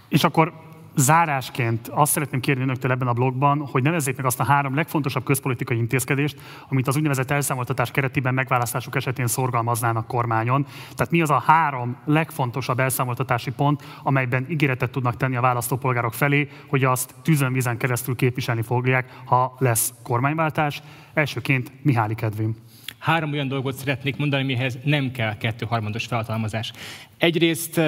És 0.10 0.24
akkor 0.24 0.54
zárásként 0.96 1.88
azt 1.88 2.12
szeretném 2.12 2.40
kérni 2.40 2.64
önöktől 2.64 2.92
ebben 2.92 3.08
a 3.08 3.14
blogban, 3.14 3.68
hogy 3.72 3.84
nevezzék 3.84 4.16
meg 4.16 4.26
azt 4.26 4.40
a 4.40 4.44
három 4.44 4.76
legfontosabb 4.76 5.24
közpolitikai 5.24 5.78
intézkedést, 5.78 6.38
amit 6.70 6.88
az 6.88 6.96
úgynevezett 6.96 7.32
elszámoltatás 7.32 7.92
keretében 7.92 8.34
megválasztásuk 8.34 8.96
esetén 8.96 9.28
szorgalmaznának 9.28 10.08
kormányon. 10.08 10.66
Tehát 10.96 11.12
mi 11.12 11.22
az 11.22 11.30
a 11.30 11.44
három 11.46 11.98
legfontosabb 12.06 12.80
elszámoltatási 12.80 13.52
pont, 13.52 13.84
amelyben 14.04 14.46
ígéretet 14.50 14.92
tudnak 14.92 15.18
tenni 15.18 15.36
a 15.36 15.42
választópolgárok 15.42 16.14
felé, 16.14 16.50
hogy 16.68 16.84
azt 16.84 17.16
tűzön 17.24 17.78
keresztül 17.78 18.16
képviselni 18.16 18.62
fogják, 18.62 19.22
ha 19.26 19.56
lesz 19.58 19.94
kormányváltás. 20.04 20.82
Elsőként 21.14 21.72
Mihály 21.82 22.14
Kedvin. 22.14 22.56
Három 23.00 23.32
olyan 23.32 23.48
dolgot 23.48 23.76
szeretnék 23.76 24.18
mondani, 24.18 24.44
mihez 24.44 24.78
nem 24.84 25.12
kell 25.12 25.38
kettő-harmados 25.38 26.06
felhatalmazás. 26.06 26.72
Egyrészt 27.18 27.82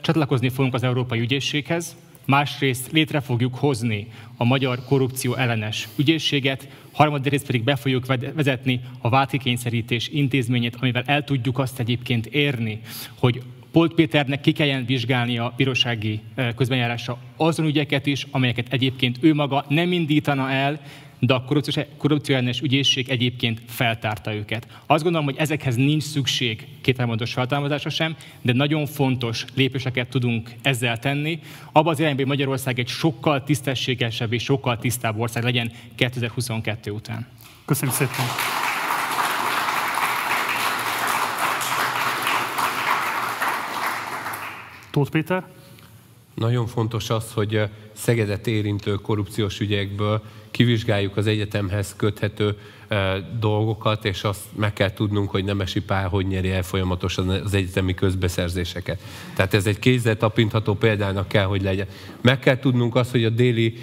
csatlakozni 0.00 0.48
fogunk 0.48 0.74
az 0.74 0.82
Európai 0.82 1.20
Ügyészséghez, 1.20 1.96
másrészt 2.24 2.92
létre 2.92 3.20
fogjuk 3.20 3.54
hozni 3.54 4.08
a 4.36 4.44
magyar 4.44 4.84
korrupció 4.84 5.34
ellenes 5.34 5.88
ügyészséget, 5.96 6.68
harmadrészt 6.92 7.46
pedig 7.46 7.64
be 7.64 7.76
fogjuk 7.76 8.06
vezetni 8.34 8.80
a 9.00 9.08
váltikényszerítés 9.08 10.08
intézményét, 10.08 10.76
amivel 10.80 11.02
el 11.06 11.24
tudjuk 11.24 11.58
azt 11.58 11.78
egyébként 11.78 12.26
érni, 12.26 12.80
hogy 13.18 13.42
Polt 13.72 13.94
Péternek 13.94 14.40
ki 14.40 14.52
kelljen 14.52 14.84
vizsgálni 14.84 15.38
a 15.38 15.52
bírósági 15.56 16.20
közbenjárása 16.56 17.18
azon 17.36 17.66
ügyeket 17.66 18.06
is, 18.06 18.26
amelyeket 18.30 18.72
egyébként 18.72 19.18
ő 19.20 19.34
maga 19.34 19.64
nem 19.68 19.92
indítana 19.92 20.50
el, 20.50 20.80
de 21.18 21.34
a 21.34 21.44
korrupcióellenes 21.96 22.60
ügyészség 22.60 23.08
egyébként 23.08 23.60
feltárta 23.66 24.34
őket. 24.34 24.66
Azt 24.86 25.02
gondolom, 25.02 25.26
hogy 25.26 25.36
ezekhez 25.38 25.76
nincs 25.76 26.02
szükség 26.02 26.66
kételmondatos 26.80 27.32
feltámadásra 27.32 27.90
sem, 27.90 28.16
de 28.42 28.52
nagyon 28.52 28.86
fontos 28.86 29.44
lépéseket 29.54 30.08
tudunk 30.08 30.50
ezzel 30.62 30.98
tenni. 30.98 31.40
Abban 31.72 31.92
az 31.92 31.98
irányban, 31.98 32.26
hogy 32.26 32.36
Magyarország 32.36 32.78
egy 32.78 32.88
sokkal 32.88 33.44
tisztességesebb 33.44 34.32
és 34.32 34.42
sokkal 34.42 34.78
tisztább 34.78 35.18
ország 35.18 35.42
legyen 35.42 35.72
2022 35.94 36.90
után. 36.90 37.26
Köszönöm 37.64 37.94
szépen! 37.94 38.24
Tóth 44.90 45.10
Péter? 45.10 45.55
Nagyon 46.36 46.66
fontos 46.66 47.10
az, 47.10 47.32
hogy 47.32 47.62
Szegedet 47.92 48.46
érintő 48.46 48.94
korrupciós 48.94 49.60
ügyekből 49.60 50.22
kivizsgáljuk 50.50 51.16
az 51.16 51.26
egyetemhez 51.26 51.94
köthető 51.96 52.58
dolgokat, 53.40 54.04
és 54.04 54.24
azt 54.24 54.40
meg 54.54 54.72
kell 54.72 54.92
tudnunk, 54.92 55.30
hogy 55.30 55.44
Nemesi 55.44 55.80
Pál 55.80 56.08
hogy 56.08 56.26
nyeri 56.26 56.50
el 56.50 56.62
folyamatosan 56.62 57.28
az 57.28 57.54
egyetemi 57.54 57.94
közbeszerzéseket. 57.94 59.00
Tehát 59.34 59.54
ez 59.54 59.66
egy 59.66 59.78
kézzel 59.78 60.16
tapintható 60.16 60.74
példának 60.74 61.28
kell, 61.28 61.44
hogy 61.44 61.62
legyen. 61.62 61.86
Meg 62.20 62.38
kell 62.38 62.58
tudnunk 62.58 62.94
azt, 62.94 63.10
hogy 63.10 63.24
a 63.24 63.30
déli 63.30 63.76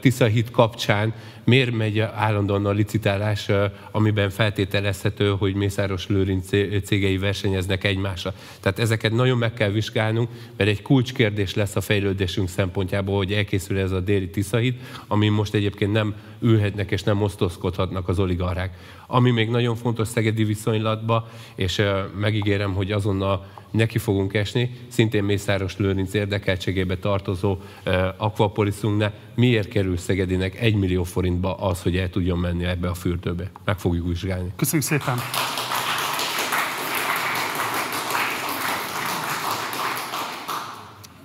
Tisza 0.00 0.24
híd 0.24 0.50
kapcsán 0.50 1.14
miért 1.44 1.70
megy 1.70 1.98
állandóan 1.98 2.66
a 2.66 2.70
licitálás, 2.70 3.48
amiben 3.90 4.30
feltételezhető, 4.30 5.30
hogy 5.38 5.54
Mészáros 5.54 6.06
Lőrinc 6.06 6.48
cégei 6.84 7.18
versenyeznek 7.18 7.84
egymásra. 7.84 8.34
Tehát 8.60 8.78
ezeket 8.78 9.12
nagyon 9.12 9.38
meg 9.38 9.54
kell 9.54 9.70
vizsgálnunk, 9.70 10.28
mert 10.56 10.70
egy 10.70 10.82
kulcskérdés 10.82 11.54
lesz 11.54 11.76
a 11.76 11.80
fejlődésünk 11.80 12.48
szempontjából, 12.48 13.16
hogy 13.16 13.32
elkészül 13.32 13.78
ez 13.78 13.90
a 13.90 14.00
déli 14.00 14.30
Tiszahíd, 14.30 14.74
ami 15.06 15.28
most 15.28 15.54
egyébként 15.54 15.92
nem 15.92 16.14
ülhetnek 16.40 16.90
és 16.90 17.02
nem 17.02 17.22
osztozkodhatnak 17.22 18.08
az 18.08 18.18
oligarchák. 18.18 18.76
Ami 19.14 19.30
még 19.30 19.48
nagyon 19.48 19.76
fontos 19.76 20.08
szegedi 20.08 20.44
viszonylatba, 20.44 21.28
és 21.54 21.82
megígérem, 22.18 22.74
hogy 22.74 22.92
azonnal 22.92 23.46
neki 23.70 23.98
fogunk 23.98 24.34
esni, 24.34 24.70
szintén 24.88 25.24
Mészáros 25.24 25.76
Lőrinc 25.76 26.14
érdekeltségébe 26.14 26.96
tartozó 26.96 27.56
akvapoliszunknál, 28.16 29.12
miért 29.34 29.68
kerül 29.68 29.96
Szegedinek 29.96 30.60
1 30.60 30.74
millió 30.74 31.02
forintba 31.02 31.54
az, 31.56 31.82
hogy 31.82 31.96
el 31.96 32.10
tudjon 32.10 32.38
menni 32.38 32.64
ebbe 32.64 32.88
a 32.88 32.94
fürdőbe. 32.94 33.50
Meg 33.64 33.78
fogjuk 33.78 34.06
vizsgálni. 34.08 34.52
Köszönjük 34.56 34.88
szépen! 34.88 35.18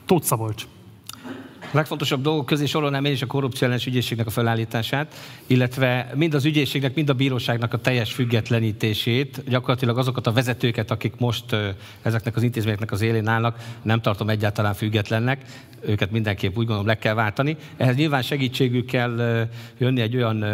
Tóth 0.05 0.25
Szabolcs. 0.25 0.63
Legfontosabb 1.71 2.21
dolgok 2.21 2.45
közé 2.45 2.65
sorolnám 2.65 3.05
én 3.05 3.11
is 3.11 3.21
a 3.21 3.25
korrupció 3.25 3.65
ellenes 3.65 3.85
ügyészségnek 3.85 4.27
a 4.27 4.29
felállítását, 4.29 5.15
illetve 5.47 6.11
mind 6.15 6.33
az 6.33 6.45
ügyészségnek, 6.45 6.95
mind 6.95 7.09
a 7.09 7.13
bíróságnak 7.13 7.73
a 7.73 7.77
teljes 7.77 8.13
függetlenítését, 8.13 9.43
gyakorlatilag 9.49 9.97
azokat 9.97 10.27
a 10.27 10.31
vezetőket, 10.31 10.91
akik 10.91 11.13
most 11.17 11.55
ezeknek 12.01 12.35
az 12.35 12.43
intézményeknek 12.43 12.91
az 12.91 13.01
élén 13.01 13.27
állnak, 13.27 13.57
nem 13.81 14.01
tartom 14.01 14.29
egyáltalán 14.29 14.73
függetlennek, 14.73 15.45
őket 15.81 16.11
mindenképp 16.11 16.57
úgy 16.57 16.65
gondolom 16.65 16.85
le 16.85 16.97
kell 16.97 17.13
váltani. 17.13 17.57
Ehhez 17.77 17.95
nyilván 17.95 18.21
segítségük 18.21 18.85
kell 18.85 19.47
jönni 19.77 20.01
egy 20.01 20.15
olyan 20.15 20.45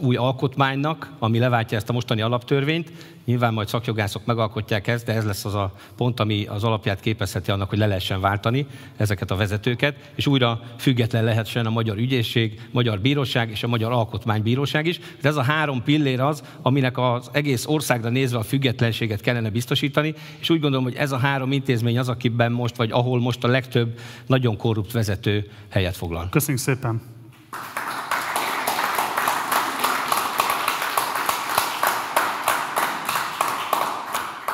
új 0.00 0.16
alkotmánynak, 0.16 1.12
ami 1.18 1.38
leváltja 1.38 1.76
ezt 1.76 1.88
a 1.88 1.92
mostani 1.92 2.20
alaptörvényt. 2.20 2.92
Nyilván 3.24 3.52
majd 3.52 3.68
szakjogászok 3.68 4.24
megalkotják 4.24 4.86
ezt, 4.86 5.04
de 5.04 5.12
ez 5.12 5.24
lesz 5.24 5.44
az 5.44 5.54
a 5.54 5.72
pont, 5.96 6.20
ami 6.20 6.46
az 6.46 6.64
alapját 6.64 7.00
képezheti 7.00 7.50
annak, 7.50 7.68
hogy 7.68 7.78
le 7.78 7.86
lehessen 7.86 8.20
váltani 8.20 8.66
ezeket 8.96 9.30
a 9.30 9.36
vezetőket, 9.36 9.96
és 10.14 10.26
újra 10.26 10.60
független 10.78 11.24
lehessen 11.24 11.66
a 11.66 11.70
magyar 11.70 11.96
ügyészség, 11.96 12.60
magyar 12.70 13.00
bíróság 13.00 13.50
és 13.50 13.62
a 13.62 13.68
magyar 13.68 13.92
alkotmánybíróság 13.92 14.86
is. 14.86 15.00
De 15.20 15.28
ez 15.28 15.36
a 15.36 15.42
három 15.42 15.82
pillér 15.82 16.20
az, 16.20 16.42
aminek 16.62 16.98
az 16.98 17.28
egész 17.32 17.66
országra 17.66 18.08
nézve 18.08 18.38
a 18.38 18.42
függetlenséget 18.42 19.20
kellene 19.20 19.50
biztosítani, 19.50 20.14
és 20.38 20.50
úgy 20.50 20.60
gondolom, 20.60 20.84
hogy 20.84 20.94
ez 20.94 21.12
a 21.12 21.18
három 21.18 21.52
intézmény 21.52 21.98
az, 21.98 22.08
akiben 22.08 22.52
most, 22.52 22.76
vagy 22.76 22.90
ahol 22.90 23.20
most 23.20 23.44
a 23.44 23.48
legtöbb 23.48 23.98
nagyon 24.26 24.56
korrupt 24.56 24.92
vezető 24.92 25.50
helyet 25.68 25.96
foglal. 25.96 26.28
Köszönjük 26.30 26.62
szépen! 26.62 27.02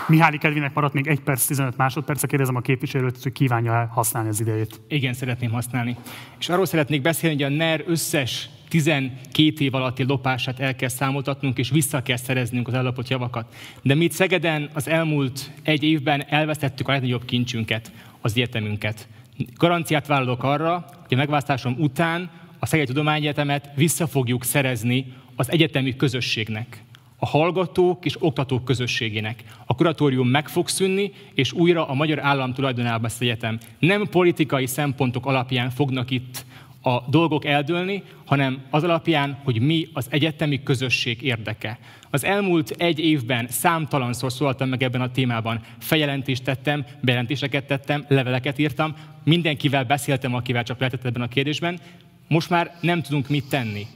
Mihály 0.08 0.36
Kedvinek 0.38 0.74
maradt 0.74 0.94
még 0.94 1.06
1 1.06 1.20
perc, 1.20 1.46
15 1.46 1.76
másodperc, 1.76 2.26
kérdezem 2.26 2.56
a 2.56 2.60
képviselőt, 2.60 3.22
hogy 3.22 3.32
kívánja 3.32 3.90
használni 3.92 4.28
az 4.28 4.40
idejét. 4.40 4.80
Igen, 4.88 5.12
szeretném 5.12 5.50
használni. 5.50 5.96
És 6.38 6.48
arról 6.48 6.66
szeretnék 6.66 7.02
beszélni, 7.02 7.42
hogy 7.42 7.52
a 7.52 7.56
NER 7.56 7.84
összes 7.86 8.48
12 8.68 9.64
év 9.64 9.74
alatti 9.74 10.04
lopását 10.04 10.60
el 10.60 10.76
kell 10.76 10.88
számoltatnunk, 10.88 11.58
és 11.58 11.70
vissza 11.70 12.02
kell 12.02 12.16
szereznünk 12.16 12.68
az 12.68 12.74
ellopott 12.74 13.08
javakat. 13.08 13.54
De 13.82 13.94
mi 13.94 14.08
Szegeden 14.10 14.70
az 14.72 14.88
elmúlt 14.88 15.50
egy 15.62 15.82
évben 15.82 16.24
elvesztettük 16.28 16.88
a 16.88 16.92
legnagyobb 16.92 17.24
kincsünket, 17.24 17.92
az 18.20 18.32
egyetemünket. 18.32 19.08
Garanciát 19.56 20.06
vállalok 20.06 20.42
arra, 20.42 20.84
hogy 21.06 21.14
a 21.14 21.16
megválasztásom 21.16 21.76
után 21.78 22.30
a 22.58 22.66
Szegedi 22.66 22.88
Tudományegyetemet 22.88 23.70
vissza 23.74 24.06
fogjuk 24.06 24.44
szerezni 24.44 25.12
az 25.36 25.50
egyetemi 25.50 25.96
közösségnek 25.96 26.84
a 27.18 27.26
hallgatók 27.26 28.04
és 28.04 28.16
oktatók 28.22 28.64
közösségének. 28.64 29.44
A 29.66 29.74
kuratórium 29.74 30.28
meg 30.28 30.48
fog 30.48 30.68
szűnni, 30.68 31.12
és 31.34 31.52
újra 31.52 31.88
a 31.88 31.94
magyar 31.94 32.18
állam 32.18 32.52
tulajdonába 32.52 33.02
lesz 33.02 33.20
egyetem. 33.20 33.58
Nem 33.78 34.06
politikai 34.10 34.66
szempontok 34.66 35.26
alapján 35.26 35.70
fognak 35.70 36.10
itt 36.10 36.44
a 36.82 37.04
dolgok 37.08 37.44
eldőlni, 37.44 38.02
hanem 38.24 38.62
az 38.70 38.84
alapján, 38.84 39.38
hogy 39.44 39.60
mi 39.60 39.88
az 39.92 40.06
egyetemi 40.10 40.62
közösség 40.62 41.22
érdeke. 41.22 41.78
Az 42.10 42.24
elmúlt 42.24 42.70
egy 42.70 42.98
évben 42.98 43.46
számtalanszor 43.48 44.32
szóltam 44.32 44.68
meg 44.68 44.82
ebben 44.82 45.00
a 45.00 45.10
témában. 45.10 45.60
Feljelentést 45.78 46.44
tettem, 46.44 46.84
bejelentéseket 47.00 47.66
tettem, 47.66 48.04
leveleket 48.08 48.58
írtam, 48.58 48.94
mindenkivel 49.24 49.84
beszéltem, 49.84 50.34
akivel 50.34 50.62
csak 50.62 50.78
lehetett 50.78 51.04
ebben 51.04 51.22
a 51.22 51.28
kérdésben. 51.28 51.80
Most 52.28 52.50
már 52.50 52.76
nem 52.80 53.02
tudunk 53.02 53.28
mit 53.28 53.48
tenni. 53.48 53.86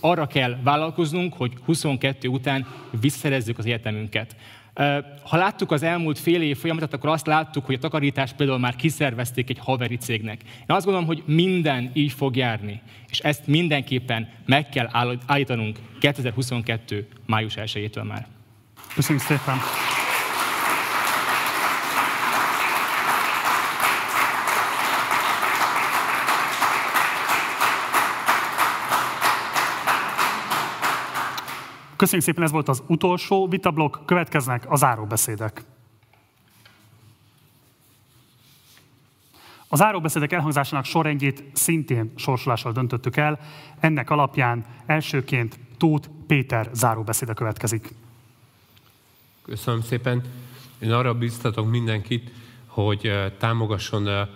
Arra 0.00 0.26
kell 0.26 0.56
vállalkoznunk, 0.62 1.34
hogy 1.34 1.52
22 1.64 2.28
után 2.28 2.66
visszaszerezzük 3.00 3.58
az 3.58 3.66
egyetemünket. 3.66 4.36
Ha 5.22 5.36
láttuk 5.36 5.70
az 5.70 5.82
elmúlt 5.82 6.18
fél 6.18 6.42
év 6.42 6.58
folyamatot, 6.58 6.94
akkor 6.94 7.10
azt 7.10 7.26
láttuk, 7.26 7.66
hogy 7.66 7.74
a 7.74 7.78
takarítást 7.78 8.36
például 8.36 8.58
már 8.58 8.76
kiszervezték 8.76 9.50
egy 9.50 9.58
haveri 9.58 9.96
cégnek. 9.96 10.40
Én 10.42 10.64
azt 10.66 10.84
gondolom, 10.84 11.08
hogy 11.08 11.22
minden 11.26 11.90
így 11.92 12.12
fog 12.12 12.36
járni, 12.36 12.82
és 13.08 13.18
ezt 13.18 13.46
mindenképpen 13.46 14.28
meg 14.46 14.68
kell 14.68 14.88
állítanunk 15.26 15.78
2022. 16.00 17.08
május 17.26 17.54
1-től 17.56 18.06
már. 18.06 18.26
Köszönjük 18.94 19.24
szépen! 19.24 19.56
Köszönjük 32.00 32.26
szépen, 32.26 32.42
ez 32.42 32.50
volt 32.50 32.68
az 32.68 32.82
utolsó 32.86 33.48
vitablok, 33.48 34.02
következnek 34.06 34.70
a 34.70 34.76
záróbeszédek. 34.76 35.64
A 39.68 39.76
záróbeszédek 39.76 40.32
elhangzásának 40.32 40.84
sorrendjét 40.84 41.44
szintén 41.52 42.12
sorsolással 42.16 42.72
döntöttük 42.72 43.16
el. 43.16 43.38
Ennek 43.80 44.10
alapján 44.10 44.64
elsőként 44.86 45.58
Tóth 45.76 46.08
Péter 46.26 46.70
záróbeszéde 46.72 47.32
következik. 47.32 47.88
Köszönöm 49.42 49.82
szépen. 49.82 50.22
Én 50.78 50.92
arra 50.92 51.14
biztatok 51.14 51.70
mindenkit, 51.70 52.30
hogy 52.66 53.06
eh, 53.06 53.32
támogasson 53.38 54.08
eh, 54.08 54.28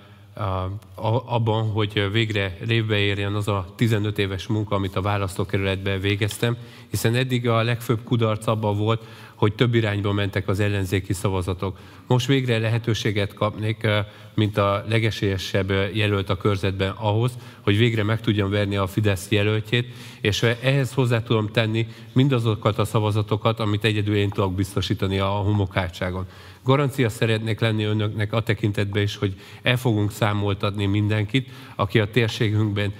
abban, 1.24 1.70
hogy 1.70 2.08
végre 2.12 2.56
révbe 2.66 2.96
érjen 2.96 3.34
az 3.34 3.48
a 3.48 3.72
15 3.76 4.18
éves 4.18 4.46
munka, 4.46 4.74
amit 4.74 4.96
a 4.96 5.02
választókerületben 5.02 6.00
végeztem, 6.00 6.56
hiszen 6.90 7.14
eddig 7.14 7.48
a 7.48 7.62
legfőbb 7.62 8.02
kudarc 8.04 8.46
abban 8.46 8.76
volt, 8.76 9.04
hogy 9.34 9.54
több 9.54 9.74
irányba 9.74 10.12
mentek 10.12 10.48
az 10.48 10.60
ellenzéki 10.60 11.12
szavazatok. 11.12 11.78
Most 12.06 12.26
végre 12.26 12.58
lehetőséget 12.58 13.34
kapnék, 13.34 13.86
mint 14.34 14.56
a 14.56 14.84
legesélyesebb 14.88 15.70
jelölt 15.92 16.30
a 16.30 16.36
körzetben 16.36 16.90
ahhoz, 16.90 17.32
hogy 17.60 17.78
végre 17.78 18.02
meg 18.02 18.20
tudjam 18.20 18.50
verni 18.50 18.76
a 18.76 18.86
Fidesz 18.86 19.26
jelöltjét, 19.30 19.94
és 20.20 20.42
ehhez 20.42 20.92
hozzá 20.92 21.22
tudom 21.22 21.48
tenni 21.48 21.86
mindazokat 22.12 22.78
a 22.78 22.84
szavazatokat, 22.84 23.60
amit 23.60 23.84
egyedül 23.84 24.16
én 24.16 24.30
tudok 24.30 24.54
biztosítani 24.54 25.18
a 25.18 25.26
homokátságon. 25.26 26.26
Garancia 26.64 27.08
szeretnék 27.08 27.60
lenni 27.60 27.84
önöknek 27.84 28.32
a 28.32 28.42
tekintetben 28.42 29.02
is, 29.02 29.16
hogy 29.16 29.34
el 29.62 29.76
fogunk 29.76 30.12
számoltatni 30.12 30.86
mindenkit, 30.86 31.48
aki 31.76 31.98
a 32.00 32.10
térségünkben 32.10 32.92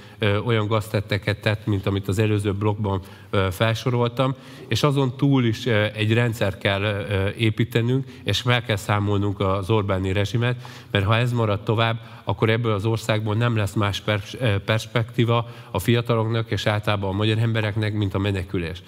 olyan 0.45 0.67
gaztetteket 0.67 1.41
tett, 1.41 1.67
mint 1.67 1.87
amit 1.87 2.09
az 2.09 2.19
előző 2.19 2.53
blogban 2.53 3.01
felsoroltam, 3.51 4.35
és 4.69 4.83
azon 4.83 5.17
túl 5.17 5.45
is 5.45 5.67
egy 5.95 6.13
rendszer 6.13 6.59
kell 6.59 7.07
építenünk, 7.37 8.07
és 8.25 8.43
meg 8.43 8.65
kell 8.65 8.77
számolnunk 8.77 9.41
az 9.41 9.71
Orbáni 9.71 10.13
rezsimet, 10.13 10.63
mert 10.91 11.05
ha 11.05 11.17
ez 11.17 11.33
marad 11.33 11.63
tovább, 11.63 12.01
akkor 12.25 12.51
ebből 12.51 12.73
az 12.73 12.85
országból 12.85 13.35
nem 13.35 13.57
lesz 13.57 13.75
más 13.75 14.03
perspektíva 14.65 15.51
a 15.71 15.79
fiataloknak 15.79 16.51
és 16.51 16.67
általában 16.67 17.11
a 17.11 17.17
magyar 17.17 17.39
embereknek, 17.39 17.95
mint 17.95 18.15
a 18.15 18.19
menekülés. 18.19 18.83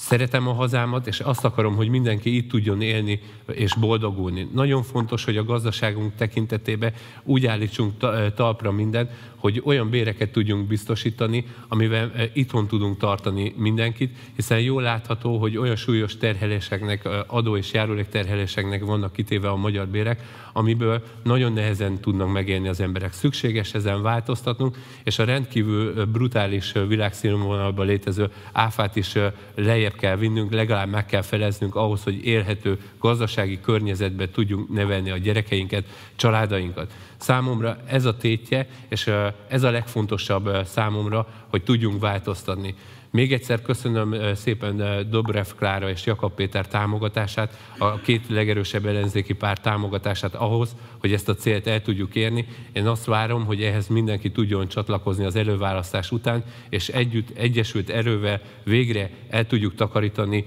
Szeretem 0.00 0.48
a 0.48 0.52
hazámat, 0.52 1.06
és 1.06 1.20
azt 1.20 1.44
akarom, 1.44 1.76
hogy 1.76 1.88
mindenki 1.88 2.36
itt 2.36 2.48
tudjon 2.50 2.82
élni 2.82 3.20
és 3.46 3.74
boldogulni. 3.74 4.48
Nagyon 4.54 4.82
fontos, 4.82 5.24
hogy 5.24 5.36
a 5.36 5.44
gazdaságunk 5.44 6.14
tekintetében 6.14 6.92
úgy 7.24 7.46
állítsunk 7.46 7.92
talpra 8.34 8.70
mindent, 8.70 9.10
hogy 9.38 9.62
olyan 9.64 9.90
béreket 9.90 10.32
tudjunk 10.32 10.66
biztosítani, 10.66 11.44
amivel 11.68 12.12
eh, 12.14 12.30
itthon 12.32 12.66
tudunk 12.66 12.98
tartani 12.98 13.54
mindenkit, 13.56 14.16
hiszen 14.36 14.60
jól 14.60 14.82
látható, 14.82 15.38
hogy 15.38 15.56
olyan 15.56 15.76
súlyos 15.76 16.16
terheléseknek, 16.16 17.04
eh, 17.04 17.12
adó 17.26 17.56
és 17.56 17.72
járulék 17.72 18.08
terheléseknek 18.08 18.84
vannak 18.84 19.12
kitéve 19.12 19.48
a 19.48 19.56
magyar 19.56 19.86
bérek, 19.86 20.22
amiből 20.52 21.02
nagyon 21.22 21.52
nehezen 21.52 22.00
tudnak 22.00 22.32
megélni 22.32 22.68
az 22.68 22.80
emberek. 22.80 23.12
Szükséges 23.12 23.74
ezen 23.74 24.02
változtatnunk, 24.02 24.76
és 25.04 25.18
a 25.18 25.24
rendkívül 25.24 25.98
eh, 25.98 26.06
brutális 26.06 26.72
világszínvonalban 26.88 27.86
létező 27.86 28.30
áfát 28.52 28.96
is 28.96 29.12
lejjebb 29.54 29.94
kell 29.94 30.16
vinnünk, 30.16 30.52
legalább 30.52 30.88
meg 30.88 31.06
kell 31.06 31.22
feleznünk 31.22 31.74
ahhoz, 31.74 32.02
hogy 32.02 32.26
élhető 32.26 32.78
gazdasági 32.98 33.60
környezetbe 33.60 34.30
tudjunk 34.30 34.68
nevelni 34.68 35.10
a 35.10 35.16
gyerekeinket, 35.16 35.84
családainkat. 36.16 36.92
Számomra 37.18 37.76
ez 37.86 38.04
a 38.04 38.16
tétje, 38.16 38.68
és 38.88 39.10
ez 39.48 39.62
a 39.62 39.70
legfontosabb 39.70 40.66
számomra, 40.66 41.26
hogy 41.48 41.62
tudjunk 41.62 42.00
változtatni. 42.00 42.74
Még 43.10 43.32
egyszer 43.32 43.62
köszönöm 43.62 44.34
szépen 44.34 45.06
Dobrev 45.10 45.46
Klára 45.56 45.90
és 45.90 46.06
Jakab 46.06 46.34
Péter 46.34 46.66
támogatását, 46.68 47.58
a 47.78 48.00
két 48.00 48.28
legerősebb 48.28 48.86
ellenzéki 48.86 49.32
pár 49.32 49.58
támogatását 49.58 50.34
ahhoz, 50.34 50.76
hogy 50.98 51.12
ezt 51.12 51.28
a 51.28 51.34
célt 51.34 51.66
el 51.66 51.82
tudjuk 51.82 52.14
érni. 52.14 52.48
Én 52.72 52.86
azt 52.86 53.04
várom, 53.04 53.44
hogy 53.44 53.62
ehhez 53.62 53.86
mindenki 53.86 54.30
tudjon 54.30 54.68
csatlakozni 54.68 55.24
az 55.24 55.36
előválasztás 55.36 56.10
után, 56.10 56.44
és 56.68 56.88
együtt, 56.88 57.38
egyesült 57.38 57.90
erővel 57.90 58.40
végre 58.64 59.10
el 59.30 59.46
tudjuk 59.46 59.74
takarítani 59.74 60.44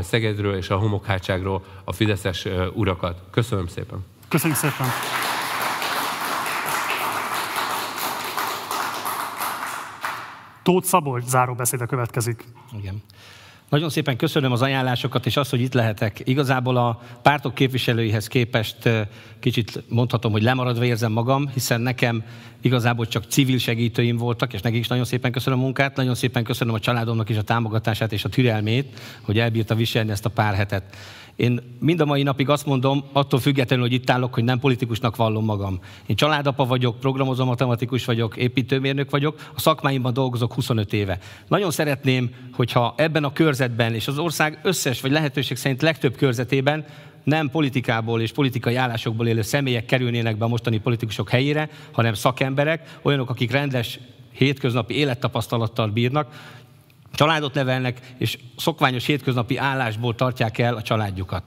Szegedről 0.00 0.56
és 0.56 0.70
a 0.70 0.76
homokhátságról 0.76 1.64
a 1.84 1.92
fideszes 1.92 2.46
urakat. 2.72 3.22
Köszönöm 3.30 3.66
szépen! 3.66 4.04
Köszönjük 4.28 4.58
szépen! 4.58 4.86
Tóth 10.64 10.86
Szabolcs 10.86 11.24
záróbeszéde 11.24 11.86
következik. 11.86 12.44
Igen. 12.78 13.02
Nagyon 13.68 13.90
szépen 13.90 14.16
köszönöm 14.16 14.52
az 14.52 14.62
ajánlásokat, 14.62 15.26
és 15.26 15.36
azt, 15.36 15.50
hogy 15.50 15.60
itt 15.60 15.72
lehetek. 15.72 16.20
Igazából 16.24 16.76
a 16.76 17.00
pártok 17.22 17.54
képviselőihez 17.54 18.26
képest 18.26 18.88
kicsit 19.40 19.84
mondhatom, 19.88 20.32
hogy 20.32 20.42
lemaradva 20.42 20.84
érzem 20.84 21.12
magam, 21.12 21.48
hiszen 21.48 21.80
nekem 21.80 22.24
igazából 22.60 23.06
csak 23.06 23.24
civil 23.24 23.58
segítőim 23.58 24.16
voltak, 24.16 24.52
és 24.52 24.60
nekik 24.60 24.78
is 24.78 24.88
nagyon 24.88 25.04
szépen 25.04 25.32
köszönöm 25.32 25.58
a 25.58 25.62
munkát, 25.62 25.96
nagyon 25.96 26.14
szépen 26.14 26.44
köszönöm 26.44 26.74
a 26.74 26.78
családomnak 26.78 27.28
is 27.28 27.36
a 27.36 27.42
támogatását 27.42 28.12
és 28.12 28.24
a 28.24 28.28
türelmét, 28.28 29.00
hogy 29.22 29.38
elbírta 29.38 29.74
viselni 29.74 30.10
ezt 30.10 30.24
a 30.24 30.30
pár 30.30 30.54
hetet. 30.54 30.96
Én 31.36 31.60
mind 31.80 32.00
a 32.00 32.04
mai 32.04 32.22
napig 32.22 32.48
azt 32.48 32.66
mondom, 32.66 33.04
attól 33.12 33.40
függetlenül, 33.40 33.84
hogy 33.84 33.94
itt 33.94 34.10
állok, 34.10 34.34
hogy 34.34 34.44
nem 34.44 34.58
politikusnak 34.58 35.16
vallom 35.16 35.44
magam. 35.44 35.80
Én 36.06 36.16
családapa 36.16 36.64
vagyok, 36.64 37.00
programozó 37.00 37.44
matematikus 37.44 38.04
vagyok, 38.04 38.36
építőmérnök 38.36 39.10
vagyok, 39.10 39.50
a 39.54 39.60
szakmáimban 39.60 40.12
dolgozok 40.12 40.54
25 40.54 40.92
éve. 40.92 41.18
Nagyon 41.48 41.70
szeretném, 41.70 42.30
hogyha 42.52 42.94
ebben 42.96 43.24
a 43.24 43.32
körzetben 43.32 43.94
és 43.94 44.08
az 44.08 44.18
ország 44.18 44.60
összes, 44.62 45.00
vagy 45.00 45.10
lehetőség 45.10 45.56
szerint 45.56 45.82
legtöbb 45.82 46.16
körzetében 46.16 46.84
nem 47.24 47.50
politikából 47.50 48.20
és 48.20 48.32
politikai 48.32 48.74
állásokból 48.74 49.26
élő 49.26 49.42
személyek 49.42 49.86
kerülnének 49.86 50.36
be 50.36 50.44
a 50.44 50.48
mostani 50.48 50.78
politikusok 50.78 51.30
helyére, 51.30 51.68
hanem 51.92 52.14
szakemberek, 52.14 52.98
olyanok, 53.02 53.30
akik 53.30 53.50
rendes 53.50 53.98
hétköznapi 54.32 54.94
élettapasztalattal 54.94 55.88
bírnak, 55.88 56.28
családot 57.14 57.54
nevelnek, 57.54 58.14
és 58.18 58.38
szokványos 58.56 59.06
hétköznapi 59.06 59.56
állásból 59.56 60.14
tartják 60.14 60.58
el 60.58 60.74
a 60.74 60.82
családjukat. 60.82 61.42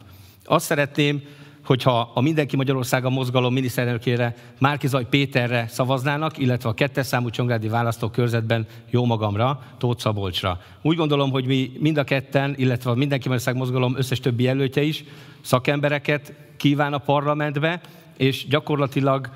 Azt 0.45 0.65
szeretném, 0.65 1.21
hogyha 1.67 2.11
a 2.13 2.21
Mindenki 2.21 2.55
Magyarországa 2.55 3.09
mozgalom 3.09 3.53
miniszterelnökére 3.53 4.35
Márkizaj 4.59 5.05
Péterre 5.09 5.67
szavaznának, 5.67 6.37
illetve 6.37 6.69
a 6.69 6.73
kettes 6.73 7.05
számú 7.05 7.29
Csongrádi 7.29 7.67
választókörzetben 7.67 8.65
jó 8.89 9.05
magamra, 9.05 9.59
Tóth 9.77 10.01
Szabolcsra. 10.01 10.59
Úgy 10.81 10.95
gondolom, 10.95 11.31
hogy 11.31 11.45
mi 11.45 11.71
mind 11.79 11.97
a 11.97 12.03
ketten, 12.03 12.53
illetve 12.57 12.91
a 12.91 12.95
Mindenki 12.95 13.27
Magyarország 13.27 13.55
mozgalom 13.55 13.97
összes 13.97 14.19
többi 14.19 14.43
jelöltje 14.43 14.81
is 14.81 15.03
szakembereket 15.41 16.33
kíván 16.57 16.93
a 16.93 16.97
parlamentbe, 16.97 17.81
és 18.17 18.47
gyakorlatilag 18.47 19.29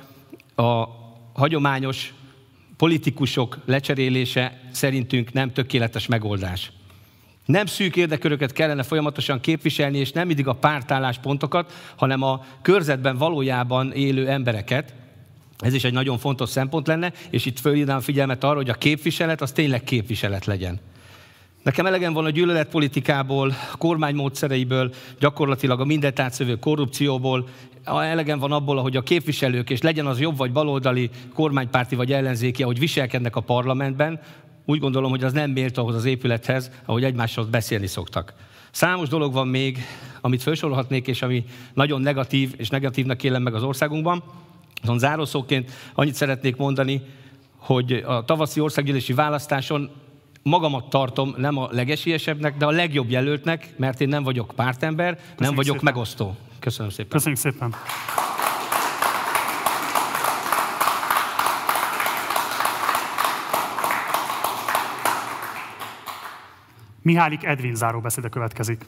a 0.56 0.86
hagyományos 1.34 2.14
politikusok 2.82 3.58
lecserélése 3.66 4.60
szerintünk 4.72 5.34
nem 5.34 5.54
tökéletes 5.54 6.08
megoldás. 6.08 6.72
Nem 7.46 7.66
szűk 7.66 7.96
érdeköröket 7.96 8.52
kellene 8.52 8.84
folyamatosan 8.84 9.40
képviselni, 9.40 9.98
és 9.98 10.12
nem 10.12 10.28
mindig 10.28 10.48
a 10.48 10.54
pártálláspontokat, 10.54 11.74
hanem 11.96 12.22
a 12.22 12.46
körzetben 12.62 13.18
valójában 13.18 13.92
élő 13.92 14.28
embereket. 14.28 14.94
Ez 15.60 15.74
is 15.74 15.84
egy 15.84 15.94
nagyon 15.94 16.18
fontos 16.18 16.50
szempont 16.50 16.88
lenne, 16.88 17.14
és 17.30 17.46
itt 17.46 17.60
fölhívnám 17.60 18.00
figyelmet 18.00 18.44
arra, 18.44 18.56
hogy 18.56 18.70
a 18.70 18.74
képviselet 18.74 19.42
az 19.42 19.52
tényleg 19.52 19.84
képviselet 19.84 20.46
legyen. 20.46 20.80
Nekem 21.64 21.86
elegem 21.86 22.14
van 22.14 22.26
a 22.26 22.30
gyűlöletpolitikából, 22.30 23.56
a 23.74 23.78
kormány 23.78 24.16
módszereiből, 24.16 24.94
gyakorlatilag 25.20 25.80
a 25.80 25.86
mindent 25.86 26.20
átszövő 26.20 26.56
korrupcióból, 26.56 27.48
elegem 27.84 28.40
van 28.40 28.52
abból, 28.52 28.82
hogy 28.82 28.96
a 28.96 29.02
képviselők, 29.02 29.70
és 29.70 29.82
legyen 29.82 30.06
az 30.06 30.20
jobb 30.20 30.38
vagy 30.38 30.52
baloldali, 30.52 31.10
kormánypárti 31.34 31.96
vagy 31.96 32.14
ellenzéki, 32.14 32.64
ahogy 32.64 32.80
viselkednek 32.80 33.36
a 33.36 33.42
parlamentben, 33.42 34.20
úgy 34.66 34.80
gondolom, 34.80 35.10
hogy 35.10 35.24
az 35.24 35.34
nem 35.34 35.52
méltó 35.52 35.82
ahhoz 35.82 35.96
az 35.96 36.06
épülethez, 36.06 36.72
ahogy 36.86 37.04
egymáshoz 37.04 37.48
beszélni 37.48 37.88
szoktak. 37.88 38.34
Számos 38.72 39.10
dolog 39.10 39.34
van 39.34 39.48
még, 39.48 39.78
amit 40.22 40.42
felsorolhatnék, 40.42 41.08
és 41.08 41.22
ami 41.22 41.46
nagyon 41.74 42.02
negatív, 42.02 42.54
és 42.58 42.70
negatívnak 42.70 43.24
élem 43.24 43.42
meg 43.42 43.54
az 43.54 43.64
országunkban. 43.64 44.24
Azon 44.84 45.00
zárószóként 45.00 45.72
annyit 45.94 46.16
szeretnék 46.16 46.56
mondani, 46.56 47.02
hogy 47.58 47.92
a 47.92 48.26
tavaszi 48.26 48.60
országgyűlési 48.60 49.14
választáson 49.14 49.90
magamat 50.44 50.90
tartom 50.90 51.34
nem 51.38 51.58
a 51.58 51.68
legesélyesebbnek, 51.72 52.58
de 52.58 52.66
a 52.66 52.72
legjobb 52.72 53.10
jelöltnek, 53.10 53.74
mert 53.78 54.02
én 54.02 54.08
nem 54.08 54.24
vagyok 54.24 54.52
pártember, 54.56 55.14
Köszönjük 55.14 55.40
nem 55.40 55.56
vagyok 55.56 55.78
szépen. 55.78 55.94
megosztó. 55.94 56.36
Köszönöm 56.62 56.92
szépen. 56.92 57.10
Köszönjük 57.10 57.40
szépen. 57.40 57.76
Mihálik 67.02 67.44
Edvin 67.44 67.76
záróbeszéde 67.76 68.30
következik. 68.30 68.86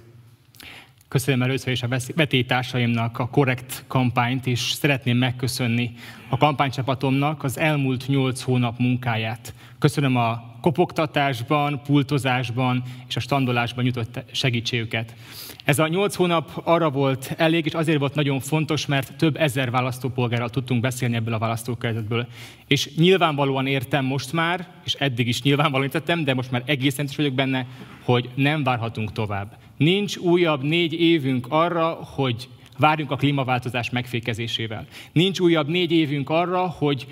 Köszönöm 1.07 1.41
először 1.41 1.71
is 1.71 1.83
a 1.83 1.87
vetétársaimnak 2.15 3.19
a 3.19 3.27
korrekt 3.27 3.83
kampányt, 3.87 4.47
és 4.47 4.59
szeretném 4.59 5.17
megköszönni 5.17 5.93
a 6.29 6.37
kampánycsapatomnak 6.37 7.43
az 7.43 7.57
elmúlt 7.57 8.07
nyolc 8.07 8.41
hónap 8.41 8.79
munkáját. 8.79 9.53
Köszönöm 9.79 10.15
a 10.15 10.52
kopogtatásban, 10.64 11.81
pultozásban 11.81 12.84
és 13.07 13.15
a 13.15 13.19
standolásban 13.19 13.84
nyújtott 13.84 14.23
segítségüket. 14.31 15.15
Ez 15.64 15.80
a 15.80 15.88
nyolc 15.88 16.15
hónap 16.15 16.61
arra 16.64 16.90
volt 16.90 17.34
elég, 17.38 17.65
és 17.65 17.73
azért 17.73 17.99
volt 17.99 18.15
nagyon 18.15 18.40
fontos, 18.40 18.85
mert 18.85 19.14
több 19.18 19.38
ezer 19.38 19.72
választópolgárral 19.72 20.49
tudtunk 20.49 20.81
beszélni 20.81 21.15
ebből 21.15 21.34
a 21.34 21.38
választókerületből. 21.38 22.27
És 22.68 22.95
nyilvánvalóan 22.95 23.68
értem 23.68 24.06
most 24.06 24.34
már, 24.34 24.68
és 24.85 24.94
eddig 24.94 25.27
is 25.27 25.41
nyilvánvalóan 25.41 25.84
értettem, 25.88 26.23
de 26.23 26.34
most 26.34 26.52
már 26.52 26.64
egészen 26.65 27.06
is 27.06 27.15
vagyok 27.15 27.34
benne, 27.34 27.68
hogy 28.03 28.30
nem 28.35 28.64
várhatunk 28.64 29.11
tovább. 29.11 29.57
Nincs 29.77 30.18
újabb 30.18 30.64
négy 30.64 30.94
évünk 30.94 31.45
arra, 31.49 31.88
hogy 31.90 32.49
várjunk 32.77 33.11
a 33.11 33.15
klímaváltozás 33.15 33.90
megfékezésével. 33.90 34.85
Nincs 35.11 35.40
újabb 35.40 35.68
négy 35.68 35.91
évünk 35.91 36.30
arra, 36.30 36.68
hogy 36.68 37.07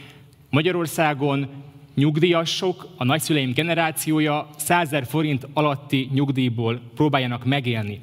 Magyarországon 0.50 1.50
nyugdíjasok, 1.96 2.88
a 2.98 3.04
nagyszüleim 3.04 3.54
generációja 3.54 4.50
100 4.58 4.90
forint 5.08 5.48
alatti 5.54 6.10
nyugdíjból 6.14 6.82
próbáljanak 6.96 7.46
megélni. 7.46 8.02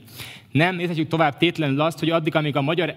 Nem 0.53 0.77
nézhetjük 0.77 1.09
tovább 1.09 1.37
tétlenül 1.37 1.81
azt, 1.81 1.99
hogy 1.99 2.11
addig, 2.11 2.35
amíg 2.35 2.57
a 2.57 2.63
magyar 2.63 2.95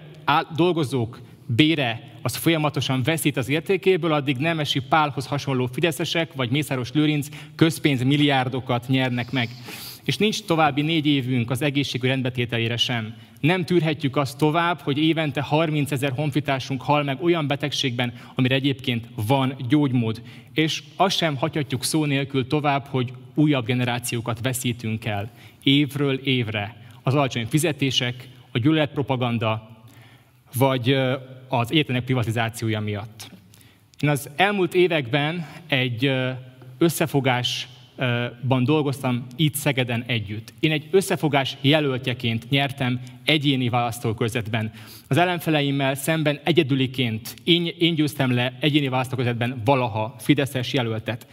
dolgozók 0.56 1.20
bére 1.46 2.10
az 2.22 2.36
folyamatosan 2.36 3.02
veszít 3.02 3.36
az 3.36 3.48
értékéből, 3.48 4.12
addig 4.12 4.36
Nemesi 4.36 4.80
Pálhoz 4.80 5.26
hasonló 5.26 5.68
fideszesek 5.72 6.32
vagy 6.34 6.50
Mészáros 6.50 6.92
Lőrinc 6.92 7.28
közpénz 7.54 8.02
milliárdokat 8.02 8.88
nyernek 8.88 9.30
meg 9.30 9.48
és 10.04 10.16
nincs 10.16 10.42
további 10.42 10.82
négy 10.82 11.06
évünk 11.06 11.50
az 11.50 11.62
egészségügy 11.62 12.08
rendbetételére 12.08 12.76
sem. 12.76 13.14
Nem 13.40 13.64
tűrhetjük 13.64 14.16
azt 14.16 14.38
tovább, 14.38 14.80
hogy 14.80 14.98
évente 14.98 15.40
30 15.40 15.90
ezer 15.90 16.12
honfitársunk 16.12 16.82
hal 16.82 17.02
meg 17.02 17.22
olyan 17.22 17.46
betegségben, 17.46 18.12
amire 18.34 18.54
egyébként 18.54 19.08
van 19.26 19.56
gyógymód. 19.68 20.22
És 20.52 20.82
azt 20.96 21.16
sem 21.16 21.36
hagyhatjuk 21.36 21.84
szó 21.84 22.04
nélkül 22.04 22.46
tovább, 22.46 22.86
hogy 22.86 23.12
újabb 23.34 23.64
generációkat 23.64 24.40
veszítünk 24.42 25.04
el 25.04 25.30
évről 25.62 26.14
évre. 26.14 26.76
Az 27.02 27.14
alacsony 27.14 27.46
fizetések, 27.46 28.28
a 28.50 28.58
gyűlöletpropaganda, 28.58 29.70
vagy 30.54 30.96
az 31.48 31.72
egyetemek 31.72 32.04
privatizációja 32.04 32.80
miatt. 32.80 33.30
Én 34.00 34.08
az 34.08 34.30
elmúlt 34.36 34.74
években 34.74 35.46
egy 35.66 36.12
összefogás 36.78 37.68
ban 38.48 38.64
dolgoztam 38.64 39.26
itt 39.36 39.54
Szegeden 39.54 40.04
együtt. 40.06 40.52
Én 40.60 40.70
egy 40.70 40.88
összefogás 40.90 41.56
jelöltjeként 41.60 42.50
nyertem 42.50 43.00
egyéni 43.24 43.68
választókörzetben. 43.68 44.72
Az 45.08 45.16
ellenfeleimmel 45.16 45.94
szemben 45.94 46.40
egyedüliként 46.44 47.34
én, 47.44 47.66
én 47.78 47.94
győztem 47.94 48.32
le 48.32 48.56
egyéni 48.60 48.88
választókörzetben 48.88 49.62
valaha 49.64 50.14
Fideszes 50.18 50.72
jelöltet. 50.72 51.26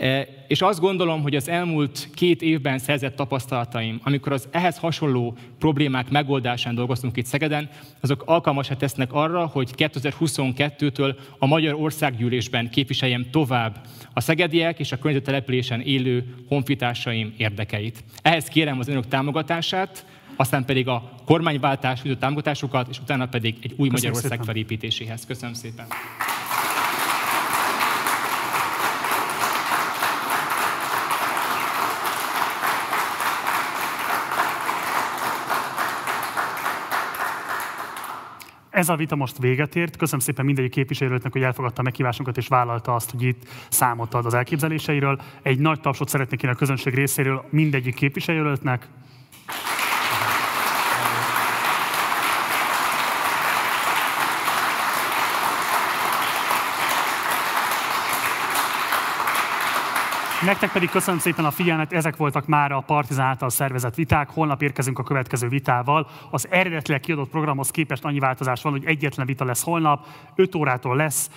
E, 0.00 0.26
és 0.48 0.62
azt 0.62 0.80
gondolom, 0.80 1.22
hogy 1.22 1.34
az 1.34 1.48
elmúlt 1.48 2.08
két 2.14 2.42
évben 2.42 2.78
szerzett 2.78 3.16
tapasztalataim, 3.16 4.00
amikor 4.04 4.32
az 4.32 4.48
ehhez 4.50 4.78
hasonló 4.78 5.36
problémák 5.58 6.10
megoldásán 6.10 6.74
dolgoztunk 6.74 7.16
itt 7.16 7.24
Szegeden, 7.24 7.68
azok 8.00 8.22
alkalmasra 8.26 8.76
tesznek 8.76 9.12
arra, 9.12 9.46
hogy 9.46 9.70
2022-től 9.76 11.14
a 11.38 11.46
Magyar 11.46 11.74
Országgyűlésben 11.74 12.70
képviseljem 12.70 13.26
tovább 13.30 13.80
a 14.12 14.20
szegediek 14.20 14.78
és 14.78 14.92
a 14.92 14.98
környező 14.98 15.24
településen 15.24 15.80
élő 15.80 16.34
honfitársaim 16.48 17.34
érdekeit. 17.36 18.04
Ehhez 18.22 18.44
kérem 18.44 18.78
az 18.78 18.88
önök 18.88 19.08
támogatását, 19.08 20.06
aztán 20.36 20.64
pedig 20.64 20.88
a 20.88 21.10
kormányváltás 21.24 22.02
támogatásokat, 22.18 22.88
és 22.90 22.98
utána 22.98 23.26
pedig 23.26 23.54
egy 23.54 23.70
új 23.70 23.88
Köszönöm 23.88 23.92
Magyarország 23.92 24.30
szépen. 24.30 24.46
felépítéséhez. 24.46 25.26
Köszönöm 25.26 25.54
szépen! 25.54 25.86
Ez 38.70 38.88
a 38.88 38.96
vita 38.96 39.16
most 39.16 39.38
véget 39.38 39.76
ért. 39.76 39.96
Köszönöm 39.96 40.20
szépen 40.20 40.44
mindegyik 40.44 40.70
képviselőtnek, 40.70 41.32
hogy 41.32 41.42
elfogadta 41.42 41.80
a 41.80 41.84
meghívásunkat 41.84 42.36
és 42.36 42.48
vállalta 42.48 42.94
azt, 42.94 43.10
hogy 43.10 43.22
itt 43.22 43.48
számot 43.68 44.14
ad 44.14 44.26
az 44.26 44.34
elképzeléseiről. 44.34 45.20
Egy 45.42 45.58
nagy 45.58 45.80
tapsot 45.80 46.08
szeretnék 46.08 46.42
én 46.42 46.50
a 46.50 46.54
közönség 46.54 46.94
részéről 46.94 47.44
mindegyik 47.50 47.94
képviselőtnek. 47.94 48.88
Nektek 60.44 60.72
pedig 60.72 60.90
köszönöm 60.90 61.20
szépen 61.20 61.44
a 61.44 61.50
figyelmet, 61.50 61.92
ezek 61.92 62.16
voltak 62.16 62.46
már 62.46 62.72
a 62.72 62.80
Partizán 62.80 63.26
által 63.26 63.50
szervezett 63.50 63.94
viták. 63.94 64.30
Holnap 64.30 64.62
érkezünk 64.62 64.98
a 64.98 65.02
következő 65.02 65.48
vitával. 65.48 66.08
Az 66.30 66.46
eredetileg 66.50 67.00
kiadott 67.00 67.30
programhoz 67.30 67.70
képest 67.70 68.04
annyi 68.04 68.18
változás 68.18 68.62
van, 68.62 68.72
hogy 68.72 68.84
egyetlen 68.84 69.26
vita 69.26 69.44
lesz 69.44 69.62
holnap, 69.62 70.06
5 70.34 70.54
órától 70.54 70.96
lesz 70.96 71.30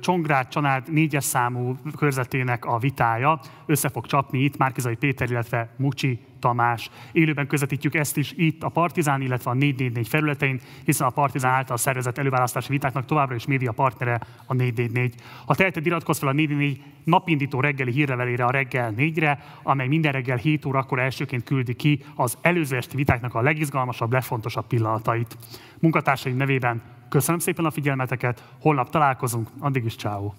Csongrád 0.00 0.48
Csanád 0.48 0.92
négyes 0.92 1.24
számú 1.24 1.76
körzetének 1.96 2.64
a 2.64 2.78
vitája. 2.78 3.40
Össze 3.66 3.88
fog 3.88 4.06
csapni 4.06 4.38
itt 4.38 4.56
Márkizai 4.56 4.94
Péter, 4.94 5.30
illetve 5.30 5.74
Mucsi 5.76 6.20
Tamás. 6.44 6.90
Élőben 7.12 7.46
közvetítjük 7.46 7.94
ezt 7.94 8.16
is 8.16 8.32
itt 8.36 8.62
a 8.62 8.68
Partizán, 8.68 9.20
illetve 9.20 9.50
a 9.50 9.54
444 9.54 10.08
felületein, 10.08 10.60
hiszen 10.84 11.06
a 11.06 11.10
Partizán 11.10 11.52
által 11.52 11.76
szervezett 11.76 12.18
előválasztási 12.18 12.68
vitáknak 12.68 13.04
továbbra 13.04 13.34
is 13.34 13.46
média 13.46 13.72
partnere 13.72 14.20
a 14.46 14.54
444. 14.54 15.14
Ha 15.46 15.54
teheted, 15.54 15.86
iratkozz 15.86 16.18
fel 16.18 16.28
a 16.28 16.32
444 16.32 16.82
napindító 17.04 17.60
reggeli 17.60 17.92
hírlevelére 17.92 18.44
a 18.44 18.50
reggel 18.50 18.94
4-re, 18.96 19.38
amely 19.62 19.86
minden 19.86 20.12
reggel 20.12 20.36
7 20.36 20.64
órakor 20.64 20.98
elsőként 20.98 21.44
küldi 21.44 21.74
ki 21.74 22.04
az 22.14 22.38
előző 22.40 22.76
esti 22.76 22.96
vitáknak 22.96 23.34
a 23.34 23.40
legizgalmasabb, 23.40 24.12
legfontosabb 24.12 24.66
pillanatait. 24.66 25.36
Munkatársaim 25.78 26.36
nevében 26.36 26.82
köszönöm 27.08 27.40
szépen 27.40 27.64
a 27.64 27.70
figyelmeteket, 27.70 28.44
holnap 28.60 28.90
találkozunk, 28.90 29.48
addig 29.58 29.84
is 29.84 29.96
ciao. 29.96 30.32